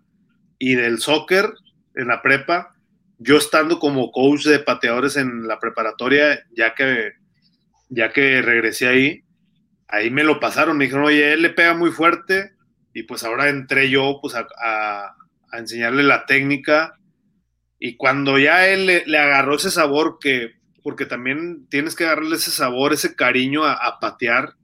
y 0.59 0.77
del 0.77 0.99
soccer 0.99 1.53
en 1.95 2.09
la 2.09 2.23
prepa. 2.23 2.75
Yo 3.19 3.37
estando 3.37 3.79
como 3.79 4.11
coach 4.11 4.47
de 4.47 4.61
pateadores 4.61 5.17
en 5.17 5.47
la 5.47 5.59
preparatoria, 5.61 6.43
ya 6.57 6.75
que, 6.75 7.13
ya 7.91 8.15
que 8.15 8.41
regresé 8.41 8.89
ahí, 8.89 9.24
ahí 9.89 10.11
me 10.11 10.25
lo 10.25 10.41
pasaron, 10.41 10.77
me 10.77 10.85
dijeron, 10.85 11.07
oye, 11.07 11.33
él 11.33 11.43
le 11.43 11.51
pega 11.51 11.75
muy 11.75 11.91
fuerte 11.91 12.53
y 12.93 13.05
pues 13.05 13.25
ahora 13.25 13.49
entré 13.49 13.91
yo 13.91 14.19
pues 14.21 14.35
a, 14.35 15.17
enseñarle 15.53 16.03
la 16.03 16.27
técnica 16.27 16.99
y 17.79 17.97
cuando 17.97 18.39
ya 18.39 18.67
él 18.67 18.87
le, 18.87 19.19
agarró 19.19 19.55
ese 19.55 19.71
sabor 19.71 20.19
que, 20.21 20.55
porque 20.83 21.07
también 21.07 21.69
tienes 21.69 21.95
que 21.95 22.05
agarrarle 22.05 22.37
ese 22.37 22.51
sabor, 22.51 22.93
ese 22.93 23.15
cariño 23.15 23.65
a, 23.65 23.99
patear, 24.01 24.55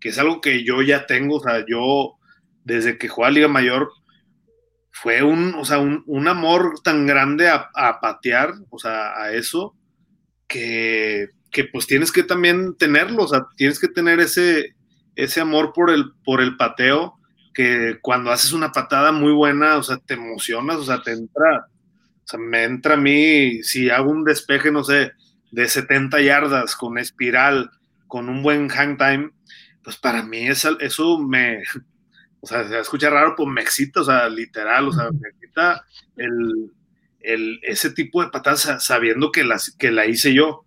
que 0.00 0.10
es 0.10 0.18
algo 0.18 0.40
que 0.40 0.64
yo 0.64 0.80
ya 0.82 1.06
tengo, 1.06 1.36
o 1.36 1.42
sea, 1.42 1.64
yo 1.66 2.18
desde 2.64 2.96
que 2.98 3.08
jugué 3.08 3.28
a 3.28 3.30
Liga 3.30 3.48
Mayor 3.48 3.90
fue 4.90 5.22
un, 5.22 5.54
o 5.54 5.64
sea, 5.64 5.78
un, 5.78 6.28
amor 6.28 6.80
tan 6.82 7.06
grande 7.06 7.48
a, 7.48 7.68
a, 7.74 8.00
patear, 8.00 8.54
o 8.70 8.78
sea, 8.78 9.20
a 9.20 9.32
eso, 9.32 9.76
que, 10.46 11.28
que 11.50 11.64
pues 11.64 11.86
tienes 11.86 12.12
que 12.12 12.22
también 12.22 12.76
tenerlo, 12.76 13.24
o 13.24 13.28
sea, 13.28 13.46
tienes 13.56 13.78
que 13.78 13.88
tener 13.88 14.20
ese, 14.20 14.74
ese 15.16 15.40
amor 15.40 15.72
por 15.74 15.90
el, 15.90 16.12
por 16.24 16.40
el 16.40 16.56
pateo, 16.56 17.14
que 17.54 17.98
cuando 18.02 18.30
haces 18.30 18.52
una 18.52 18.72
patada 18.72 19.12
muy 19.12 19.32
buena, 19.32 19.76
o 19.76 19.82
sea, 19.82 19.98
te 19.98 20.14
emocionas, 20.14 20.76
o 20.76 20.84
sea, 20.84 21.02
te 21.02 21.12
entra, 21.12 21.66
o 21.66 22.26
sea, 22.26 22.38
me 22.38 22.64
entra 22.64 22.94
a 22.94 22.98
mí, 22.98 23.62
si 23.62 23.90
hago 23.90 24.10
un 24.10 24.24
despeje, 24.24 24.70
no 24.70 24.84
sé, 24.84 25.12
de 25.50 25.68
70 25.68 26.20
yardas 26.20 26.76
con 26.76 26.98
espiral, 26.98 27.70
con 28.06 28.28
un 28.28 28.42
buen 28.42 28.68
hang 28.68 28.96
time, 28.96 29.30
pues 29.82 29.96
para 29.96 30.22
mí 30.22 30.46
eso, 30.46 30.78
eso 30.80 31.18
me, 31.18 31.62
o 32.40 32.46
sea, 32.46 32.66
se 32.68 32.78
escucha 32.78 33.10
raro, 33.10 33.34
pues 33.36 33.48
me 33.48 33.60
excita, 33.60 34.00
o 34.00 34.04
sea, 34.04 34.28
literal, 34.28 34.88
o 34.88 34.92
sea, 34.92 35.10
me 35.10 35.28
excita 35.28 35.84
el, 36.16 36.70
el, 37.20 37.60
ese 37.62 37.90
tipo 37.90 38.22
de 38.22 38.30
patadas 38.30 38.84
sabiendo 38.84 39.32
que, 39.32 39.44
las, 39.44 39.74
que 39.78 39.90
la 39.90 40.06
hice 40.06 40.32
yo. 40.32 40.64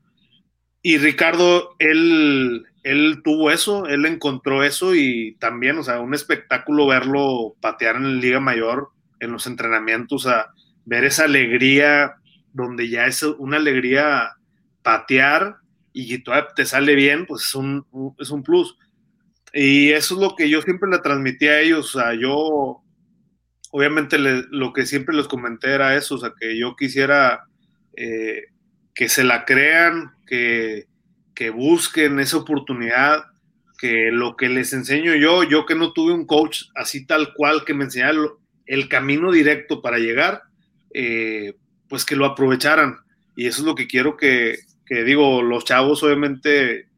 Y 0.81 0.97
Ricardo, 0.97 1.75
él, 1.79 2.65
él 2.83 3.21
tuvo 3.23 3.51
eso, 3.51 3.85
él 3.87 4.05
encontró 4.05 4.63
eso 4.63 4.95
y 4.95 5.35
también, 5.39 5.77
o 5.77 5.83
sea, 5.83 5.99
un 5.99 6.13
espectáculo 6.13 6.87
verlo 6.87 7.55
patear 7.61 7.97
en 7.97 8.15
la 8.15 8.21
Liga 8.21 8.39
Mayor, 8.39 8.89
en 9.19 9.31
los 9.31 9.45
entrenamientos, 9.45 10.23
sea, 10.23 10.47
ver 10.85 11.03
esa 11.03 11.25
alegría 11.25 12.15
donde 12.53 12.89
ya 12.89 13.05
es 13.05 13.21
una 13.23 13.57
alegría 13.57 14.31
patear 14.81 15.57
y 15.93 16.17
todavía 16.19 16.49
te 16.55 16.65
sale 16.65 16.95
bien, 16.95 17.25
pues 17.25 17.45
es 17.45 17.55
un, 17.55 17.85
es 18.19 18.31
un 18.31 18.43
plus. 18.43 18.77
Y 19.53 19.91
eso 19.91 20.15
es 20.15 20.21
lo 20.21 20.35
que 20.35 20.49
yo 20.49 20.61
siempre 20.61 20.89
le 20.89 20.99
transmití 20.99 21.47
a 21.47 21.59
ellos. 21.59 21.95
O 21.95 21.99
sea, 21.99 22.13
yo, 22.13 22.81
obviamente, 23.71 24.17
lo 24.17 24.73
que 24.73 24.85
siempre 24.85 25.15
les 25.15 25.27
comenté 25.27 25.71
era 25.71 25.95
eso, 25.95 26.15
o 26.15 26.17
sea, 26.17 26.31
que 26.39 26.57
yo 26.57 26.75
quisiera 26.75 27.41
eh, 27.95 28.45
que 28.93 29.09
se 29.09 29.23
la 29.23 29.45
crean, 29.45 30.11
que, 30.27 30.87
que 31.35 31.49
busquen 31.49 32.19
esa 32.19 32.37
oportunidad, 32.37 33.25
que 33.77 34.11
lo 34.11 34.35
que 34.35 34.47
les 34.47 34.73
enseño 34.73 35.15
yo, 35.15 35.43
yo 35.43 35.65
que 35.65 35.75
no 35.75 35.91
tuve 35.91 36.13
un 36.13 36.27
coach 36.27 36.65
así 36.75 37.05
tal 37.05 37.33
cual 37.33 37.65
que 37.65 37.73
me 37.73 37.85
enseñara 37.85 38.15
el 38.67 38.87
camino 38.87 39.31
directo 39.31 39.81
para 39.81 39.97
llegar, 39.97 40.43
eh, 40.93 41.55
pues 41.87 42.05
que 42.05 42.15
lo 42.15 42.25
aprovecharan. 42.25 42.99
Y 43.35 43.47
eso 43.47 43.61
es 43.61 43.65
lo 43.65 43.75
que 43.75 43.87
quiero 43.87 44.17
que, 44.17 44.59
digo, 44.87 45.41
los 45.41 45.65
chavos 45.65 46.03
obviamente, 46.03 46.89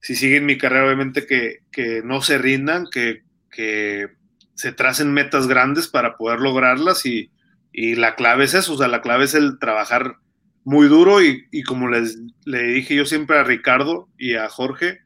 si 0.00 0.14
siguen 0.14 0.46
mi 0.46 0.58
carrera, 0.58 0.84
obviamente 0.84 1.26
que, 1.26 1.60
que 1.72 2.02
no 2.04 2.20
se 2.22 2.38
rindan, 2.38 2.86
que, 2.92 3.22
que, 3.50 4.08
se 4.56 4.70
tracen 4.70 5.12
metas 5.12 5.48
grandes 5.48 5.88
para 5.88 6.16
poder 6.16 6.38
lograrlas 6.38 7.06
y, 7.06 7.32
y, 7.72 7.96
la 7.96 8.14
clave 8.14 8.44
es 8.44 8.54
eso, 8.54 8.74
o 8.74 8.78
sea, 8.78 8.86
la 8.86 9.02
clave 9.02 9.24
es 9.24 9.34
el 9.34 9.58
trabajar 9.58 10.18
muy 10.64 10.88
duro 10.88 11.22
y, 11.22 11.46
y 11.50 11.62
como 11.62 11.88
les 11.88 12.18
le 12.44 12.62
dije 12.64 12.94
yo 12.94 13.04
siempre 13.04 13.38
a 13.38 13.44
Ricardo 13.44 14.08
y 14.18 14.34
a 14.34 14.48
Jorge, 14.48 15.00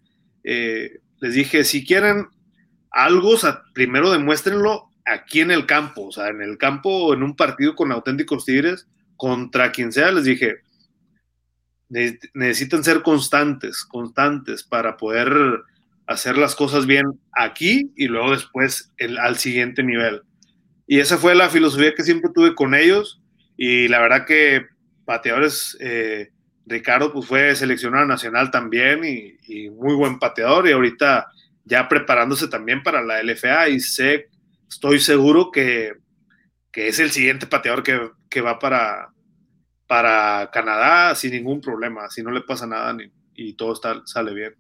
eh, 0.44 0.98
les 1.20 1.34
dije, 1.34 1.64
si 1.64 1.84
quieren 1.84 2.28
algo, 2.90 3.30
o 3.30 3.36
sea, 3.36 3.62
primero 3.74 4.10
demuéstrenlo 4.10 4.88
aquí 5.04 5.40
en 5.40 5.50
el 5.50 5.66
campo, 5.66 6.06
o 6.06 6.12
sea, 6.12 6.28
en 6.28 6.42
el 6.42 6.58
campo, 6.58 7.12
en 7.14 7.22
un 7.22 7.36
partido 7.36 7.74
con 7.74 7.92
auténticos 7.92 8.44
Tigres, 8.44 8.86
contra 9.16 9.72
quien 9.72 9.92
sea, 9.92 10.12
les 10.12 10.24
dije, 10.24 10.58
necesitan 12.34 12.84
ser 12.84 13.02
constantes, 13.02 13.84
constantes 13.84 14.62
para 14.62 14.96
poder 14.96 15.62
hacer 16.06 16.36
las 16.38 16.54
cosas 16.54 16.86
bien 16.86 17.06
aquí 17.32 17.92
y 17.96 18.06
luego 18.06 18.32
después 18.32 18.92
el, 18.98 19.18
al 19.18 19.36
siguiente 19.36 19.82
nivel. 19.82 20.22
Y 20.86 21.00
esa 21.00 21.18
fue 21.18 21.34
la 21.34 21.50
filosofía 21.50 21.94
que 21.94 22.04
siempre 22.04 22.30
tuve 22.34 22.54
con 22.54 22.74
ellos 22.74 23.20
y 23.56 23.88
la 23.88 24.00
verdad 24.00 24.26
que 24.26 24.66
pateadores, 25.08 25.74
eh, 25.80 26.28
Ricardo 26.66 27.10
pues 27.10 27.24
fue 27.24 27.56
seleccionado 27.56 28.04
nacional 28.04 28.50
también 28.50 29.02
y, 29.02 29.70
muy 29.70 29.94
buen 29.94 30.18
pateador 30.18 30.68
y 30.68 30.72
ahorita 30.72 31.28
ya 31.64 31.88
preparándose 31.88 32.46
también 32.48 32.82
para 32.82 33.02
la 33.02 33.22
LFA 33.22 33.70
y 33.70 33.80
sé 33.80 34.28
estoy 34.68 34.98
seguro 35.00 35.50
que, 35.50 35.92
es 36.74 36.98
el 36.98 37.10
siguiente 37.10 37.46
pateador 37.46 37.82
que, 37.82 38.40
va 38.42 38.58
para, 38.58 39.08
para 39.86 40.50
Canadá 40.52 41.14
sin 41.14 41.32
ningún 41.32 41.62
problema, 41.62 42.10
si 42.10 42.22
no 42.22 42.30
le 42.30 42.42
pasa 42.42 42.66
nada 42.66 42.94
y 43.34 43.54
todo 43.54 43.74
sale 44.04 44.34
bien. 44.34 44.54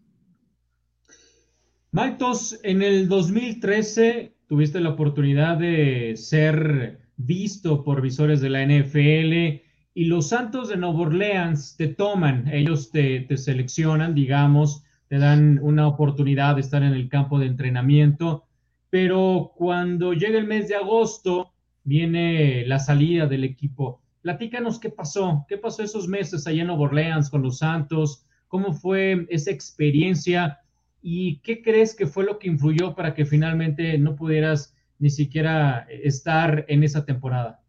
Maitos, 1.92 2.58
en 2.62 2.80
el 2.80 3.06
2013 3.06 4.32
tuviste 4.48 4.80
la 4.80 4.88
oportunidad 4.88 5.58
de 5.58 6.14
ser 6.16 7.00
visto 7.18 7.84
por 7.84 8.00
visores 8.00 8.40
de 8.40 8.48
la 8.48 8.64
NFL 8.64 9.67
y 9.98 10.04
los 10.04 10.28
Santos 10.28 10.68
de 10.68 10.76
Nueva 10.76 11.00
Orleans 11.00 11.76
te 11.76 11.88
toman, 11.88 12.46
ellos 12.54 12.92
te, 12.92 13.26
seleccionan, 13.36 14.14
digamos, 14.14 14.84
te 15.08 15.18
dan 15.18 15.58
una 15.60 15.88
oportunidad 15.88 16.54
de 16.54 16.60
estar 16.60 16.84
en 16.84 16.92
el 16.92 17.08
campo 17.08 17.40
de 17.40 17.46
entrenamiento 17.46 18.44
pero 18.90 19.52
cuando 19.56 20.12
llega 20.12 20.38
el 20.38 20.46
mes 20.46 20.68
de 20.68 20.76
agosto, 20.76 21.52
viene 21.82 22.64
la 22.66 22.78
salida 22.78 23.26
del 23.26 23.42
equipo. 23.42 24.00
Platícanos 24.22 24.78
qué 24.78 24.88
pasó, 24.88 25.44
qué 25.48 25.58
pasó 25.58 25.82
esos 25.82 26.06
meses 26.06 26.46
allá 26.46 26.60
en 26.60 26.68
Nueva 26.68 26.82
Orleans 26.82 27.28
con 27.28 27.42
los 27.42 27.58
Santos, 27.58 28.24
cómo 28.46 28.72
fue 28.72 29.26
esa 29.30 29.50
experiencia 29.50 30.60
y 31.02 31.38
qué 31.40 31.60
crees 31.60 31.94
que 31.94 32.06
fue 32.06 32.24
lo 32.24 32.38
que 32.38 32.48
influyó 32.48 32.94
para 32.94 33.14
que 33.14 33.26
finalmente 33.26 33.98
no 33.98 34.14
pudieras 34.14 34.74
ni 34.98 35.10
siquiera 35.10 35.86
estar 35.90 36.64
en 36.68 36.84
esa 36.84 37.04
temporada. 37.04 37.60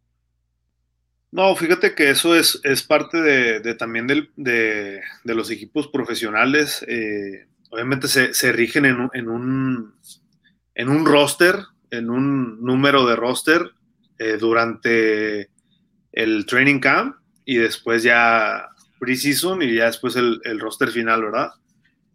No, 1.32 1.56
fíjate 1.56 1.94
que 1.94 2.10
eso 2.10 2.36
es, 2.36 2.60
es 2.64 2.82
parte 2.82 3.22
de, 3.22 3.76
también 3.76 4.08
de, 4.08 5.02
los 5.24 5.52
equipos 5.52 5.88
profesionales. 5.88 6.84
Eh, 6.88 7.46
obviamente 7.70 8.08
se, 8.08 8.52
rigen 8.52 8.86
en 8.86 9.30
un, 9.30 9.94
en 10.74 10.90
un 10.90 11.06
roster, 11.06 11.58
en 11.92 12.10
un 12.10 12.64
número 12.64 13.06
de 13.06 13.16
roster 13.16 13.72
eh, 14.18 14.38
durante 14.40 15.50
el 16.12 16.46
training 16.46 16.80
camp 16.80 17.16
y 17.46 17.58
después 17.58 18.04
ya 18.04 18.70
preseason 19.00 19.62
y 19.62 19.76
ya 19.76 19.86
después 19.86 20.16
el, 20.16 20.60
roster 20.60 20.90
final, 20.90 21.24
¿verdad? 21.24 21.52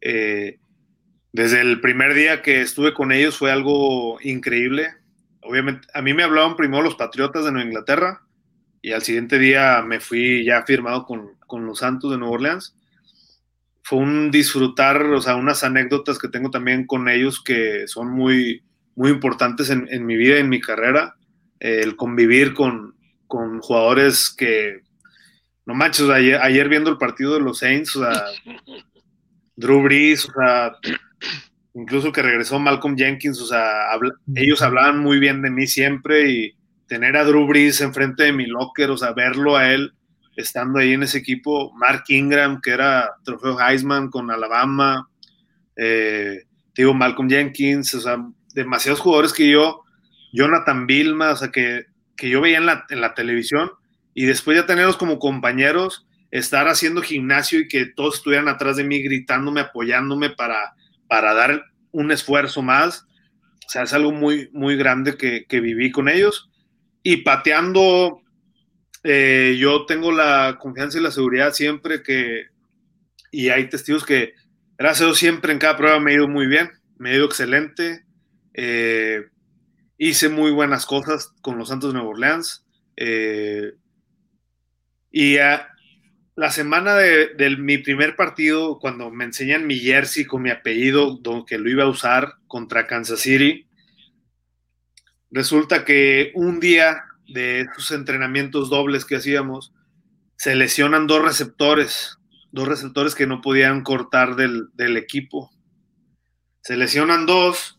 Eh, 0.00 0.58
desde 1.32 1.60
el 1.60 1.80
primer 1.80 2.14
día 2.14 2.42
que 2.42 2.60
estuve 2.60 2.94
con 2.94 3.12
ellos 3.12 3.36
fue 3.36 3.52
algo 3.52 4.18
increíble. 4.22 4.94
Obviamente, 5.40 5.86
a 5.94 6.02
mí 6.02 6.14
me 6.14 6.22
hablaban 6.22 6.56
primero 6.56 6.82
los 6.82 6.96
Patriotas 6.96 7.44
de 7.44 7.52
Nueva 7.52 7.68
Inglaterra 7.68 8.23
y 8.84 8.92
al 8.92 9.00
siguiente 9.00 9.38
día 9.38 9.80
me 9.80 9.98
fui 9.98 10.44
ya 10.44 10.62
firmado 10.62 11.06
con, 11.06 11.38
con 11.46 11.64
los 11.64 11.78
Santos 11.78 12.10
de 12.10 12.18
Nueva 12.18 12.34
Orleans 12.34 12.76
fue 13.82 13.98
un 13.98 14.30
disfrutar, 14.30 15.02
o 15.06 15.22
sea, 15.22 15.36
unas 15.36 15.64
anécdotas 15.64 16.18
que 16.18 16.28
tengo 16.28 16.50
también 16.50 16.86
con 16.86 17.08
ellos 17.08 17.42
que 17.42 17.88
son 17.88 18.10
muy, 18.10 18.62
muy 18.94 19.10
importantes 19.10 19.70
en, 19.70 20.04
mi 20.04 20.16
vida, 20.16 20.36
en 20.36 20.50
mi 20.50 20.60
carrera. 20.60 21.16
el 21.60 21.96
convivir 21.96 22.52
con, 22.52 22.94
con, 23.26 23.60
jugadores 23.60 24.28
que, 24.28 24.82
no 25.64 25.74
manches, 25.74 26.10
ayer, 26.10 26.36
ayer, 26.42 26.68
viendo 26.68 26.90
el 26.90 26.98
partido 26.98 27.32
de 27.34 27.40
los 27.40 27.60
Saints, 27.60 27.96
o 27.96 28.04
sea, 28.04 28.22
Drew 29.56 29.82
Brees, 29.82 30.28
o 30.28 30.32
sea, 30.32 30.76
incluso 31.72 32.12
que 32.12 32.20
regresó 32.20 32.58
Malcolm 32.58 32.98
Jenkins, 32.98 33.40
o 33.40 33.46
sea, 33.46 33.88
ellos 34.34 34.60
hablaban 34.60 34.98
muy 34.98 35.18
bien 35.18 35.40
de 35.40 35.50
mí 35.50 35.66
siempre 35.66 36.30
y 36.30 36.56
tener 36.86 37.16
a 37.16 37.24
Drew 37.24 37.46
Brees 37.46 37.80
enfrente 37.80 38.24
de 38.24 38.32
mi 38.32 38.46
locker, 38.46 38.90
o 38.90 38.96
sea, 38.96 39.12
verlo 39.12 39.56
a 39.56 39.72
él 39.72 39.94
estando 40.36 40.78
ahí 40.78 40.92
en 40.92 41.02
ese 41.02 41.18
equipo, 41.18 41.72
Mark 41.74 42.04
Ingram, 42.08 42.60
que 42.60 42.70
era 42.70 43.14
trofeo 43.24 43.58
Heisman 43.60 44.10
con 44.10 44.30
Alabama, 44.30 45.08
eh, 45.76 46.44
digo, 46.74 46.94
Malcolm 46.94 47.28
Jenkins, 47.28 47.94
o 47.94 48.00
sea, 48.00 48.18
demasiados 48.54 49.00
jugadores 49.00 49.32
que 49.32 49.50
yo, 49.50 49.82
Jonathan 50.32 50.86
Vilma, 50.86 51.30
o 51.30 51.36
sea, 51.36 51.50
que, 51.50 51.86
que 52.16 52.28
yo 52.28 52.40
veía 52.40 52.58
en 52.58 52.66
la, 52.66 52.84
en 52.90 53.00
la 53.00 53.14
televisión 53.14 53.70
y 54.14 54.26
después 54.26 54.56
ya 54.56 54.66
tenerlos 54.66 54.96
como 54.96 55.18
compañeros, 55.18 56.06
estar 56.30 56.66
haciendo 56.68 57.02
gimnasio 57.02 57.60
y 57.60 57.68
que 57.68 57.86
todos 57.86 58.16
estuvieran 58.16 58.48
atrás 58.48 58.76
de 58.76 58.84
mí 58.84 59.00
gritándome, 59.02 59.60
apoyándome 59.60 60.30
para, 60.30 60.74
para 61.08 61.32
dar 61.34 61.64
un 61.92 62.10
esfuerzo 62.10 62.62
más. 62.62 63.06
O 63.66 63.70
sea, 63.70 63.82
es 63.82 63.92
algo 63.92 64.10
muy, 64.12 64.50
muy 64.52 64.76
grande 64.76 65.16
que, 65.16 65.46
que 65.48 65.60
viví 65.60 65.92
con 65.92 66.08
ellos. 66.08 66.50
Y 67.04 67.18
pateando 67.18 68.24
eh, 69.06 69.56
yo 69.60 69.84
tengo 69.84 70.10
la 70.10 70.56
confianza 70.58 70.98
y 70.98 71.02
la 71.02 71.10
seguridad 71.10 71.52
siempre 71.52 72.02
que, 72.02 72.46
y 73.30 73.50
hay 73.50 73.68
testigos 73.68 74.06
que, 74.06 74.32
gracias 74.78 75.02
a 75.02 75.04
Dios, 75.04 75.18
siempre 75.18 75.52
en 75.52 75.58
cada 75.58 75.76
prueba 75.76 76.00
me 76.00 76.10
ha 76.12 76.14
ido 76.14 76.26
muy 76.26 76.46
bien, 76.46 76.70
me 76.96 77.10
ha 77.10 77.14
ido 77.14 77.26
excelente. 77.26 78.06
Eh, 78.54 79.26
hice 79.98 80.30
muy 80.30 80.52
buenas 80.52 80.86
cosas 80.86 81.34
con 81.42 81.58
los 81.58 81.68
Santos 81.68 81.90
de 81.90 81.98
Nueva 81.98 82.08
Orleans. 82.08 82.64
Eh, 82.96 83.74
y 85.10 85.36
la 85.36 86.50
semana 86.50 86.94
de, 86.94 87.34
de, 87.34 87.56
mi 87.58 87.78
primer 87.78 88.16
partido, 88.16 88.78
cuando 88.78 89.10
me 89.10 89.24
enseñan 89.24 89.66
mi 89.66 89.78
jersey 89.78 90.24
con 90.24 90.42
mi 90.42 90.50
apellido, 90.50 91.20
que 91.46 91.58
lo 91.58 91.68
iba 91.68 91.84
a 91.84 91.88
usar 91.88 92.36
contra 92.46 92.86
Kansas 92.86 93.20
City, 93.20 93.68
resulta 95.34 95.84
que 95.84 96.30
un 96.34 96.60
día 96.60 97.02
de 97.26 97.62
esos 97.62 97.90
entrenamientos 97.90 98.70
dobles 98.70 99.04
que 99.04 99.16
hacíamos, 99.16 99.72
se 100.36 100.54
lesionan 100.54 101.08
dos 101.08 101.22
receptores, 101.22 102.18
dos 102.52 102.68
receptores 102.68 103.16
que 103.16 103.26
no 103.26 103.40
podían 103.40 103.82
cortar 103.82 104.36
del, 104.36 104.96
equipo. 104.96 105.50
Se 106.62 106.76
lesionan 106.76 107.26
dos 107.26 107.78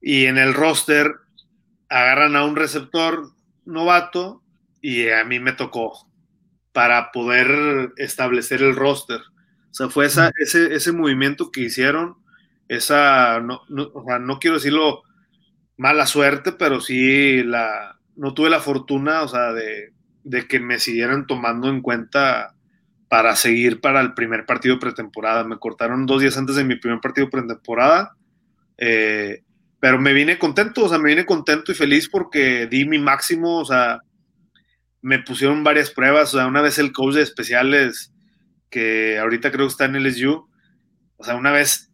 y 0.00 0.24
en 0.24 0.38
el 0.38 0.54
roster 0.54 1.16
agarran 1.90 2.34
a 2.34 2.44
un 2.44 2.56
receptor 2.56 3.30
novato 3.66 4.42
y 4.80 5.10
a 5.10 5.22
mí 5.24 5.38
me 5.38 5.52
tocó 5.52 6.08
para 6.72 7.12
poder 7.12 7.92
establecer 7.98 8.62
el 8.62 8.74
roster. 8.74 9.20
O 9.70 9.74
sea, 9.74 9.88
fue 9.90 10.06
esa, 10.06 10.32
ese, 10.38 10.74
ese 10.74 10.92
movimiento 10.92 11.50
que 11.50 11.60
hicieron, 11.60 12.16
esa, 12.68 13.40
no, 13.40 13.62
no 13.68 14.38
quiero 14.38 14.56
decirlo 14.56 15.02
mala 15.76 16.06
suerte, 16.06 16.52
pero 16.52 16.80
sí 16.80 17.42
la, 17.42 17.98
no 18.16 18.34
tuve 18.34 18.50
la 18.50 18.60
fortuna, 18.60 19.22
o 19.22 19.28
sea, 19.28 19.52
de, 19.52 19.92
que 20.48 20.58
me 20.58 20.78
siguieran 20.78 21.26
tomando 21.26 21.68
en 21.68 21.82
cuenta 21.82 22.54
para 23.08 23.36
seguir 23.36 23.80
para 23.80 24.00
el 24.00 24.14
primer 24.14 24.46
partido 24.46 24.78
pretemporada. 24.78 25.44
Me 25.44 25.58
cortaron 25.58 26.06
dos 26.06 26.20
días 26.20 26.36
antes 26.36 26.56
de 26.56 26.64
mi 26.64 26.76
primer 26.76 27.00
partido 27.00 27.30
pretemporada, 27.30 28.16
eh, 28.78 29.42
pero 29.78 30.00
me 30.00 30.12
vine 30.12 30.38
contento, 30.38 30.84
o 30.84 30.88
sea, 30.88 30.98
me 30.98 31.10
vine 31.10 31.26
contento 31.26 31.70
y 31.70 31.74
feliz 31.74 32.08
porque 32.08 32.66
di 32.66 32.86
mi 32.86 32.98
máximo, 32.98 33.58
o 33.58 33.64
sea, 33.64 34.00
me 35.02 35.20
pusieron 35.20 35.62
varias 35.62 35.90
pruebas, 35.90 36.34
o 36.34 36.38
sea, 36.38 36.46
una 36.46 36.62
vez 36.62 36.78
el 36.78 36.92
coach 36.92 37.14
de 37.14 37.22
especiales, 37.22 38.12
que 38.70 39.18
ahorita 39.18 39.52
creo 39.52 39.66
que 39.66 39.70
está 39.70 39.84
en 39.84 39.96
el 39.96 40.12
SU, 40.12 40.48
o 41.18 41.24
sea, 41.24 41.36
una 41.36 41.52
vez 41.52 41.92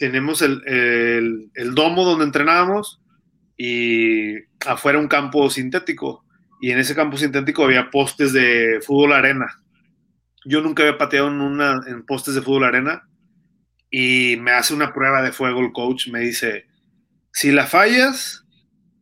tenemos 0.00 0.40
el, 0.40 0.62
el, 1.54 1.74
domo 1.74 2.06
donde 2.06 2.24
entrenábamos 2.24 3.02
y 3.58 4.34
afuera 4.66 4.98
un 4.98 5.08
campo 5.08 5.50
sintético. 5.50 6.24
Y 6.62 6.70
en 6.70 6.78
ese 6.78 6.94
campo 6.94 7.18
sintético 7.18 7.64
había 7.64 7.90
postes 7.90 8.32
de 8.32 8.80
fútbol 8.82 9.12
arena. 9.12 9.62
Yo 10.46 10.62
nunca 10.62 10.82
había 10.82 10.96
pateado 10.96 11.28
en, 11.28 11.42
una, 11.42 11.82
en 11.86 12.06
postes 12.06 12.34
de 12.34 12.40
fútbol 12.40 12.64
arena 12.64 13.06
y 13.90 14.38
me 14.40 14.52
hace 14.52 14.72
una 14.72 14.94
prueba 14.94 15.20
de 15.20 15.32
fuego 15.32 15.60
el 15.60 15.72
coach. 15.72 16.08
Me 16.08 16.20
dice, 16.20 16.66
si 17.30 17.52
la 17.52 17.66
fallas, 17.66 18.46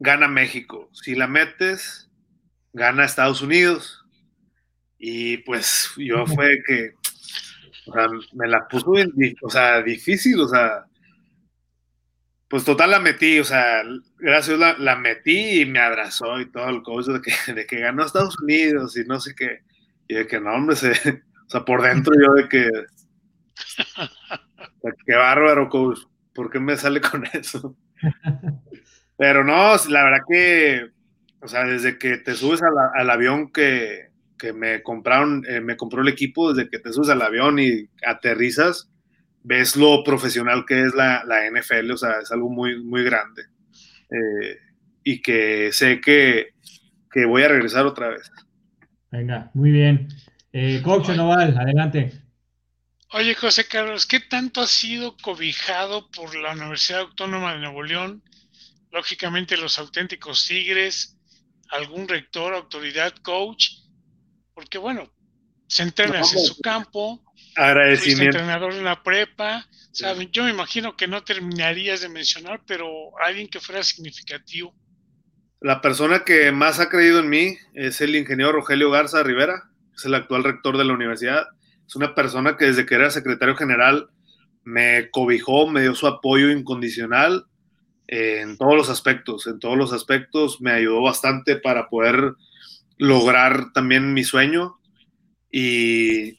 gana 0.01 0.27
México. 0.27 0.91
Si 0.93 1.15
la 1.15 1.29
metes, 1.29 2.11
gana 2.73 3.05
Estados 3.05 3.41
Unidos. 3.41 4.05
Y 4.99 5.37
pues 5.39 5.93
yo 5.97 6.27
fue 6.27 6.61
que, 6.67 6.91
o 7.87 7.93
sea, 7.93 8.09
me 8.33 8.49
la 8.49 8.67
puso, 8.67 8.95
o 9.43 9.49
sea, 9.51 9.81
difícil, 9.81 10.41
o 10.41 10.49
sea, 10.49 10.88
pues 12.49 12.65
total 12.65 12.91
la 12.91 12.99
metí, 12.99 13.39
o 13.39 13.45
sea, 13.45 13.83
gracias 14.19 14.59
la, 14.59 14.97
metí 14.97 15.61
y 15.63 15.67
me 15.67 15.81
abrazó 15.81 16.41
y 16.41 16.51
todo 16.51 16.69
el 16.69 16.83
coach 16.83 17.07
de 17.07 17.21
que, 17.21 17.53
de 17.53 17.67
que 17.67 17.81
ganó 17.81 18.05
Estados 18.05 18.39
Unidos 18.41 18.97
y 18.97 19.05
no 19.05 19.21
sé 19.21 19.35
qué. 19.35 19.63
Y 20.09 20.15
de 20.15 20.27
que 20.27 20.41
no, 20.41 20.55
hombre, 20.55 20.77
se, 20.77 20.91
o 20.91 21.51
sea, 21.51 21.65
por 21.65 21.83
dentro 21.83 22.15
yo 22.15 22.33
de 22.35 22.49
que, 22.49 22.71
qué 25.07 25.15
bárbaro, 25.15 25.69
coach, 25.69 26.01
¿por 26.33 26.51
qué 26.51 26.59
me 26.59 26.77
sale 26.77 27.01
con 27.01 27.25
eso? 27.33 27.77
Pero 29.19 29.45
no, 29.45 29.75
la 29.89 30.05
verdad 30.05 30.25
que, 30.29 30.91
o 31.41 31.49
sea, 31.49 31.65
desde 31.65 31.99
que 31.99 32.17
te 32.19 32.35
subes 32.35 32.63
al 32.63 33.11
avión 33.11 33.53
que, 33.53 34.09
que 34.39 34.53
me 34.53 34.83
compraron, 34.83 35.45
eh, 35.49 35.61
me 35.61 35.77
compró 35.77 36.01
el 36.01 36.09
equipo, 36.09 36.55
desde 36.55 36.71
que 36.71 36.79
te 36.79 36.93
subes 36.93 37.11
al 37.11 37.21
avión 37.21 37.59
y 37.59 37.89
aterrizas, 38.07 38.89
ves 39.43 39.77
lo 39.77 40.03
profesional 40.05 40.65
que 40.67 40.85
es 40.85 40.95
la, 40.95 41.25
la 41.25 41.49
NFL, 41.51 41.91
o 41.93 41.97
sea, 41.97 42.21
es 42.23 42.31
algo 42.33 42.49
muy, 42.49 42.83
muy 42.83 43.05
grande. 43.05 43.45
Eh, 44.11 44.59
y 45.05 45.23
que 45.23 45.71
sé 45.73 46.01
que, 46.01 46.55
que, 47.11 47.25
voy 47.25 47.43
a 47.43 47.49
regresar 47.49 47.87
otra 47.87 48.09
vez. 48.09 48.31
Venga, 49.11 49.51
muy 49.55 49.71
bien. 49.71 50.09
Eh, 50.53 50.81
Coach 50.83 51.11
Noval, 51.11 51.57
adelante. 51.57 52.13
Oye, 53.13 53.35
José 53.35 53.67
Carlos, 53.67 54.07
¿qué 54.07 54.21
tanto 54.21 54.61
has 54.61 54.71
sido 54.71 55.17
cobijado 55.17 56.11
por 56.11 56.35
la 56.37 56.53
Universidad 56.53 57.01
Autónoma 57.01 57.55
de 57.55 57.61
Nuevo 57.61 57.83
León? 57.83 58.23
Lógicamente 58.91 59.57
los 59.57 59.79
auténticos 59.79 60.47
Tigres, 60.47 61.19
algún 61.71 62.07
rector, 62.07 62.55
autoridad, 62.55 63.15
coach, 63.23 63.69
porque 64.55 64.77
bueno, 64.77 65.11
se 65.67 65.85
entrena 65.85 66.19
en 66.19 66.25
su 66.25 66.61
campo, 66.61 67.23
agradecimiento. 67.59 68.39
entrenador 68.39 68.73
en 68.73 68.85
la 68.85 69.03
prepa, 69.03 69.67
¿saben? 69.93 70.31
Yo 70.31 70.45
me 70.45 70.51
imagino 70.51 70.97
que 70.97 71.07
no 71.07 71.23
terminarías 71.23 72.01
de 72.01 72.09
mencionar, 72.09 72.63
pero 72.67 72.87
alguien 73.25 73.49
que 73.49 73.61
fuera 73.61 73.83
significativo. 73.83 74.75
La 75.61 75.81
persona 75.81 76.25
que 76.25 76.53
más 76.53 76.81
ha 76.81 76.89
creído 76.89 77.19
en 77.21 77.29
mí 77.29 77.57
es 77.75 78.01
el 78.01 78.15
ingeniero 78.15 78.53
Rogelio 78.53 78.91
Garza 78.91 79.23
Rivera, 79.23 79.65
es 79.97 80.05
el 80.05 80.15
actual 80.15 80.45
rector 80.45 80.79
de 80.79 80.85
la 80.85 80.95
universidad 80.95 81.49
es 81.89 81.97
una 81.97 82.15
persona 82.15 82.57
que 82.57 82.67
desde 82.67 82.85
que 82.85 82.95
era 82.95 83.11
secretario 83.11 83.57
general 83.57 84.11
me 84.63 85.11
cobijó, 85.11 85.67
me 85.67 85.81
dio 85.81 85.95
su 85.95 86.07
apoyo 86.07 86.51
incondicional 86.51 87.47
en 88.07 88.59
todos 88.59 88.75
los 88.75 88.91
aspectos, 88.91 89.47
en 89.47 89.59
todos 89.59 89.77
los 89.77 89.95
aspectos 89.95 90.61
me 90.61 90.71
ayudó 90.71 91.01
bastante 91.01 91.57
para 91.57 91.89
poder 91.89 92.35
lograr 92.99 93.73
también 93.73 94.13
mi 94.13 94.23
sueño 94.23 94.79
y 95.51 96.38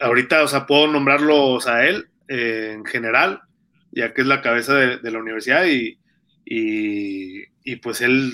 ahorita, 0.00 0.42
o 0.42 0.48
sea, 0.48 0.66
puedo 0.66 0.86
nombrarlo 0.86 1.58
a 1.66 1.86
él 1.86 2.08
eh, 2.28 2.72
en 2.74 2.84
general, 2.84 3.42
ya 3.92 4.12
que 4.12 4.22
es 4.22 4.26
la 4.26 4.42
cabeza 4.42 4.74
de, 4.74 5.10
la 5.10 5.18
universidad 5.18 5.66
y, 5.66 5.98
y, 6.44 7.76
pues 7.76 8.00
él, 8.00 8.32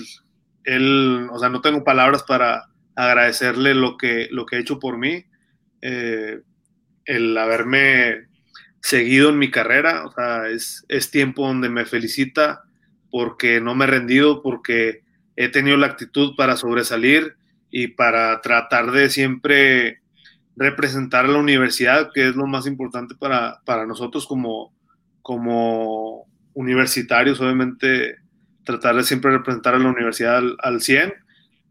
él, 0.65 1.27
o 1.31 1.39
sea, 1.39 1.49
no 1.49 1.61
tengo 1.61 1.83
palabras 1.83 2.23
para 2.23 2.65
agradecerle 2.95 3.73
lo 3.73 3.97
que, 3.97 4.27
lo 4.31 4.45
que 4.45 4.57
ha 4.57 4.59
hecho 4.59 4.79
por 4.79 4.97
mí 4.97 5.25
eh, 5.81 6.41
el 7.05 7.37
haberme 7.37 8.27
seguido 8.81 9.29
en 9.29 9.39
mi 9.39 9.49
carrera, 9.49 10.05
o 10.05 10.11
sea, 10.11 10.47
es, 10.49 10.85
es 10.89 11.11
tiempo 11.11 11.47
donde 11.47 11.69
me 11.69 11.85
felicita 11.85 12.63
porque 13.09 13.61
no 13.61 13.75
me 13.75 13.85
he 13.85 13.87
rendido, 13.87 14.41
porque 14.41 15.03
he 15.35 15.49
tenido 15.49 15.77
la 15.77 15.87
actitud 15.87 16.35
para 16.35 16.57
sobresalir 16.57 17.35
y 17.69 17.87
para 17.87 18.39
tratar 18.41 18.91
de 18.91 19.09
siempre 19.09 20.02
representar 20.55 21.25
a 21.25 21.29
la 21.29 21.37
universidad, 21.39 22.11
que 22.13 22.29
es 22.29 22.35
lo 22.35 22.47
más 22.47 22.67
importante 22.67 23.15
para, 23.15 23.61
para 23.65 23.85
nosotros 23.85 24.27
como, 24.27 24.73
como 25.21 26.27
universitarios, 26.53 27.41
obviamente 27.41 28.17
tratar 28.63 28.95
de 28.95 29.03
siempre 29.03 29.31
representar 29.31 29.75
a 29.75 29.79
la 29.79 29.89
universidad 29.89 30.37
al, 30.37 30.57
al 30.61 30.81
100, 30.81 31.13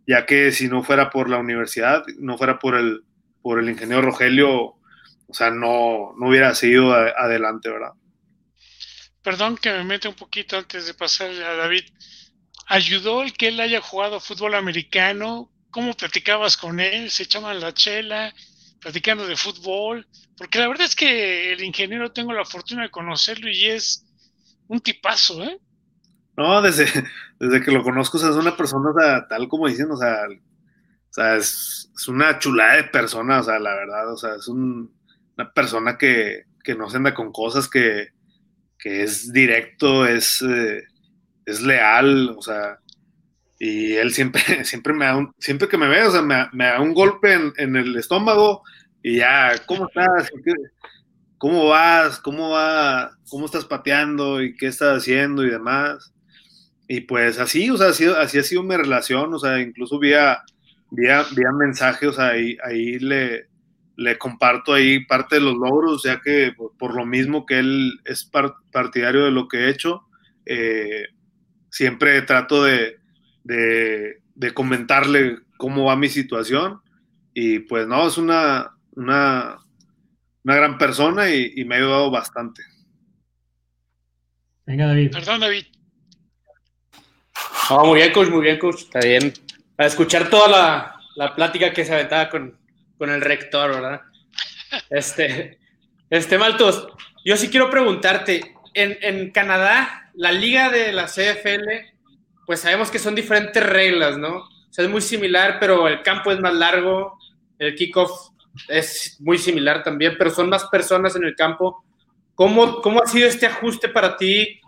ya 0.06 0.26
que 0.26 0.52
si 0.52 0.68
no 0.68 0.82
fuera 0.82 1.10
por 1.10 1.28
la 1.30 1.38
universidad, 1.38 2.04
no 2.18 2.36
fuera 2.36 2.58
por 2.58 2.76
el, 2.76 3.04
por 3.40 3.58
el 3.58 3.68
ingeniero 3.68 4.02
Rogelio, 4.02 4.76
o 5.32 5.34
sea, 5.34 5.50
no, 5.50 6.12
no 6.18 6.28
hubiera 6.28 6.54
seguido 6.54 6.92
adelante, 6.92 7.70
¿verdad? 7.70 7.92
Perdón 9.22 9.56
que 9.56 9.70
me 9.70 9.84
mete 9.84 10.08
un 10.08 10.14
poquito 10.14 10.58
antes 10.58 10.86
de 10.86 10.94
pasar 10.94 11.30
a 11.30 11.56
David. 11.56 11.84
¿Ayudó 12.66 13.22
el 13.22 13.32
que 13.32 13.48
él 13.48 13.60
haya 13.60 13.80
jugado 13.80 14.20
fútbol 14.20 14.54
americano? 14.54 15.50
¿Cómo 15.70 15.94
platicabas 15.94 16.56
con 16.56 16.80
él? 16.80 17.10
¿Se 17.10 17.22
echaban 17.22 17.60
la 17.60 17.72
chela? 17.72 18.34
Platicando 18.82 19.26
de 19.26 19.36
fútbol, 19.36 20.06
porque 20.36 20.58
la 20.58 20.68
verdad 20.68 20.86
es 20.86 20.96
que 20.96 21.52
el 21.52 21.62
ingeniero 21.62 22.12
tengo 22.12 22.32
la 22.32 22.44
fortuna 22.44 22.82
de 22.82 22.90
conocerlo 22.90 23.48
y 23.48 23.66
es 23.66 24.04
un 24.66 24.80
tipazo, 24.80 25.42
¿eh? 25.42 25.58
No, 26.36 26.60
desde, 26.60 26.86
desde 27.38 27.62
que 27.62 27.70
lo 27.70 27.82
conozco, 27.82 28.16
o 28.16 28.20
sea, 28.20 28.30
es 28.30 28.36
una 28.36 28.56
persona 28.56 29.26
tal 29.28 29.48
como 29.48 29.68
dicen, 29.68 29.90
o 29.90 29.96
sea, 29.96 30.26
o 30.28 31.12
sea, 31.12 31.36
es, 31.36 31.90
una 32.08 32.38
chulada 32.38 32.76
de 32.76 32.84
persona, 32.84 33.40
o 33.40 33.42
sea, 33.44 33.60
la 33.60 33.74
verdad, 33.74 34.12
o 34.12 34.16
sea, 34.16 34.34
es 34.34 34.48
una 34.48 34.88
persona 35.54 35.96
que, 35.96 36.46
no 36.76 36.90
se 36.90 36.96
anda 36.96 37.14
con 37.14 37.30
cosas, 37.30 37.68
que, 37.68 38.08
es 38.84 39.32
directo, 39.32 40.06
es, 40.06 40.42
eh, 40.42 40.82
es 41.46 41.60
leal, 41.60 42.34
o 42.36 42.42
sea, 42.42 42.80
y 43.64 43.92
él 43.92 44.12
siempre, 44.12 44.42
siempre 44.64 44.92
me 44.92 45.04
da 45.04 45.16
un, 45.16 45.32
siempre 45.38 45.68
que 45.68 45.78
me 45.78 45.86
ve, 45.86 46.02
o 46.02 46.10
sea, 46.10 46.20
me, 46.20 46.64
da 46.64 46.80
un 46.80 46.92
golpe 46.92 47.32
en, 47.32 47.76
el 47.76 47.94
estómago 47.94 48.64
y 49.04 49.18
ya, 49.18 49.52
¿cómo 49.66 49.86
estás? 49.86 50.32
¿Cómo 51.38 51.68
vas? 51.68 52.18
¿Cómo 52.18 52.50
va? 52.50 53.16
¿Cómo 53.30 53.46
estás 53.46 53.64
pateando? 53.64 54.42
¿Y 54.42 54.56
qué 54.56 54.66
estás 54.66 54.98
haciendo? 54.98 55.44
Y 55.44 55.50
demás. 55.50 56.12
Y 56.88 57.02
pues 57.02 57.38
así, 57.38 57.70
o 57.70 57.76
sea, 57.76 57.90
así, 57.90 58.06
así 58.06 58.38
ha 58.40 58.42
sido 58.42 58.64
mi 58.64 58.76
relación, 58.76 59.32
o 59.32 59.38
sea, 59.38 59.60
incluso 59.60 60.00
vía, 60.00 60.42
vía, 60.90 61.24
vía 61.36 61.52
mensajes, 61.52 62.18
ahí, 62.18 62.58
ahí 62.64 62.98
le, 62.98 63.46
le 63.94 64.18
comparto 64.18 64.74
ahí 64.74 65.04
parte 65.06 65.36
de 65.36 65.42
los 65.42 65.54
logros, 65.54 66.02
ya 66.02 66.20
que 66.20 66.52
por, 66.80 66.96
lo 66.96 67.06
mismo 67.06 67.46
que 67.46 67.60
él 67.60 67.92
es 68.06 68.28
partidario 68.72 69.24
de 69.24 69.30
lo 69.30 69.46
que 69.46 69.58
he 69.58 69.68
hecho, 69.68 70.02
eh, 70.46 71.06
siempre 71.70 72.22
trato 72.22 72.64
de, 72.64 73.01
de, 73.44 74.20
comentarle 74.54 75.38
cómo 75.56 75.84
va 75.84 75.96
mi 75.96 76.08
situación 76.08 76.80
y 77.34 77.60
pues 77.60 77.86
no, 77.86 78.06
es 78.06 78.18
una, 78.18 78.72
una, 78.92 79.58
una 80.44 80.56
gran 80.56 80.78
persona 80.78 81.30
y, 81.30 81.64
me 81.64 81.74
ha 81.74 81.78
ayudado 81.78 82.10
bastante. 82.10 82.62
Venga, 84.66 84.86
David. 84.86 85.10
Perdón, 85.12 85.40
David. 85.40 85.64
muy 87.84 88.00
bien, 88.00 88.12
coach, 88.12 88.28
muy 88.28 88.42
bien, 88.42 88.58
coach. 88.58 88.82
Está 88.82 89.00
bien 89.00 89.32
a 89.82 89.86
escuchar 89.86 90.30
toda 90.30 90.98
la, 91.16 91.34
plática 91.34 91.72
que 91.72 91.84
se 91.84 91.94
aventaba 91.94 92.28
con, 92.28 92.58
el 93.00 93.20
rector, 93.20 93.70
¿verdad? 93.70 94.00
Este, 94.90 95.58
este, 96.08 96.38
Maltos, 96.38 96.88
yo 97.24 97.36
sí 97.36 97.48
quiero 97.48 97.68
preguntarte, 97.68 98.54
en, 98.74 99.30
Canadá, 99.32 100.10
la 100.14 100.32
liga 100.32 100.70
de 100.70 100.92
la 100.92 101.06
CFL, 101.06 101.91
pues 102.46 102.60
sabemos 102.60 102.90
que 102.90 102.98
son 102.98 103.14
diferentes 103.14 103.64
reglas, 103.64 104.18
¿no? 104.18 104.38
O 104.38 104.72
sea, 104.72 104.84
es 104.84 104.90
muy 104.90 105.00
similar, 105.00 105.58
pero 105.60 105.86
el 105.88 106.02
campo 106.02 106.32
es 106.32 106.40
más 106.40 106.54
largo, 106.54 107.18
el 107.58 107.74
kickoff 107.74 108.30
es 108.68 109.16
muy 109.20 109.38
similar 109.38 109.82
también, 109.82 110.14
pero 110.18 110.30
son 110.30 110.48
más 110.48 110.64
personas 110.66 111.16
en 111.16 111.24
el 111.24 111.34
campo. 111.34 111.84
¿Cómo, 112.34 112.80
¿Cómo 112.80 113.02
ha 113.02 113.06
sido 113.06 113.28
este 113.28 113.46
ajuste 113.46 113.88
para 113.88 114.16
ti 114.16 114.60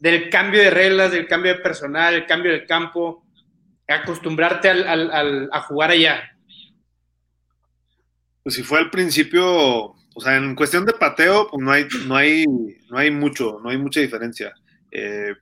del 0.00 0.28
cambio 0.30 0.60
de 0.60 0.70
reglas, 0.70 1.12
del 1.12 1.26
cambio 1.26 1.54
de 1.54 1.60
personal, 1.60 2.14
el 2.14 2.26
cambio 2.26 2.52
del 2.52 2.66
campo? 2.66 3.24
acostumbrarte 3.94 4.68
al, 4.68 5.48
a 5.50 5.60
jugar 5.62 5.90
allá? 5.90 6.36
Pues 8.42 8.54
si 8.54 8.62
fue 8.62 8.78
al 8.78 8.90
principio, 8.90 9.46
o 9.46 10.20
sea, 10.20 10.36
en 10.36 10.54
cuestión 10.54 10.84
de 10.84 10.92
pateo, 10.92 11.48
pues 11.50 11.62
no 11.62 11.72
hay, 11.72 11.86
no 12.06 12.16
hay, 12.16 12.46
no 12.88 12.98
hay 12.98 13.10
mucho, 13.10 13.60
no 13.62 13.70
hay 13.70 13.78
mucha 13.78 14.00
diferencia. 14.00 14.52
Eh, 14.90 15.34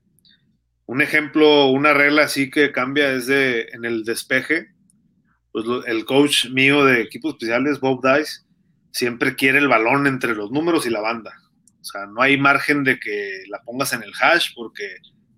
un 0.86 1.02
ejemplo, 1.02 1.66
una 1.66 1.92
regla 1.92 2.22
así 2.22 2.50
que 2.50 2.72
cambia 2.72 3.12
es 3.12 3.26
de 3.26 3.68
en 3.72 3.84
el 3.84 4.04
despeje. 4.04 4.68
Pues 5.52 5.66
el 5.86 6.04
coach 6.04 6.46
mío 6.50 6.84
de 6.84 7.02
equipos 7.02 7.34
especiales, 7.34 7.80
Bob 7.80 8.02
Dice, 8.02 8.42
siempre 8.92 9.34
quiere 9.34 9.58
el 9.58 9.68
balón 9.68 10.06
entre 10.06 10.34
los 10.34 10.50
números 10.50 10.86
y 10.86 10.90
la 10.90 11.00
banda. 11.00 11.34
O 11.80 11.84
sea, 11.84 12.06
no 12.06 12.20
hay 12.22 12.36
margen 12.36 12.84
de 12.84 12.98
que 12.98 13.44
la 13.48 13.62
pongas 13.62 13.92
en 13.92 14.02
el 14.02 14.12
hash, 14.20 14.52
porque 14.54 14.96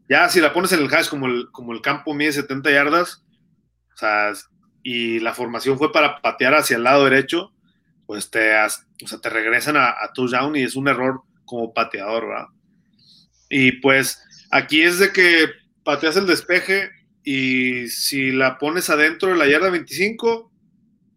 ya 0.09 0.29
si 0.29 0.41
la 0.41 0.53
pones 0.53 0.73
en 0.73 0.81
el 0.81 0.93
hash 0.93 1.09
como 1.09 1.27
el, 1.27 1.51
como 1.51 1.73
el 1.73 1.81
campo 1.81 2.15
mide 2.15 2.33
70 2.33 2.71
yardas, 2.71 3.25
o 3.95 3.97
sea, 3.97 4.33
y 4.83 5.21
la 5.21 5.35
formación 5.35 5.79
fue 5.79 5.93
para 5.93 6.21
patear 6.21 6.55
hacia 6.55 6.77
el 6.77 6.85
lado 6.85 7.05
derecho, 7.05 7.53
pues 8.07 8.31
te, 8.31 8.55
o 8.57 9.07
sea, 9.07 9.19
te 9.21 9.29
regresan 9.29 9.77
a, 9.77 9.89
a 9.89 10.13
touchdown 10.15 10.57
y 10.57 10.63
es 10.63 10.77
un 10.77 10.89
error 10.89 11.23
como 11.45 11.73
pateador, 11.73 12.29
¿verdad? 12.29 12.47
Y 13.51 13.73
pues 13.81 14.23
aquí 14.51 14.83
es 14.83 14.99
de 14.99 15.13
que 15.13 15.47
pateas 15.85 16.17
el 16.17 16.27
despeje 16.27 16.91
y 17.23 17.89
si 17.89 18.31
la 18.31 18.59
pones 18.59 18.91
adentro 18.91 19.31
de 19.31 19.37
la 19.37 19.47
yarda 19.47 19.71
25, 19.71 20.51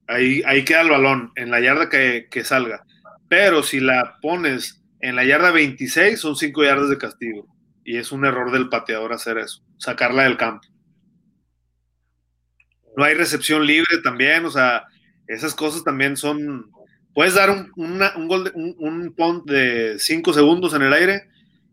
ahí, 0.08 0.42
ahí 0.46 0.66
queda 0.66 0.82
el 0.82 0.90
balón, 0.90 1.32
en 1.36 1.52
la 1.52 1.60
yarda 1.60 1.90
que, 1.90 2.28
que 2.30 2.44
salga. 2.44 2.84
Pero 3.30 3.64
si 3.64 3.80
la 3.80 4.18
pones 4.22 4.84
en 5.00 5.16
la 5.16 5.24
yarda 5.24 5.52
26, 5.52 6.20
son 6.20 6.36
5 6.36 6.64
yardas 6.64 6.90
de 6.90 6.98
castigo. 6.98 7.48
Y 7.84 7.98
es 7.98 8.12
un 8.12 8.26
error 8.26 8.52
del 8.52 8.70
pateador 8.70 9.14
hacer 9.14 9.38
eso, 9.38 9.64
sacarla 9.78 10.24
del 10.24 10.38
campo. 10.38 10.68
No 12.96 13.04
hay 13.04 13.14
recepción 13.14 13.66
libre 13.66 13.98
también, 14.04 14.46
o 14.46 14.52
sea, 14.52 14.84
esas 15.28 15.56
cosas 15.56 15.84
también 15.84 16.18
son. 16.18 16.72
Puedes 17.14 17.34
dar 17.34 17.50
un, 17.50 17.72
un, 17.76 18.28
gol 18.28 18.44
de, 18.44 18.52
un, 18.54 18.76
un 18.80 19.16
punt 19.16 19.50
de 19.50 19.96
5 19.98 20.34
segundos 20.34 20.74
en 20.74 20.82
el 20.82 20.94
aire 20.94 21.31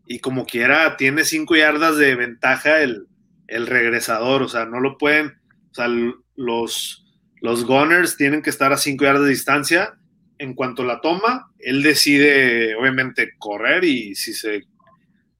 y 0.09 0.19
como 0.19 0.47
quiera 0.47 0.97
tiene 0.97 1.23
5 1.23 1.55
yardas 1.55 1.95
de 1.97 2.15
ventaja 2.15 2.81
el, 2.81 3.05
el, 3.47 3.67
regresador, 3.67 4.41
o 4.41 4.49
sea, 4.49 4.65
no 4.65 4.79
lo 4.79 4.97
pueden, 4.97 5.37
o 5.71 5.73
sea, 5.75 5.87
los, 6.35 7.05
los 7.41 7.63
gunners 7.63 8.17
tienen 8.17 8.41
que 8.41 8.49
estar 8.49 8.73
a 8.73 8.77
5 8.77 9.05
yardas 9.05 9.23
de 9.23 9.29
distancia. 9.29 9.93
En 10.39 10.55
cuanto 10.55 10.83
la 10.83 10.99
toma, 11.01 11.51
él 11.59 11.83
decide 11.83 12.73
obviamente 12.75 13.33
correr 13.37 13.83
y 13.83 14.15
si 14.15 14.33
se 14.33 14.63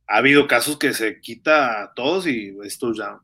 ha 0.07 0.17
habido 0.17 0.45
casos 0.45 0.77
que 0.77 0.93
se 0.93 1.19
quita 1.19 1.81
a 1.81 1.93
todos 1.95 2.27
y 2.27 2.55
esto 2.63 2.93
ya. 2.93 3.17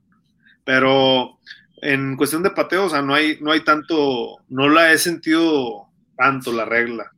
Pero 0.63 1.37
en 1.83 2.17
cuestión 2.17 2.41
de 2.41 2.49
pateo, 2.49 2.85
o 2.85 2.89
sea, 2.89 3.03
no 3.03 3.13
hay, 3.13 3.37
no 3.39 3.51
hay 3.51 3.59
tanto, 3.63 4.37
no 4.49 4.67
la 4.67 4.91
he 4.93 4.97
sentido 4.97 5.89
tanto 6.17 6.51
la 6.51 6.65
regla. 6.65 7.11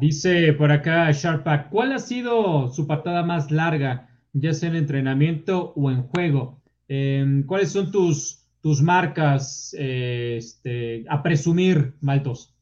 Dice 0.00 0.52
por 0.52 0.70
acá 0.70 1.10
Sharpak, 1.10 1.70
¿cuál 1.70 1.92
ha 1.92 1.98
sido 1.98 2.68
su 2.68 2.86
patada 2.86 3.24
más 3.24 3.50
larga, 3.50 4.08
ya 4.32 4.54
sea 4.54 4.68
en 4.68 4.76
entrenamiento 4.76 5.72
o 5.74 5.90
en 5.90 6.04
juego? 6.04 6.62
Eh, 6.88 7.42
¿Cuáles 7.46 7.72
son 7.72 7.90
tus, 7.90 8.46
tus 8.62 8.80
marcas 8.80 9.74
eh, 9.76 10.36
este, 10.38 11.04
a 11.08 11.20
presumir, 11.20 11.94
Maltos? 12.00 12.54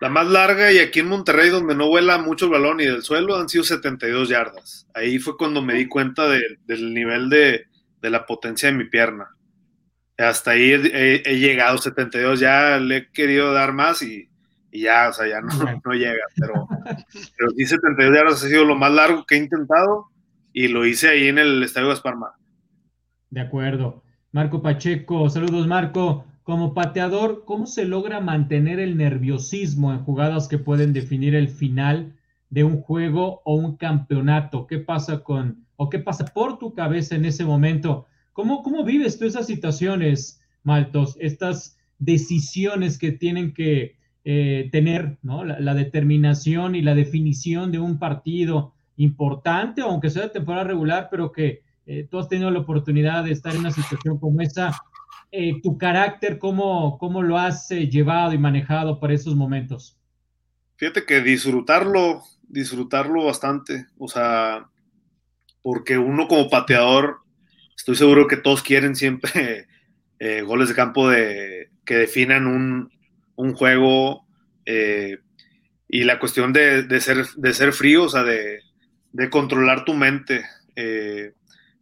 La 0.00 0.10
más 0.10 0.26
larga 0.26 0.70
y 0.70 0.80
aquí 0.80 1.00
en 1.00 1.08
Monterrey, 1.08 1.48
donde 1.48 1.74
no 1.74 1.88
vuela 1.88 2.18
mucho 2.18 2.44
el 2.44 2.50
balón 2.50 2.78
y 2.80 2.84
del 2.84 3.02
suelo, 3.02 3.36
han 3.36 3.48
sido 3.48 3.64
72 3.64 4.28
yardas. 4.28 4.86
Ahí 4.92 5.18
fue 5.18 5.38
cuando 5.38 5.62
me 5.62 5.72
di 5.72 5.88
cuenta 5.88 6.28
de, 6.28 6.42
del 6.66 6.92
nivel 6.92 7.30
de, 7.30 7.68
de 8.02 8.10
la 8.10 8.26
potencia 8.26 8.70
de 8.70 8.76
mi 8.76 8.84
pierna. 8.84 9.28
Hasta 10.18 10.50
ahí 10.50 10.72
he, 10.72 11.22
he, 11.24 11.38
llegado 11.38 11.78
72, 11.78 12.38
ya 12.38 12.78
le 12.78 12.96
he 12.98 13.10
querido 13.12 13.52
dar 13.54 13.72
más 13.72 14.02
y, 14.02 14.28
y 14.74 14.82
ya, 14.82 15.08
o 15.08 15.12
sea, 15.12 15.28
ya 15.28 15.40
no, 15.40 15.48
no 15.84 15.92
llega, 15.92 16.24
pero, 16.34 16.66
pero 17.38 17.50
sí 17.56 17.64
72 17.64 18.16
yardas 18.16 18.44
ha 18.44 18.48
sido 18.48 18.64
lo 18.64 18.74
más 18.74 18.92
largo 18.92 19.24
que 19.24 19.36
he 19.36 19.38
intentado 19.38 20.08
y 20.52 20.66
lo 20.66 20.84
hice 20.84 21.08
ahí 21.08 21.28
en 21.28 21.38
el 21.38 21.62
Estadio 21.62 21.88
Gasparma. 21.88 22.32
De 23.30 23.40
acuerdo. 23.40 24.02
Marco 24.32 24.62
Pacheco, 24.62 25.30
saludos 25.30 25.68
Marco. 25.68 26.26
Como 26.42 26.74
pateador, 26.74 27.44
¿cómo 27.46 27.66
se 27.66 27.84
logra 27.84 28.20
mantener 28.20 28.80
el 28.80 28.96
nerviosismo 28.96 29.92
en 29.92 30.00
jugadas 30.00 30.48
que 30.48 30.58
pueden 30.58 30.92
definir 30.92 31.36
el 31.36 31.48
final 31.48 32.12
de 32.50 32.64
un 32.64 32.80
juego 32.80 33.42
o 33.44 33.54
un 33.54 33.76
campeonato? 33.76 34.66
¿Qué 34.66 34.78
pasa 34.78 35.22
con 35.22 35.64
o 35.76 35.88
qué 35.88 36.00
pasa 36.00 36.24
por 36.26 36.58
tu 36.58 36.74
cabeza 36.74 37.14
en 37.14 37.24
ese 37.26 37.44
momento? 37.44 38.06
¿Cómo, 38.32 38.64
cómo 38.64 38.84
vives 38.84 39.18
tú 39.18 39.24
esas 39.24 39.46
situaciones, 39.46 40.40
Maltos? 40.64 41.16
Estas 41.20 41.78
decisiones 41.98 42.98
que 42.98 43.12
tienen 43.12 43.54
que 43.54 43.96
eh, 44.24 44.68
tener. 44.72 45.18
La, 45.22 45.74
determinación 45.74 46.74
y 46.74 46.82
la 46.82 46.94
definición 46.94 47.70
de 47.70 47.78
un 47.78 47.98
partido 47.98 48.72
importante, 48.96 49.82
aunque 49.82 50.10
sea 50.10 50.22
de 50.22 50.28
temporada 50.30 50.64
regular, 50.64 51.08
pero 51.10 51.32
que 51.32 51.62
eh, 51.86 52.06
tú 52.10 52.18
has 52.18 52.28
tenido 52.28 52.50
la 52.50 52.60
oportunidad 52.60 53.24
de 53.24 53.32
estar 53.32 53.54
en 53.54 53.60
una 53.60 53.70
situación 53.70 54.18
como 54.18 54.40
esa. 54.40 54.72
Eh, 55.30 55.60
¿Tu 55.62 55.76
carácter, 55.76 56.38
cómo, 56.38 56.96
cómo 56.98 57.22
lo 57.22 57.38
has 57.38 57.70
eh, 57.70 57.88
llevado 57.88 58.32
y 58.32 58.38
manejado 58.38 59.00
para 59.00 59.14
esos 59.14 59.34
momentos? 59.34 59.98
Fíjate 60.76 61.04
que 61.04 61.20
disfrutarlo, 61.20 62.22
disfrutarlo 62.48 63.24
bastante, 63.24 63.86
o 63.98 64.08
sea, 64.08 64.68
porque 65.62 65.98
uno 65.98 66.28
como 66.28 66.48
pateador, 66.48 67.18
estoy 67.76 67.96
seguro 67.96 68.26
que 68.28 68.36
todos 68.36 68.62
quieren 68.62 68.94
siempre 68.96 69.66
goles 70.46 70.68
de 70.68 70.74
campo 70.74 71.08
de, 71.08 71.68
que 71.84 71.96
definan 71.96 72.46
un, 72.46 72.90
un 73.36 73.54
juego 73.54 74.26
eh, 74.66 75.18
y 75.88 76.04
la 76.04 76.18
cuestión 76.18 76.52
de, 76.52 76.82
de, 76.82 77.00
ser, 77.00 77.26
de 77.36 77.52
ser 77.52 77.72
frío, 77.72 78.04
o 78.04 78.08
sea, 78.08 78.22
de, 78.22 78.60
de 79.12 79.30
controlar 79.30 79.84
tu 79.84 79.94
mente. 79.94 80.44
Eh, 80.76 81.34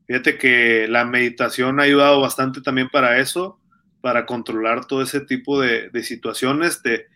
fíjate 0.06 0.38
que 0.38 0.86
la 0.88 1.04
meditación 1.04 1.80
ha 1.80 1.84
ayudado 1.84 2.20
bastante 2.20 2.60
también 2.60 2.88
para 2.90 3.18
eso, 3.18 3.58
para 4.00 4.26
controlar 4.26 4.86
todo 4.86 5.02
ese 5.02 5.20
tipo 5.20 5.60
de, 5.60 5.88
de 5.90 6.02
situaciones. 6.02 6.82
Te, 6.82 7.06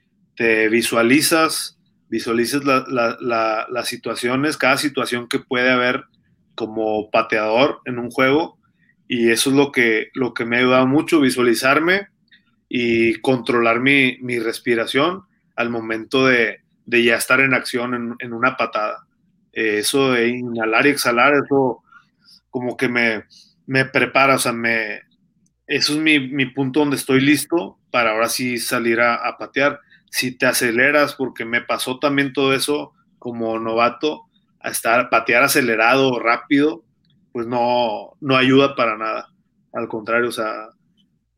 visualizas, 0.69 1.79
visualizas 2.09 2.65
la, 2.65 2.85
la, 2.89 3.17
la, 3.21 3.67
las 3.71 3.89
situaciones, 3.89 4.59
cada 4.59 4.77
situación 4.77 5.29
que 5.29 5.39
puede 5.39 5.71
haber 5.71 6.05
como 6.55 7.11
pateador 7.11 7.81
en 7.85 7.99
un 7.99 8.11
juego. 8.11 8.59
Y 9.09 9.31
eso 9.31 9.51
es 9.51 9.57
lo 9.57 9.73
que, 9.73 10.09
lo 10.15 10.35
que 10.35 10.45
me 10.45 10.57
ha 10.57 10.61
ayudado 10.61 10.87
mucho, 10.87 11.21
visualizarme 11.21 12.09
y 12.69 13.21
controlar 13.21 13.81
mi, 13.81 14.19
mi 14.21 14.39
respiración 14.39 15.23
al 15.55 15.71
momento 15.71 16.27
de, 16.27 16.61
de, 16.85 17.05
ya 17.05 17.17
estar 17.17 17.41
en 17.41 17.55
acción 17.55 17.95
en, 17.95 18.15
en 18.19 18.33
una 18.33 18.57
patada. 18.57 19.07
Eh, 19.53 19.79
eso 19.79 20.13
de 20.13 20.29
inhalar 20.29 20.87
y 20.87 20.91
exhalar, 20.91 21.35
eso 21.35 21.83
como 22.51 22.77
que 22.77 22.89
me, 22.89 23.25
me 23.67 23.85
prepara, 23.85 24.37
o 24.37 24.39
sea, 24.39 24.53
me, 24.53 25.03
eso 25.67 25.95
es 25.95 25.99
mi, 25.99 26.21
mi, 26.21 26.47
punto 26.47 26.81
donde 26.81 26.97
estoy 26.97 27.21
listo 27.21 27.79
para 27.91 28.13
ahora 28.13 28.29
sí 28.29 28.59
salir 28.59 29.01
a, 29.01 29.15
a, 29.15 29.37
patear. 29.39 29.81
Si 30.11 30.33
te 30.33 30.47
aceleras, 30.47 31.15
porque 31.15 31.45
me 31.45 31.61
pasó 31.61 31.99
también 31.99 32.33
todo 32.33 32.55
eso 32.55 32.93
como 33.19 33.59
novato, 33.59 34.27
a 34.61 34.71
estar 34.71 35.11
patear 35.11 35.43
acelerado, 35.43 36.19
rápido, 36.19 36.85
pues 37.33 37.47
no, 37.47 38.17
no 38.21 38.37
ayuda 38.37 38.75
para 38.75 38.97
nada. 38.97 39.29
Al 39.73 39.89
contrario, 39.89 40.29
o 40.29 40.33
sea, 40.33 40.69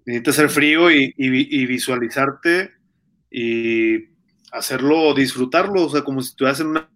necesitas 0.09 0.37
ser 0.37 0.49
frío 0.49 0.91
y, 0.91 1.13
y, 1.19 1.61
y, 1.61 1.67
visualizarte 1.67 2.71
y 3.31 4.09
hacerlo, 4.51 5.13
disfrutarlo, 5.13 5.85
o 5.85 5.91
sea, 5.91 6.03
como 6.03 6.23
si 6.23 6.31
estuvieras 6.31 6.61
en 6.61 6.69
una... 6.69 6.91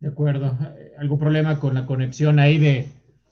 De 0.00 0.08
acuerdo. 0.08 0.58
¿Algún 0.98 1.20
problema 1.20 1.60
con 1.60 1.74
la 1.74 1.86
conexión 1.86 2.40
ahí 2.40 2.58
de, 2.58 2.88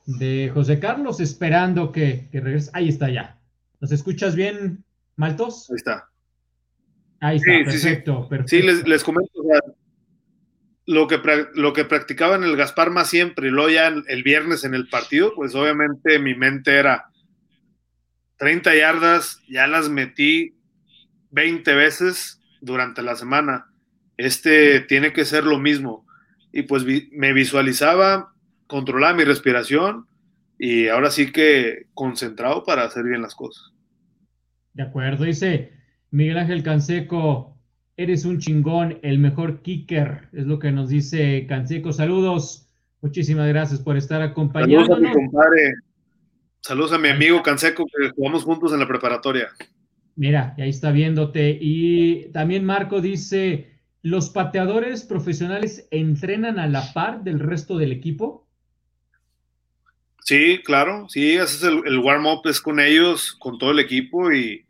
de 0.07 0.53
José 0.55 0.79
Carlos? 0.79 1.19
Esperando 1.19 1.91
que, 1.91 2.29
que, 2.31 2.41
regrese. 2.41 2.71
Ahí 2.73 2.89
está 2.89 3.11
ya. 3.11 3.41
¿Nos 3.81 3.91
escuchas 3.91 4.37
bien, 4.37 4.85
Maltos? 5.17 5.69
Ahí 5.71 5.77
está. 5.77 6.09
Ahí 7.19 7.37
está, 7.39 7.51
sí, 7.51 7.65
perfecto, 7.65 8.15
sí, 8.15 8.23
sí. 8.23 8.29
perfecto. 8.29 8.49
Sí, 8.49 8.63
les, 8.63 8.87
les 8.87 9.03
comento, 9.03 9.41
o 9.41 9.45
sea, 9.45 9.61
lo 10.91 11.07
que, 11.07 11.21
lo 11.55 11.73
que 11.73 11.85
practicaba 11.85 12.35
en 12.35 12.43
el 12.43 12.57
Gaspar 12.57 12.91
más 12.91 13.09
siempre 13.09 13.47
y 13.47 13.51
luego 13.53 13.71
ya 13.71 13.87
el 13.87 14.23
viernes 14.25 14.65
en 14.65 14.75
el 14.75 14.89
partido, 14.89 15.33
pues 15.37 15.55
obviamente 15.55 16.19
mi 16.19 16.35
mente 16.35 16.75
era 16.75 17.11
30 18.39 18.75
yardas, 18.75 19.41
ya 19.49 19.69
las 19.69 19.89
metí 19.89 20.57
20 21.31 21.75
veces 21.77 22.43
durante 22.61 23.03
la 23.03 23.15
semana. 23.15 23.67
Este 24.17 24.81
tiene 24.81 25.13
que 25.13 25.25
ser 25.25 25.45
lo 25.45 25.61
mismo. 25.61 26.07
Y 26.51 26.63
pues 26.63 26.85
me 27.13 27.33
visualizaba, 27.33 28.35
controlaba 28.67 29.15
mi 29.15 29.23
respiración 29.23 30.09
y 30.59 30.89
ahora 30.89 31.13
sí 31.13 31.31
que 31.31 31.87
concentrado 31.95 32.65
para 32.65 32.83
hacer 32.83 33.05
bien 33.05 33.23
las 33.23 33.37
cosas. 33.37 33.73
De 34.73 34.83
acuerdo, 34.83 35.23
dice 35.23 35.73
Miguel 36.11 36.39
Ángel 36.39 36.65
Canseco, 36.65 37.60
Eres 38.01 38.25
un 38.25 38.39
chingón, 38.39 38.99
el 39.03 39.19
mejor 39.19 39.61
kicker, 39.61 40.31
es 40.33 40.47
lo 40.47 40.59
que 40.59 40.73
nos 40.73 40.89
dice 40.89 41.45
Canseco. 41.47 41.93
Saludos, 41.93 42.67
muchísimas 43.03 43.47
gracias 43.49 43.79
por 43.79 43.99
estar 43.99 44.23
acompañándonos. 44.23 44.89
Saludos 44.89 45.07
a 45.07 45.19
mi 45.19 45.27
compadre. 45.27 45.75
Saludos 46.63 46.93
a 46.95 46.99
mi 46.99 47.09
amigo 47.11 47.43
Canseco, 47.43 47.85
que 47.85 48.09
jugamos 48.09 48.45
juntos 48.45 48.73
en 48.73 48.81
la 48.81 48.89
preparatoria. 48.89 49.49
Mira, 50.17 50.55
ahí 50.57 50.71
está 50.71 50.93
viéndote. 50.93 51.59
Y 51.61 52.31
también 52.33 52.65
Marco 52.65 53.03
dice, 53.03 53.69
¿los 54.01 54.31
pateadores 54.31 55.03
profesionales 55.03 55.87
entrenan 55.91 56.59
a 56.59 56.69
la 56.69 56.95
par 56.95 57.23
del 57.23 57.39
resto 57.39 57.77
del 57.77 57.93
equipo? 57.93 58.49
Sí, 60.23 60.63
claro, 60.65 61.07
sí, 61.11 61.37
haces 61.37 61.65
el, 61.65 61.83
el 61.85 61.99
warm-up 61.99 62.49
es 62.49 62.63
con 62.63 62.81
ellos, 62.81 63.37
con 63.39 63.59
todo 63.59 63.73
el 63.73 63.79
equipo 63.79 64.33
y, 64.33 64.65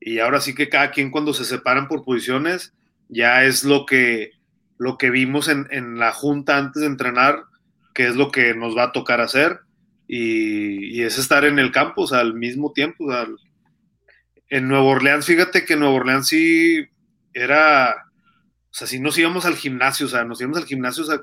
y 0.00 0.20
ahora 0.20 0.40
sí 0.40 0.54
que 0.54 0.68
cada 0.68 0.92
quien 0.92 1.10
cuando 1.10 1.34
se 1.34 1.44
separan 1.44 1.88
por 1.88 2.04
posiciones, 2.04 2.74
ya 3.08 3.44
es 3.44 3.64
lo 3.64 3.86
que, 3.86 4.32
lo 4.78 4.98
que 4.98 5.10
vimos 5.10 5.48
en, 5.48 5.66
en 5.70 5.98
la 5.98 6.12
junta 6.12 6.58
antes 6.58 6.80
de 6.80 6.88
entrenar, 6.88 7.44
que 7.94 8.06
es 8.06 8.16
lo 8.16 8.30
que 8.30 8.54
nos 8.54 8.76
va 8.76 8.84
a 8.84 8.92
tocar 8.92 9.20
hacer, 9.20 9.60
y, 10.08 11.02
es 11.02 11.18
estar 11.18 11.44
en 11.44 11.58
el 11.58 11.72
campo, 11.72 12.02
o 12.02 12.06
sea, 12.06 12.20
al 12.20 12.34
mismo 12.34 12.72
tiempo. 12.72 13.06
O 13.06 13.10
sea, 13.10 13.26
en 14.48 14.68
Nueva 14.68 14.84
Orleans, 14.84 15.26
fíjate 15.26 15.64
que 15.64 15.76
Nueva 15.76 15.94
Orleans 15.94 16.28
sí 16.28 16.86
era, 17.32 18.06
o 18.70 18.74
sea, 18.74 18.86
si 18.86 19.00
nos 19.00 19.18
íbamos 19.18 19.44
al 19.44 19.56
gimnasio, 19.56 20.06
o 20.06 20.08
sea, 20.08 20.24
nos 20.24 20.40
íbamos 20.40 20.58
al 20.58 20.66
gimnasio, 20.66 21.02
o 21.02 21.06
sea, 21.06 21.20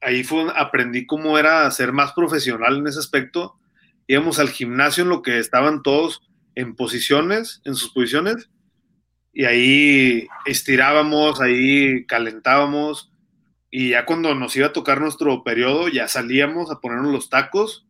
ahí 0.00 0.22
fue, 0.22 0.46
aprendí 0.54 1.06
cómo 1.06 1.38
era 1.38 1.70
ser 1.70 1.92
más 1.92 2.12
profesional 2.12 2.78
en 2.78 2.86
ese 2.86 3.00
aspecto. 3.00 3.58
Íbamos 4.06 4.38
al 4.38 4.48
gimnasio 4.48 5.02
en 5.02 5.10
lo 5.10 5.22
que 5.22 5.38
estaban 5.38 5.82
todos 5.82 6.22
en 6.54 6.74
posiciones, 6.74 7.60
en 7.64 7.74
sus 7.74 7.92
posiciones, 7.92 8.48
y 9.38 9.44
ahí 9.44 10.26
estirábamos, 10.46 11.40
ahí 11.40 12.04
calentábamos, 12.06 13.12
y 13.70 13.90
ya 13.90 14.04
cuando 14.04 14.34
nos 14.34 14.56
iba 14.56 14.66
a 14.66 14.72
tocar 14.72 15.00
nuestro 15.00 15.44
periodo, 15.44 15.86
ya 15.86 16.08
salíamos 16.08 16.72
a 16.72 16.80
ponernos 16.80 17.12
los 17.12 17.30
tacos 17.30 17.86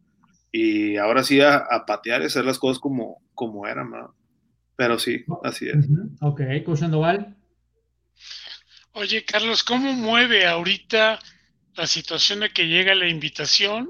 y 0.53 0.99
ahora 0.99 1.25
sí 1.25 1.41
a, 1.41 1.67
patear 1.87 2.21
y 2.21 2.27
hacer 2.27 2.45
las 2.45 2.59
cosas 2.59 2.79
como, 2.79 3.23
como 3.33 3.67
eran, 3.67 3.91
¿no? 3.91 4.15
Pero 4.77 4.99
sí, 4.99 5.25
así 5.43 5.71
es. 5.71 5.89
Ok, 6.21 6.43
Coach 6.67 6.81
Sandoval. 6.81 7.35
Oye, 8.93 9.25
Carlos, 9.25 9.65
¿cómo 9.65 9.95
mueve 9.95 10.47
ahorita 10.47 11.19
la 11.77 11.87
situación 11.87 12.41
de 12.41 12.51
que 12.51 12.69
llega 12.69 12.95
la 12.95 13.09
invitación 13.09 13.89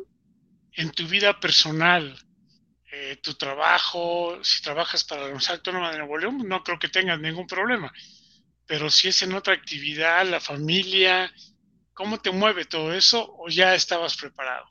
en 0.74 0.92
tu 0.92 1.08
vida 1.08 1.40
personal? 1.40 2.16
Eh, 2.90 3.18
tu 3.22 3.34
trabajo, 3.34 4.42
si 4.42 4.62
trabajas 4.62 5.04
para 5.04 5.20
la 5.20 5.26
Universidad 5.26 5.56
Autónoma 5.56 5.90
de 5.90 5.98
Nuevo 5.98 6.16
León, 6.16 6.48
no 6.48 6.62
creo 6.64 6.78
que 6.78 6.88
tengas 6.88 7.20
ningún 7.20 7.46
problema. 7.46 7.92
Pero 8.66 8.88
si 8.88 9.08
es 9.08 9.22
en 9.22 9.34
otra 9.34 9.52
actividad, 9.52 10.26
la 10.26 10.40
familia, 10.40 11.30
¿cómo 11.92 12.18
te 12.18 12.30
mueve 12.30 12.64
todo 12.64 12.94
eso 12.94 13.34
o 13.38 13.48
ya 13.50 13.74
estabas 13.74 14.16
preparado? 14.16 14.66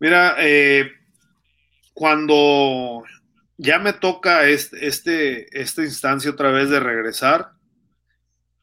Mira, 0.00 0.36
eh, 0.38 0.90
cuando 1.92 3.04
ya 3.58 3.78
me 3.78 3.92
toca 3.92 4.46
este, 4.46 4.86
este, 4.86 5.60
esta 5.60 5.82
instancia 5.82 6.30
otra 6.30 6.50
vez 6.50 6.70
de 6.70 6.80
regresar, 6.80 7.52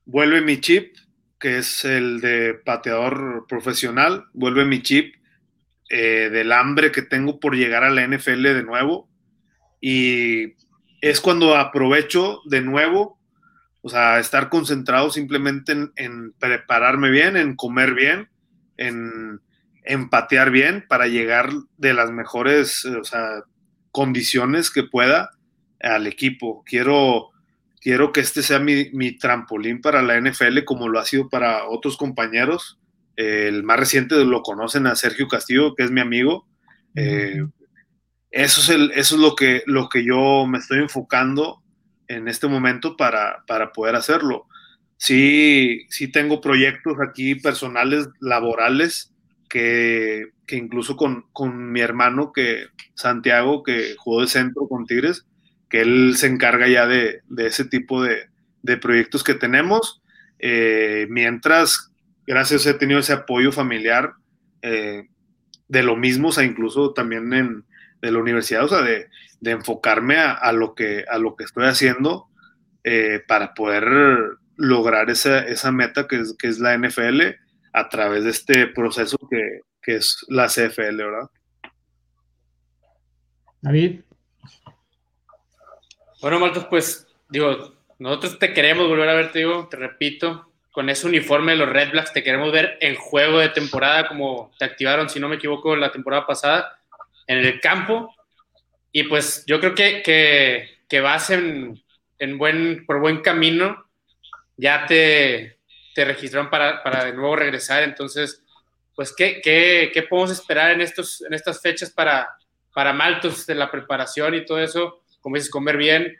vuelve 0.06 0.42
mi 0.42 0.60
chip, 0.60 0.96
que 1.40 1.60
es 1.60 1.86
el 1.86 2.20
de 2.20 2.56
pateador 2.56 3.46
profesional, 3.48 4.26
vuelve 4.34 4.66
mi 4.66 4.82
chip 4.82 5.16
eh, 5.90 6.30
del 6.32 6.52
hambre 6.52 6.92
que 6.92 7.02
tengo 7.02 7.40
por 7.40 7.56
llegar 7.56 7.84
a 7.84 7.90
la 7.90 8.08
NFL 8.08 8.44
de 8.44 8.64
nuevo. 8.64 9.10
Y 9.80 10.54
es 11.02 11.22
cuando 11.22 11.56
aprovecho 11.56 12.42
de 12.46 12.62
nuevo, 12.62 13.20
o 13.82 13.90
sea, 13.90 14.20
estar 14.20 14.50
concentrado 14.50 15.12
simplemente 15.12 15.76
en, 15.96 16.34
prepararme 16.40 17.12
bien, 17.12 17.38
en 17.38 17.56
comer 17.56 17.94
bien, 17.94 18.30
en 18.78 19.40
empatear 19.84 20.50
bien 20.50 20.86
para 20.88 21.08
llegar 21.08 21.50
de 21.78 21.94
las 21.94 22.12
mejores 22.12 22.88
condiciones 23.92 24.72
que 24.72 24.84
pueda 24.84 25.30
al 25.80 26.08
equipo. 26.08 26.64
Quiero, 26.66 27.30
quiero 27.80 28.12
que 28.12 28.22
este 28.22 28.42
sea 28.42 28.60
mi, 28.60 29.18
trampolín 29.18 29.82
para 29.82 30.02
la 30.02 30.20
NFL 30.20 30.64
como 30.66 30.90
lo 30.90 31.00
ha 31.00 31.06
sido 31.06 31.30
para 31.30 31.66
otros 31.68 31.98
compañeros. 31.98 32.80
El 33.16 33.64
más 33.64 33.80
reciente 33.80 34.24
lo 34.24 34.42
conocen 34.42 34.88
a 34.88 34.96
Sergio 34.96 35.28
Castillo, 35.28 35.76
que 35.76 35.84
es 35.84 35.92
mi 35.92 36.02
amigo. 36.02 36.48
Eh, 36.96 37.46
eso 38.32 38.62
es, 38.62 38.70
el, 38.70 38.92
eso 38.92 39.16
es 39.16 39.22
lo, 39.22 39.36
que, 39.36 39.64
lo 39.66 39.90
que 39.90 40.04
yo 40.04 40.46
me 40.48 40.58
estoy 40.58 40.80
enfocando 40.80 41.62
en 42.08 42.28
este 42.28 42.48
momento 42.48 42.98
para, 42.98 43.44
para 43.48 43.72
poder 43.72 43.96
hacerlo. 43.96 44.48
Sí, 44.98 45.86
sí 45.90 46.12
tengo 46.12 46.42
proyectos 46.42 46.98
aquí 47.02 47.36
personales, 47.36 48.08
laborales, 48.20 49.14
que, 49.50 50.32
incluso 50.50 50.98
con, 50.98 51.72
mi 51.72 51.82
hermano, 51.82 52.32
que 52.34 52.68
Santiago, 52.94 53.64
que 53.64 53.96
jugó 53.98 54.22
de 54.22 54.28
centro 54.28 54.68
con 54.68 54.86
Tigres, 54.86 55.26
que 55.70 55.82
él 55.82 56.16
se 56.18 56.28
encarga 56.28 56.68
ya 56.68 56.88
de, 56.88 57.22
ese 57.38 57.66
tipo 57.66 58.04
de, 58.04 58.28
proyectos 58.82 59.24
que 59.24 59.34
tenemos. 59.34 60.02
Eh, 60.40 61.08
mientras, 61.10 61.92
gracias, 62.26 62.66
he 62.66 62.74
tenido 62.74 63.00
ese 63.00 63.14
apoyo 63.14 63.52
familiar 63.52 64.14
eh, 64.62 65.08
de 65.68 65.84
lo 65.84 65.96
mismo, 65.96 66.30
o 66.30 66.32
sea, 66.32 66.44
incluso 66.44 66.94
también 66.94 67.34
en, 67.34 67.66
de 68.02 68.12
la 68.12 68.20
universidad, 68.20 68.64
o 68.64 68.68
sea, 68.68 68.82
de, 68.82 69.10
enfocarme 69.42 70.18
a, 70.18 70.52
lo 70.54 70.74
que, 70.74 71.06
a 71.08 71.20
lo 71.20 71.36
que 71.36 71.44
estoy 71.44 71.66
haciendo 71.66 72.30
eh, 72.84 73.22
para 73.28 73.54
poder 73.54 73.86
lograr 74.56 75.12
esa, 75.12 75.40
esa 75.46 75.72
meta 75.72 76.08
que 76.08 76.16
es, 76.16 76.36
que 76.40 76.48
es 76.48 76.58
la 76.58 76.76
NFL 76.76 77.22
a 77.74 77.90
través 77.90 78.24
de 78.24 78.32
este 78.32 78.68
proceso 78.68 79.18
que, 79.30 79.62
es 79.94 80.26
la 80.30 80.48
CFL, 80.48 80.96
¿verdad? 80.96 81.30
David. 83.62 84.02
Bueno, 86.22 86.40
Marcos, 86.40 86.66
pues 86.72 87.08
digo, 87.30 87.76
nosotros 88.00 88.40
te 88.40 88.52
queremos 88.52 88.88
volver 88.88 89.10
a 89.10 89.14
ver, 89.14 89.32
te 89.32 89.40
digo, 89.40 89.68
te 89.68 89.78
repito, 89.78 90.52
con 90.76 90.90
ese 90.90 91.08
uniforme 91.08 91.54
de 91.54 91.60
los 91.60 91.70
Red 91.70 91.92
Blacks, 91.92 92.12
te 92.12 92.22
queremos 92.22 92.52
ver 92.52 92.78
en 92.82 92.96
juego 92.96 93.40
de 93.40 93.48
temporada, 93.48 94.10
como 94.10 94.52
te 94.60 94.66
activaron, 94.66 95.10
si 95.10 95.22
no 95.22 95.30
me 95.30 95.38
equivoco, 95.38 95.74
la 95.78 95.90
temporada 95.90 96.28
pasada, 96.28 96.78
en 97.28 97.38
el 97.38 97.62
campo. 97.62 98.14
Y 98.92 99.04
pues 99.04 99.46
yo 99.48 99.62
creo 99.62 99.74
que, 99.74 100.04
que, 100.90 101.00
vas 101.00 101.30
en, 101.30 101.82
en, 102.20 102.38
buen, 102.38 102.86
por 102.86 103.00
buen 103.00 103.22
camino. 103.22 103.86
Ya 104.58 104.86
te, 104.86 105.60
te 105.94 106.04
registraron 106.04 106.50
para, 106.50 106.84
para 106.84 107.06
de 107.06 107.14
nuevo 107.14 107.38
regresar. 107.38 107.84
Entonces, 107.84 108.44
pues, 108.98 109.16
¿qué, 109.16 109.40
qué, 109.42 109.92
qué 109.94 110.04
podemos 110.04 110.32
esperar 110.32 110.72
en, 110.72 110.82
estos, 110.82 111.22
en 111.22 111.34
estas 111.34 111.62
fechas 111.62 111.90
para, 111.90 112.36
para 112.74 112.92
Maltos, 112.92 113.46
de 113.46 113.56
la 113.56 113.72
preparación 113.72 114.36
y 114.36 114.44
todo 114.44 114.60
eso? 114.60 115.04
Como 115.22 115.38
dices, 115.38 115.50
comer 115.50 115.78
bien. 115.78 116.18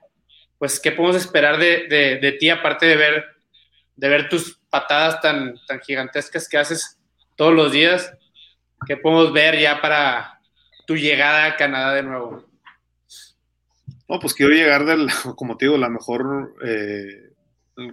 Pues, 0.58 0.80
¿qué 0.80 0.94
podemos 0.94 1.18
esperar 1.18 1.58
de, 1.58 1.88
de, 1.90 2.20
de 2.20 2.32
ti, 2.32 2.50
aparte 2.50 2.86
de 2.86 2.96
ver, 2.96 3.35
de 3.96 4.10
ver 4.10 4.30
tus 4.30 4.60
patadas 4.70 5.22
tan, 5.22 5.56
tan 5.68 5.80
gigantescas 5.80 6.48
que 6.50 6.58
haces 6.58 7.00
todos 7.36 7.54
los 7.54 7.72
días? 7.72 8.14
¿Qué 8.86 8.98
podemos 8.98 9.34
ver 9.34 9.60
ya 9.60 9.82
para 9.82 10.40
tu 10.86 10.96
llegada 10.96 11.46
a 11.46 11.56
Canadá 11.56 11.94
de 11.94 12.04
nuevo? 12.04 12.46
No, 14.08 14.20
pues 14.20 14.34
quiero 14.34 14.54
llegar 14.54 14.86
del, 14.86 15.08
como 15.36 15.58
te 15.58 15.66
digo, 15.66 15.78
la 15.78 15.90
mejor, 15.90 16.56
eh, 16.64 17.34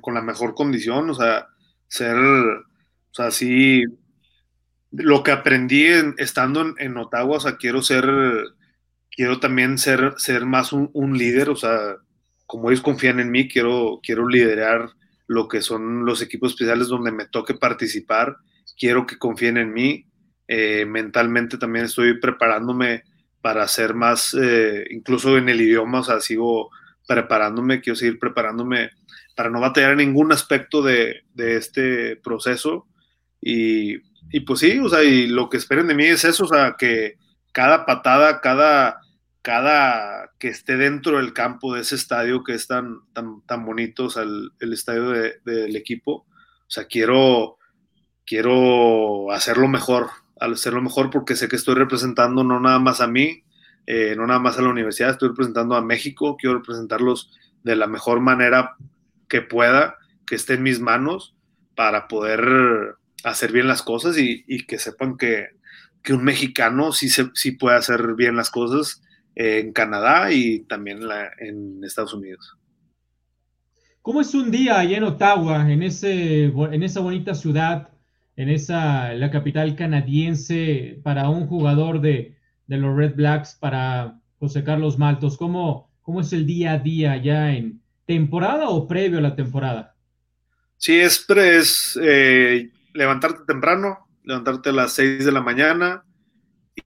con 0.00 0.14
la 0.14 0.22
mejor 0.22 0.54
condición, 0.54 1.10
o 1.10 1.14
sea, 1.14 1.48
ser, 1.88 2.16
o 2.16 3.14
sea, 3.14 3.30
sí, 3.30 3.84
lo 4.90 5.22
que 5.22 5.32
aprendí 5.32 5.86
estando 6.18 6.74
en, 6.78 6.96
Ottawa, 6.96 7.36
o 7.36 7.40
sea, 7.40 7.56
quiero 7.56 7.82
ser, 7.82 8.04
quiero 9.10 9.40
también 9.40 9.78
ser, 9.78 10.14
ser 10.18 10.44
más 10.44 10.72
un, 10.72 11.16
líder, 11.16 11.48
o 11.48 11.56
sea, 11.56 11.96
como 12.46 12.70
ellos 12.70 12.82
confían 12.82 13.20
en 13.20 13.30
mí, 13.30 13.48
quiero, 13.48 14.00
quiero 14.02 14.28
liderar 14.28 14.90
lo 15.32 15.48
que 15.48 15.62
son 15.62 16.04
los 16.04 16.20
equipos 16.20 16.52
especiales 16.52 16.88
donde 16.88 17.10
me 17.10 17.26
toque 17.26 17.54
participar, 17.54 18.36
quiero 18.78 19.06
que 19.06 19.18
confíen 19.18 19.56
en 19.56 19.72
mí, 19.72 20.06
eh, 20.46 20.84
mentalmente 20.84 21.56
también 21.56 21.86
estoy 21.86 22.18
preparándome 22.20 23.04
para 23.40 23.66
ser 23.66 23.94
más, 23.94 24.36
eh, 24.40 24.84
incluso 24.90 25.38
en 25.38 25.48
el 25.48 25.60
idioma, 25.60 26.00
o 26.00 26.04
sea, 26.04 26.20
sigo 26.20 26.70
preparándome, 27.06 27.80
quiero 27.80 27.96
seguir 27.96 28.18
preparándome 28.18 28.90
para 29.34 29.48
no 29.48 29.60
batallar 29.60 29.92
en 29.92 29.98
ningún 29.98 30.32
aspecto 30.32 30.82
de, 30.82 31.22
este 31.36 32.16
proceso. 32.16 32.86
Y, 33.40 33.98
pues 34.46 34.60
sí, 34.60 34.78
o 34.78 34.88
sea, 34.88 35.02
y 35.02 35.26
lo 35.26 35.48
que 35.48 35.56
esperen 35.56 35.88
de 35.88 35.94
mí 35.94 36.04
es 36.04 36.24
eso, 36.24 36.44
o 36.44 36.48
sea, 36.48 36.76
que 36.78 37.16
cada 37.52 37.86
patada, 37.86 38.40
cada, 38.40 39.00
cada 39.42 40.30
que 40.38 40.48
esté 40.48 40.76
dentro 40.76 41.18
del 41.18 41.32
campo 41.32 41.74
de 41.74 41.82
ese 41.82 41.96
estadio 41.96 42.44
que 42.44 42.54
es 42.54 42.68
tan, 42.68 43.00
tan, 43.12 43.42
tan 43.42 43.66
bonito, 43.66 44.04
o 44.04 44.10
sea, 44.10 44.22
el, 44.22 44.72
estadio 44.72 45.10
del 45.10 45.76
equipo, 45.76 46.12
o 46.12 46.70
sea, 46.70 46.84
quiero, 46.84 47.58
quiero 48.24 49.32
hacerlo 49.32 49.66
mejor, 49.66 50.10
hacerlo 50.40 50.80
mejor 50.80 51.10
porque 51.10 51.34
sé 51.34 51.48
que 51.48 51.56
estoy 51.56 51.74
representando 51.74 52.44
no 52.44 52.60
nada 52.60 52.78
más 52.78 53.00
a 53.00 53.08
mí, 53.08 53.42
eh, 53.86 54.14
no 54.16 54.28
nada 54.28 54.38
más 54.38 54.58
a 54.58 54.62
la 54.62 54.68
universidad, 54.68 55.10
estoy 55.10 55.30
representando 55.30 55.74
a 55.74 55.82
México, 55.82 56.36
quiero 56.36 56.58
representarlos 56.58 57.32
de 57.64 57.74
la 57.74 57.88
mejor 57.88 58.20
manera 58.20 58.76
que 59.28 59.42
pueda, 59.42 59.98
que 60.24 60.36
esté 60.36 60.54
en 60.54 60.62
mis 60.62 60.78
manos 60.78 61.34
para 61.74 62.06
poder 62.06 62.96
hacer 63.24 63.50
bien 63.50 63.66
las 63.66 63.82
cosas 63.82 64.16
y, 64.18 64.66
que 64.66 64.78
sepan 64.78 65.16
que, 65.16 65.48
un 66.10 66.22
mexicano 66.24 66.92
sí, 66.92 67.08
se, 67.08 67.30
sí 67.34 67.52
puede 67.52 67.76
hacer 67.76 68.14
bien 68.14 68.36
las 68.36 68.50
cosas 68.50 69.01
en 69.34 69.72
Canadá 69.72 70.32
y 70.32 70.60
también 70.60 71.00
en, 71.38 71.82
Estados 71.84 72.14
Unidos. 72.14 72.56
¿Cómo 74.02 74.20
es 74.20 74.34
un 74.34 74.50
día 74.50 74.78
allá 74.78 74.96
en 74.96 75.04
Ottawa, 75.04 75.70
en, 75.70 75.82
ese, 75.82 76.44
en 76.44 76.82
esa 76.82 77.00
bonita 77.00 77.34
ciudad, 77.34 77.90
en 78.36 78.48
esa, 78.48 79.12
la 79.14 79.30
capital 79.30 79.76
canadiense, 79.76 81.00
para 81.02 81.28
un 81.28 81.46
jugador 81.46 82.00
de, 82.00 82.36
de 82.66 82.76
los 82.78 82.96
Red 82.96 83.14
Blacks, 83.14 83.54
para 83.54 84.20
José 84.38 84.64
Carlos 84.64 84.98
Maltos? 84.98 85.36
¿Cómo, 85.36 85.90
cómo 86.02 86.20
es 86.20 86.32
el 86.32 86.46
día 86.46 86.72
a 86.72 86.78
día 86.78 87.16
ya 87.16 87.52
en 87.52 87.80
temporada 88.06 88.68
o 88.68 88.88
previo 88.88 89.18
a 89.18 89.22
la 89.22 89.36
temporada? 89.36 89.94
Sí, 90.76 90.98
es, 90.98 91.24
es 91.30 91.98
eh, 92.02 92.70
levantarte 92.92 93.44
temprano, 93.46 94.08
levantarte 94.24 94.70
a 94.70 94.72
las 94.72 94.92
6 94.94 95.24
de 95.24 95.32
la 95.32 95.40
mañana, 95.40 96.04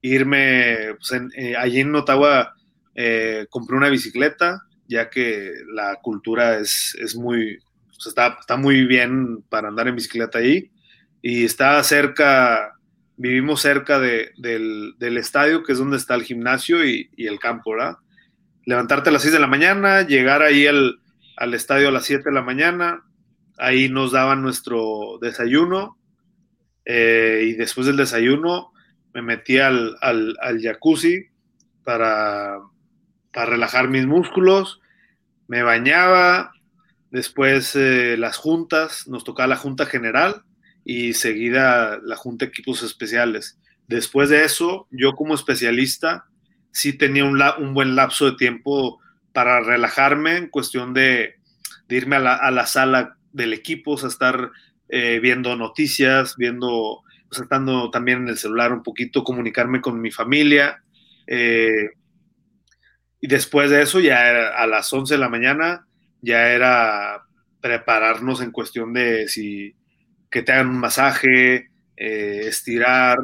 irme, 0.01 0.95
pues, 0.95 1.21
eh, 1.35 1.55
allí 1.55 1.79
en 1.79 1.95
Ottawa 1.95 2.53
eh, 2.95 3.47
compré 3.49 3.75
una 3.75 3.89
bicicleta, 3.89 4.63
ya 4.87 5.09
que 5.09 5.51
la 5.73 5.97
cultura 6.01 6.57
es, 6.57 6.95
es 6.99 7.15
muy, 7.15 7.59
está, 8.05 8.37
está, 8.39 8.57
muy 8.57 8.85
bien 8.85 9.43
para 9.49 9.67
andar 9.67 9.87
en 9.87 9.95
bicicleta 9.95 10.39
ahí, 10.39 10.71
y 11.21 11.45
está 11.45 11.81
cerca, 11.83 12.73
vivimos 13.17 13.61
cerca 13.61 13.99
de, 13.99 14.31
del, 14.37 14.93
del, 14.97 15.17
estadio, 15.17 15.63
que 15.63 15.73
es 15.73 15.79
donde 15.79 15.97
está 15.97 16.15
el 16.15 16.23
gimnasio 16.23 16.85
y, 16.85 17.09
y, 17.15 17.27
el 17.27 17.39
campo, 17.39 17.71
¿verdad? 17.71 17.97
Levantarte 18.65 19.09
a 19.09 19.13
las 19.13 19.21
6 19.21 19.33
de 19.33 19.39
la 19.39 19.47
mañana, 19.47 20.01
llegar 20.03 20.41
ahí 20.41 20.67
al, 20.67 20.99
al 21.37 21.53
estadio 21.53 21.89
a 21.89 21.91
las 21.91 22.05
7 22.05 22.23
de 22.25 22.35
la 22.35 22.41
mañana, 22.41 23.03
ahí 23.57 23.89
nos 23.89 24.11
daban 24.11 24.41
nuestro 24.41 25.17
desayuno, 25.21 25.97
eh, 26.85 27.43
y 27.49 27.53
después 27.53 27.85
del 27.85 27.97
desayuno 27.97 28.71
me 29.13 29.21
metí 29.21 29.57
al, 29.57 29.97
al, 30.01 30.61
jacuzzi 30.61 31.27
para, 31.83 32.59
para, 33.31 33.51
relajar 33.51 33.87
mis 33.87 34.05
músculos, 34.05 34.81
me 35.47 35.63
bañaba, 35.63 36.51
después 37.11 37.75
eh, 37.75 38.15
las 38.17 38.37
juntas, 38.37 39.07
nos 39.07 39.23
tocaba 39.23 39.47
la 39.47 39.55
junta 39.55 39.85
general 39.85 40.43
y 40.83 41.13
seguida 41.13 41.99
la 42.03 42.15
junta 42.15 42.45
de 42.45 42.49
equipos 42.49 42.83
especiales. 42.83 43.59
Después 43.87 44.29
de 44.29 44.43
eso, 44.43 44.87
yo 44.91 45.13
como 45.13 45.33
especialista 45.33 46.25
sí 46.71 46.93
tenía 46.93 47.25
un, 47.25 47.41
un 47.59 47.73
buen 47.73 47.95
lapso 47.95 48.25
de 48.25 48.37
tiempo 48.37 48.99
para 49.33 49.61
relajarme 49.61 50.37
en 50.37 50.49
cuestión 50.49 50.93
de, 50.93 51.35
de 51.87 51.95
irme 51.95 52.17
a 52.17 52.19
la, 52.19 52.35
a 52.35 52.51
la, 52.51 52.65
sala 52.65 53.17
del 53.31 53.53
equipo, 53.53 53.91
o 53.91 53.97
sea, 53.97 54.09
estar 54.09 54.51
eh, 54.89 55.19
viendo 55.21 55.55
noticias, 55.55 56.35
viendo, 56.37 57.03
estando 57.31 57.89
también 57.89 58.23
en 58.23 58.27
el 58.29 58.37
celular 58.37 58.71
un 58.71 58.83
poquito, 58.83 59.23
comunicarme 59.23 59.81
con 59.81 59.99
mi 60.01 60.11
familia. 60.11 60.83
Eh, 61.25 61.89
y 63.19 63.27
después 63.27 63.69
de 63.69 63.81
eso, 63.81 63.99
ya 63.99 64.29
era, 64.29 64.57
a 64.57 64.67
las 64.67 64.91
11 64.91 65.15
de 65.15 65.19
la 65.19 65.29
mañana, 65.29 65.87
ya 66.21 66.49
era 66.49 67.23
prepararnos 67.61 68.41
en 68.41 68.51
cuestión 68.51 68.93
de 68.93 69.27
si 69.27 69.75
que 70.29 70.43
te 70.43 70.51
hagan 70.51 70.69
un 70.69 70.79
masaje, 70.79 71.69
eh, 71.95 72.41
estirar, 72.45 73.17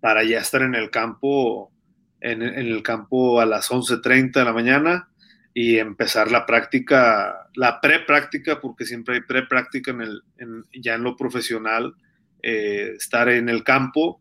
para 0.00 0.24
ya 0.24 0.38
estar 0.38 0.62
en 0.62 0.74
el 0.74 0.90
campo, 0.90 1.72
en, 2.20 2.42
en 2.42 2.54
el 2.54 2.82
campo 2.82 3.40
a 3.40 3.46
las 3.46 3.70
11.30 3.70 4.32
de 4.32 4.44
la 4.44 4.52
mañana 4.52 5.08
y 5.54 5.78
empezar 5.78 6.30
la 6.30 6.46
práctica, 6.46 7.48
la 7.54 7.80
pre-práctica, 7.80 8.60
porque 8.60 8.84
siempre 8.84 9.16
hay 9.16 9.20
pre-práctica 9.22 9.90
en 9.90 10.02
el, 10.02 10.22
en, 10.38 10.64
ya 10.72 10.94
en 10.94 11.02
lo 11.02 11.16
profesional, 11.16 11.94
eh, 12.42 12.92
estar 12.96 13.28
en 13.28 13.48
el 13.48 13.64
campo 13.64 14.20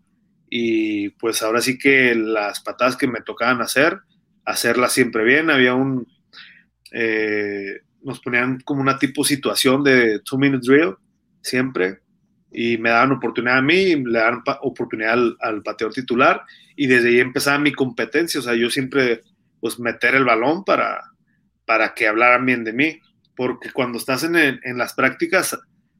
y 0.50 1.10
pues 1.10 1.42
ahora 1.44 1.62
sí 1.62 1.78
que 1.78 2.16
las 2.16 2.62
patadas 2.62 2.96
que 2.96 3.08
me 3.08 3.22
tocaban 3.22 3.62
hacer, 3.62 4.00
hacerlas 4.46 4.94
siempre 4.94 5.24
bien. 5.24 5.50
Había 5.50 5.74
un, 5.74 6.08
eh, 6.92 7.82
nos 8.02 8.20
ponían 8.20 8.60
como 8.62 8.82
una 8.82 8.98
tipo 8.98 9.24
situación 9.24 9.84
de 9.84 10.20
two 10.20 10.38
minute 10.38 10.66
drill 10.66 10.96
siempre 11.42 12.00
y 12.52 12.78
me 12.78 12.90
daban 12.90 13.12
oportunidad 13.12 13.58
a 13.58 13.62
mí, 13.62 13.76
y 13.76 14.04
le 14.04 14.20
daban 14.20 14.42
oportunidad 14.62 15.14
al, 15.14 15.38
al 15.42 15.62
pateador 15.62 15.94
titular 15.94 16.44
y 16.76 16.88
desde 16.88 17.10
ahí 17.10 17.20
empezaba 17.20 17.60
mi 17.60 17.74
competencia. 17.74 18.40
O 18.40 18.44
sea, 18.44 18.56
yo 18.56 18.70
siempre 18.70 19.22
pues 19.60 19.80
meter 19.80 20.16
el 20.16 20.24
balón 20.24 20.64
para, 20.64 21.12
para 21.66 21.94
que 21.94 22.08
hablaran 22.08 22.46
bien 22.46 22.64
de 22.64 22.74
mí, 22.74 23.00
porque 23.36 23.72
cuando 23.72 23.98
estás 23.98 24.24
en, 24.24 24.36
en, 24.36 24.78
las 24.78 24.94
prácticas 24.94 25.58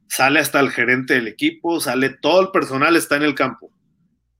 sale 0.08 0.40
hasta 0.40 0.60
el 0.60 0.70
gerente 0.70 1.14
del 1.14 1.28
equipo, 1.28 1.80
sale 1.80 2.10
todo 2.10 2.40
el 2.40 2.50
personal 2.50 2.96
está 2.96 3.16
en 3.16 3.22
el 3.22 3.34
campo, 3.34 3.70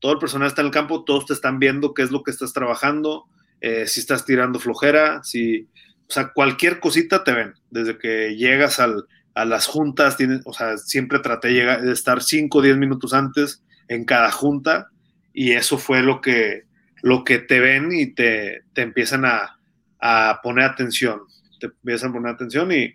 todo 0.00 0.12
el 0.12 0.18
personal 0.18 0.48
está 0.48 0.62
en 0.62 0.68
el 0.68 0.72
campo, 0.72 1.04
todos 1.04 1.26
te 1.26 1.34
están 1.34 1.58
viendo 1.58 1.94
qué 1.94 2.02
es 2.02 2.10
lo 2.10 2.22
que 2.22 2.30
estás 2.30 2.52
trabajando, 2.52 3.26
eh, 3.60 3.86
si 3.86 4.00
estás 4.00 4.24
tirando 4.24 4.58
flojera, 4.58 5.22
si, 5.22 5.68
o 6.08 6.10
sea, 6.10 6.32
cualquier 6.32 6.80
cosita 6.80 7.22
te 7.22 7.32
ven, 7.32 7.54
desde 7.70 7.98
que 7.98 8.36
llegas 8.36 8.80
al, 8.80 9.04
a 9.34 9.44
las 9.44 9.66
juntas, 9.66 10.16
tienes, 10.16 10.40
o 10.44 10.52
sea, 10.52 10.76
siempre 10.78 11.18
traté 11.18 11.48
de, 11.48 11.54
llegar, 11.54 11.82
de 11.82 11.92
estar 11.92 12.22
5 12.22 12.58
o 12.58 12.62
10 12.62 12.76
minutos 12.76 13.12
antes 13.12 13.62
en 13.88 14.04
cada 14.04 14.30
junta 14.30 14.88
y 15.32 15.52
eso 15.52 15.78
fue 15.78 16.02
lo 16.02 16.20
que, 16.20 16.64
lo 17.02 17.24
que 17.24 17.38
te 17.38 17.60
ven 17.60 17.92
y 17.92 18.14
te, 18.14 18.62
te 18.72 18.82
empiezan 18.82 19.24
a, 19.24 19.58
a 20.00 20.40
poner 20.42 20.64
atención, 20.64 21.20
te 21.60 21.66
empiezan 21.66 22.10
a 22.10 22.12
poner 22.14 22.32
atención 22.32 22.72
y 22.72 22.94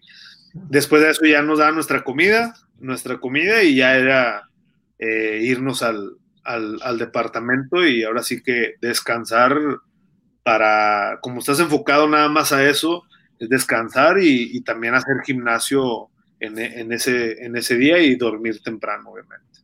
después 0.54 1.02
de 1.02 1.10
eso 1.10 1.26
ya 1.26 1.42
nos 1.42 1.60
daban 1.60 1.76
nuestra 1.76 2.04
comida, 2.04 2.54
nuestra 2.80 3.20
comida 3.20 3.64
y 3.64 3.76
ya 3.76 3.96
era 3.98 4.50
eh, 5.00 5.40
irnos 5.44 5.84
al, 5.84 6.18
al, 6.44 6.80
al, 6.82 6.98
departamento 6.98 7.86
y 7.86 8.04
ahora 8.04 8.24
sí 8.24 8.42
que 8.42 8.76
descansar 8.82 9.58
para, 10.44 11.20
como 11.22 11.40
estás 11.40 11.60
enfocado 11.60 12.08
nada 12.08 12.30
más 12.30 12.52
a 12.52 12.68
eso, 12.68 13.04
es 13.40 13.50
descansar 13.50 14.20
y, 14.20 14.56
y 14.56 14.62
también 14.62 14.96
hacer 14.96 15.16
gimnasio 15.26 16.10
en, 16.40 16.60
en, 16.60 16.92
ese, 16.92 17.44
en 17.44 17.56
ese 17.56 17.78
día 17.78 18.00
y 18.00 18.16
dormir 18.16 18.62
temprano, 18.62 19.12
obviamente. 19.12 19.62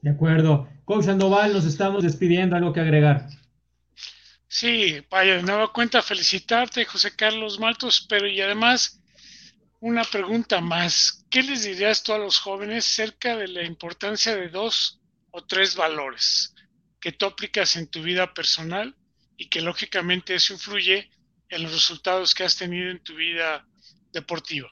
De 0.00 0.10
acuerdo. 0.10 0.68
Coach 0.84 1.04
Sandoval, 1.04 1.52
nos 1.52 1.64
estamos 1.64 2.02
despidiendo, 2.02 2.56
algo 2.56 2.72
que 2.72 2.80
agregar. 2.80 3.26
Sí, 4.46 5.02
vaya, 5.10 5.36
de 5.36 5.42
nueva 5.42 5.72
cuenta 5.72 6.02
felicitarte, 6.02 6.84
José 6.84 7.14
Carlos 7.16 7.58
Maltos, 7.58 8.06
pero 8.08 8.26
y 8.26 8.40
además 8.40 9.01
una 9.82 10.04
pregunta 10.04 10.60
más. 10.60 11.26
¿Qué 11.28 11.42
les 11.42 11.64
dirías 11.64 12.04
tú 12.04 12.12
a 12.12 12.18
los 12.18 12.38
jóvenes 12.38 12.86
acerca 12.86 13.36
de 13.36 13.48
la 13.48 13.64
importancia 13.64 14.34
de 14.36 14.48
dos 14.48 15.00
o 15.32 15.44
tres 15.44 15.74
valores 15.74 16.54
que 17.00 17.10
tú 17.10 17.26
aplicas 17.26 17.74
en 17.74 17.88
tu 17.88 18.00
vida 18.00 18.32
personal 18.32 18.94
y 19.36 19.48
que 19.48 19.60
lógicamente 19.60 20.36
eso 20.36 20.52
influye 20.52 21.10
en 21.48 21.64
los 21.64 21.72
resultados 21.72 22.32
que 22.32 22.44
has 22.44 22.56
tenido 22.56 22.90
en 22.90 23.02
tu 23.02 23.16
vida 23.16 23.66
deportiva? 24.12 24.70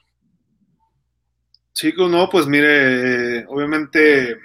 Chicos, 1.73 2.09
no, 2.09 2.29
pues 2.29 2.47
mire, 2.47 3.45
obviamente 3.47 4.39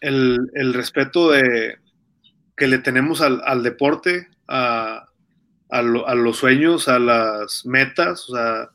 el, 0.00 0.38
el 0.54 0.72
respeto 0.72 1.32
de, 1.32 1.76
que 2.56 2.66
le 2.66 2.78
tenemos 2.78 3.20
al, 3.20 3.42
al 3.44 3.62
deporte, 3.62 4.30
a, 4.48 5.06
a, 5.68 5.82
lo, 5.82 6.08
a, 6.08 6.14
los 6.14 6.38
sueños, 6.38 6.88
a 6.88 6.98
las 6.98 7.66
metas. 7.66 8.26
O 8.30 8.36
sea, 8.36 8.70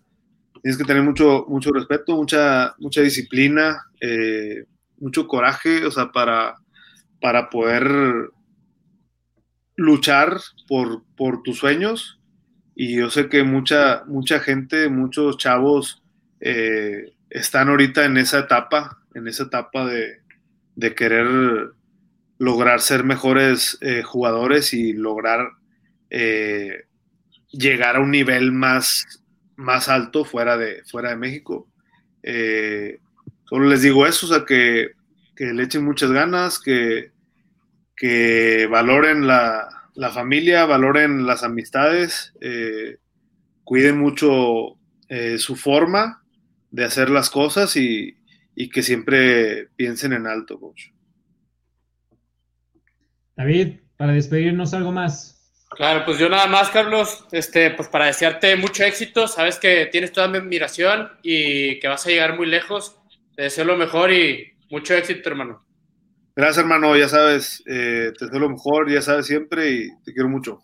tienes 0.66 0.80
que 0.80 0.86
tener 0.86 1.04
mucho, 1.04 1.46
mucho 1.48 1.72
respeto, 1.72 2.16
mucha, 2.16 2.74
mucha 2.80 3.02
disciplina, 3.02 3.86
eh, 4.02 4.66
mucho 4.98 5.28
coraje, 5.28 5.86
o 5.86 5.92
sea, 5.92 6.12
para, 6.12 6.56
para 7.22 7.52
poder 7.52 8.32
luchar 9.76 10.42
por, 10.68 11.04
por 11.16 11.44
tus 11.44 11.60
sueños. 11.60 12.20
Y 12.74 12.96
yo 12.96 13.12
sé 13.12 13.30
que 13.30 13.44
mucha, 13.44 14.06
mucha 14.08 14.40
gente, 14.40 14.90
muchos 14.90 15.38
chavos 15.38 16.02
eh, 16.40 17.14
están 17.30 17.70
ahorita 17.70 18.04
en 18.04 18.18
esa 18.18 18.40
etapa, 18.40 19.04
en 19.14 19.28
esa 19.28 19.44
etapa 19.44 19.86
de, 19.86 20.22
de 20.74 20.96
querer 20.96 21.74
lograr 22.40 22.82
ser 22.82 23.04
mejores 23.04 23.78
eh, 23.82 24.02
jugadores 24.02 24.74
y 24.74 24.94
lograr 24.94 25.48
llegar 27.52 27.98
a 27.98 28.00
un 28.00 28.10
nivel 28.10 28.52
más, 28.52 29.24
más 29.56 29.90
alto 29.90 30.26
fuera 30.26 30.58
de, 30.58 30.84
fuera 30.86 31.10
de 31.10 31.16
México. 31.16 31.68
Eh, 32.24 33.00
solo 33.46 33.68
les 33.68 33.82
digo 33.82 34.06
eso, 34.08 34.26
o 34.26 34.30
sea, 34.30 34.46
que, 34.46 34.92
que 35.36 35.54
le 35.54 35.64
echen 35.64 35.84
muchas 35.84 36.12
ganas, 36.12 36.60
que, 36.60 37.12
que 37.96 38.68
valoren 38.68 39.28
la, 39.28 39.90
la, 39.94 40.10
familia, 40.10 40.66
valoren 40.66 41.26
las 41.26 41.44
amistades, 41.44 42.34
eh, 42.42 42.98
cuiden 43.64 43.98
mucho 43.98 44.78
eh, 45.10 45.38
su 45.38 45.56
forma 45.56 46.24
de 46.72 46.86
hacer 46.86 47.10
las 47.10 47.30
cosas 47.30 47.76
y, 47.78 48.18
y 48.56 48.70
que 48.70 48.84
siempre 48.84 49.68
piensen 49.76 50.14
en 50.14 50.28
alto, 50.28 50.60
coach. 50.60 50.90
David, 53.36 53.80
para 53.98 54.14
despedirnos 54.14 54.74
algo 54.74 54.92
más. 54.92 55.35
Claro, 55.76 56.06
pues 56.06 56.18
yo 56.18 56.30
nada 56.30 56.48
más, 56.48 56.70
Carlos, 56.70 57.26
este, 57.32 57.72
pues 57.72 57.90
para 57.90 58.06
desearte 58.06 58.56
mucho 58.56 58.84
éxito, 58.84 59.28
sabes 59.28 59.60
que 59.60 59.88
tienes 59.92 60.12
toda 60.12 60.28
mi 60.28 60.38
admiración 60.38 61.10
y 61.22 61.80
que 61.80 61.88
vas 61.88 62.06
a 62.06 62.10
llegar 62.10 62.38
muy 62.38 62.48
lejos. 62.48 62.98
Te 63.36 63.44
deseo 63.44 63.66
lo 63.66 63.76
mejor 63.76 64.12
y 64.14 64.54
mucho 64.70 64.94
éxito, 64.94 65.30
hermano. 65.30 65.66
Gracias, 66.36 66.60
hermano, 66.60 66.96
ya 66.96 67.10
sabes, 67.10 67.62
eh, 67.66 68.12
te 68.18 68.26
deseo 68.26 68.40
lo 68.40 68.50
mejor, 68.50 68.90
ya 68.90 69.02
sabes 69.02 69.26
siempre 69.26 69.72
y 69.72 69.90
te 70.04 70.14
quiero 70.14 70.30
mucho. 70.30 70.62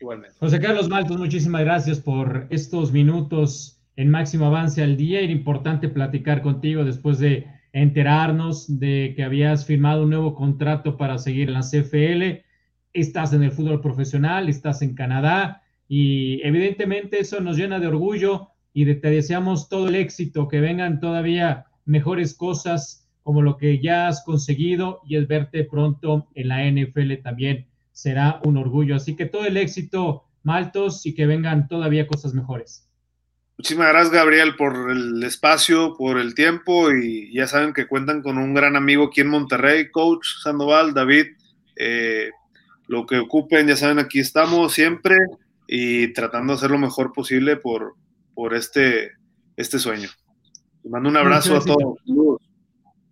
Igualmente. 0.00 0.36
José 0.38 0.60
Carlos 0.60 0.88
Maltos, 0.88 1.18
muchísimas 1.18 1.62
gracias 1.62 2.00
por 2.00 2.46
estos 2.50 2.90
minutos 2.90 3.80
en 3.96 4.10
máximo 4.10 4.46
avance 4.46 4.82
al 4.82 4.96
día. 4.96 5.20
Era 5.20 5.32
importante 5.32 5.88
platicar 5.88 6.42
contigo 6.42 6.84
después 6.84 7.18
de 7.18 7.46
enterarnos 7.72 8.80
de 8.80 9.12
que 9.14 9.22
habías 9.22 9.66
firmado 9.66 10.04
un 10.04 10.10
nuevo 10.10 10.34
contrato 10.34 10.96
para 10.96 11.18
seguir 11.18 11.48
en 11.48 11.54
la 11.54 11.60
CFL, 11.60 12.44
estás 12.92 13.32
en 13.32 13.42
el 13.42 13.52
fútbol 13.52 13.80
profesional, 13.80 14.48
estás 14.48 14.82
en 14.82 14.94
Canadá 14.94 15.62
y 15.88 16.40
evidentemente 16.42 17.20
eso 17.20 17.40
nos 17.40 17.56
llena 17.56 17.80
de 17.80 17.86
orgullo 17.86 18.48
y 18.72 18.84
te 18.94 19.10
deseamos 19.10 19.68
todo 19.68 19.88
el 19.88 19.96
éxito, 19.96 20.48
que 20.48 20.60
vengan 20.60 21.00
todavía 21.00 21.66
mejores 21.84 22.34
cosas 22.34 23.08
como 23.22 23.42
lo 23.42 23.56
que 23.56 23.80
ya 23.80 24.08
has 24.08 24.24
conseguido 24.24 25.00
y 25.06 25.16
el 25.16 25.26
verte 25.26 25.64
pronto 25.64 26.28
en 26.34 26.48
la 26.48 26.64
NFL 26.70 27.22
también 27.22 27.66
será 27.92 28.40
un 28.44 28.56
orgullo. 28.56 28.96
Así 28.96 29.16
que 29.16 29.26
todo 29.26 29.44
el 29.44 29.56
éxito, 29.56 30.24
Maltos, 30.42 31.04
y 31.06 31.14
que 31.14 31.26
vengan 31.26 31.68
todavía 31.68 32.06
cosas 32.06 32.34
mejores. 32.34 32.88
Muchísimas 33.58 33.88
gracias, 33.88 34.14
Gabriel, 34.14 34.56
por 34.56 34.90
el 34.90 35.22
espacio, 35.22 35.94
por 35.98 36.18
el 36.18 36.34
tiempo 36.34 36.90
y 36.92 37.30
ya 37.34 37.46
saben 37.46 37.74
que 37.74 37.86
cuentan 37.86 38.22
con 38.22 38.38
un 38.38 38.54
gran 38.54 38.74
amigo 38.74 39.08
aquí 39.08 39.20
en 39.20 39.28
Monterrey, 39.28 39.90
coach 39.90 40.26
Sandoval, 40.42 40.94
David. 40.94 41.26
Eh, 41.76 42.30
lo 42.90 43.06
que 43.06 43.20
ocupen, 43.20 43.68
ya 43.68 43.76
saben, 43.76 44.00
aquí 44.00 44.18
estamos 44.18 44.72
siempre 44.72 45.16
y 45.68 46.12
tratando 46.12 46.52
de 46.52 46.56
hacer 46.56 46.72
lo 46.72 46.78
mejor 46.78 47.12
posible 47.12 47.56
por, 47.56 47.94
por 48.34 48.52
este, 48.52 49.12
este 49.56 49.78
sueño. 49.78 50.08
Les 50.82 50.90
mando 50.90 51.08
un 51.08 51.16
abrazo 51.16 51.56
a 51.56 51.60
todos. 51.60 51.98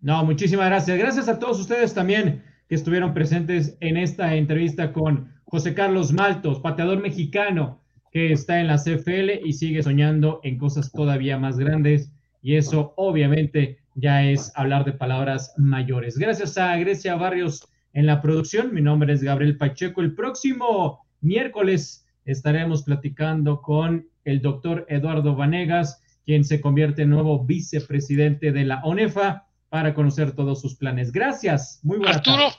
No, 0.00 0.24
muchísimas 0.24 0.66
gracias. 0.66 0.98
Gracias 0.98 1.28
a 1.28 1.38
todos 1.38 1.60
ustedes 1.60 1.94
también 1.94 2.42
que 2.68 2.74
estuvieron 2.74 3.14
presentes 3.14 3.76
en 3.78 3.96
esta 3.96 4.34
entrevista 4.34 4.92
con 4.92 5.32
José 5.44 5.74
Carlos 5.74 6.12
Maltos, 6.12 6.58
pateador 6.58 7.00
mexicano 7.00 7.80
que 8.10 8.32
está 8.32 8.58
en 8.58 8.66
la 8.66 8.78
CFL 8.78 9.46
y 9.46 9.52
sigue 9.52 9.84
soñando 9.84 10.40
en 10.42 10.58
cosas 10.58 10.90
todavía 10.90 11.38
más 11.38 11.56
grandes. 11.56 12.10
Y 12.42 12.56
eso 12.56 12.94
obviamente 12.96 13.78
ya 13.94 14.24
es 14.24 14.50
hablar 14.56 14.84
de 14.84 14.92
palabras 14.92 15.54
mayores. 15.56 16.18
Gracias 16.18 16.58
a 16.58 16.76
Grecia 16.78 17.14
Barrios 17.14 17.68
en 17.92 18.06
la 18.06 18.20
producción. 18.20 18.74
Mi 18.74 18.80
nombre 18.80 19.12
es 19.12 19.22
Gabriel 19.22 19.56
Pacheco. 19.56 20.00
El 20.00 20.14
próximo 20.14 21.06
miércoles 21.20 22.06
estaremos 22.24 22.82
platicando 22.82 23.62
con 23.62 24.08
el 24.24 24.40
doctor 24.42 24.86
Eduardo 24.88 25.34
Vanegas, 25.34 26.02
quien 26.24 26.44
se 26.44 26.60
convierte 26.60 27.02
en 27.02 27.10
nuevo 27.10 27.44
vicepresidente 27.44 28.52
de 28.52 28.64
la 28.64 28.80
ONEFA 28.84 29.46
para 29.68 29.94
conocer 29.94 30.32
todos 30.32 30.60
sus 30.60 30.76
planes. 30.76 31.12
Gracias. 31.12 31.80
Muy 31.82 31.98
buenas 31.98 32.16
Arturo, 32.16 32.50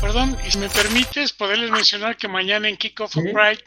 perdón, 0.00 0.36
y 0.46 0.50
si 0.50 0.58
me 0.58 0.68
permites, 0.68 1.32
poderles 1.32 1.70
mencionar 1.70 2.16
que 2.16 2.28
mañana 2.28 2.68
en 2.68 2.76
Kickoff 2.76 3.16
of 3.16 3.24
Pride 3.24 3.64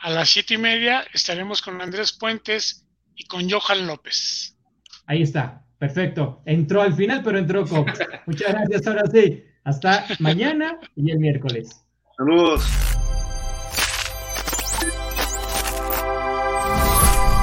a 0.00 0.10
las 0.10 0.30
siete 0.30 0.54
y 0.54 0.58
media 0.58 1.04
estaremos 1.12 1.62
con 1.62 1.80
Andrés 1.80 2.12
Puentes 2.12 2.86
y 3.16 3.24
con 3.24 3.48
Johan 3.50 3.86
López. 3.86 4.56
Ahí 5.06 5.22
está, 5.22 5.64
perfecto. 5.78 6.42
Entró 6.44 6.82
al 6.82 6.94
final, 6.94 7.22
pero 7.22 7.38
entró 7.38 7.66
con. 7.66 7.84
Muchas 8.26 8.52
gracias, 8.52 8.86
ahora 8.86 9.04
sí. 9.12 9.44
Hasta 9.64 10.06
mañana 10.18 10.78
y 10.96 11.10
el 11.10 11.18
miércoles. 11.18 11.84
Saludos. 12.16 12.64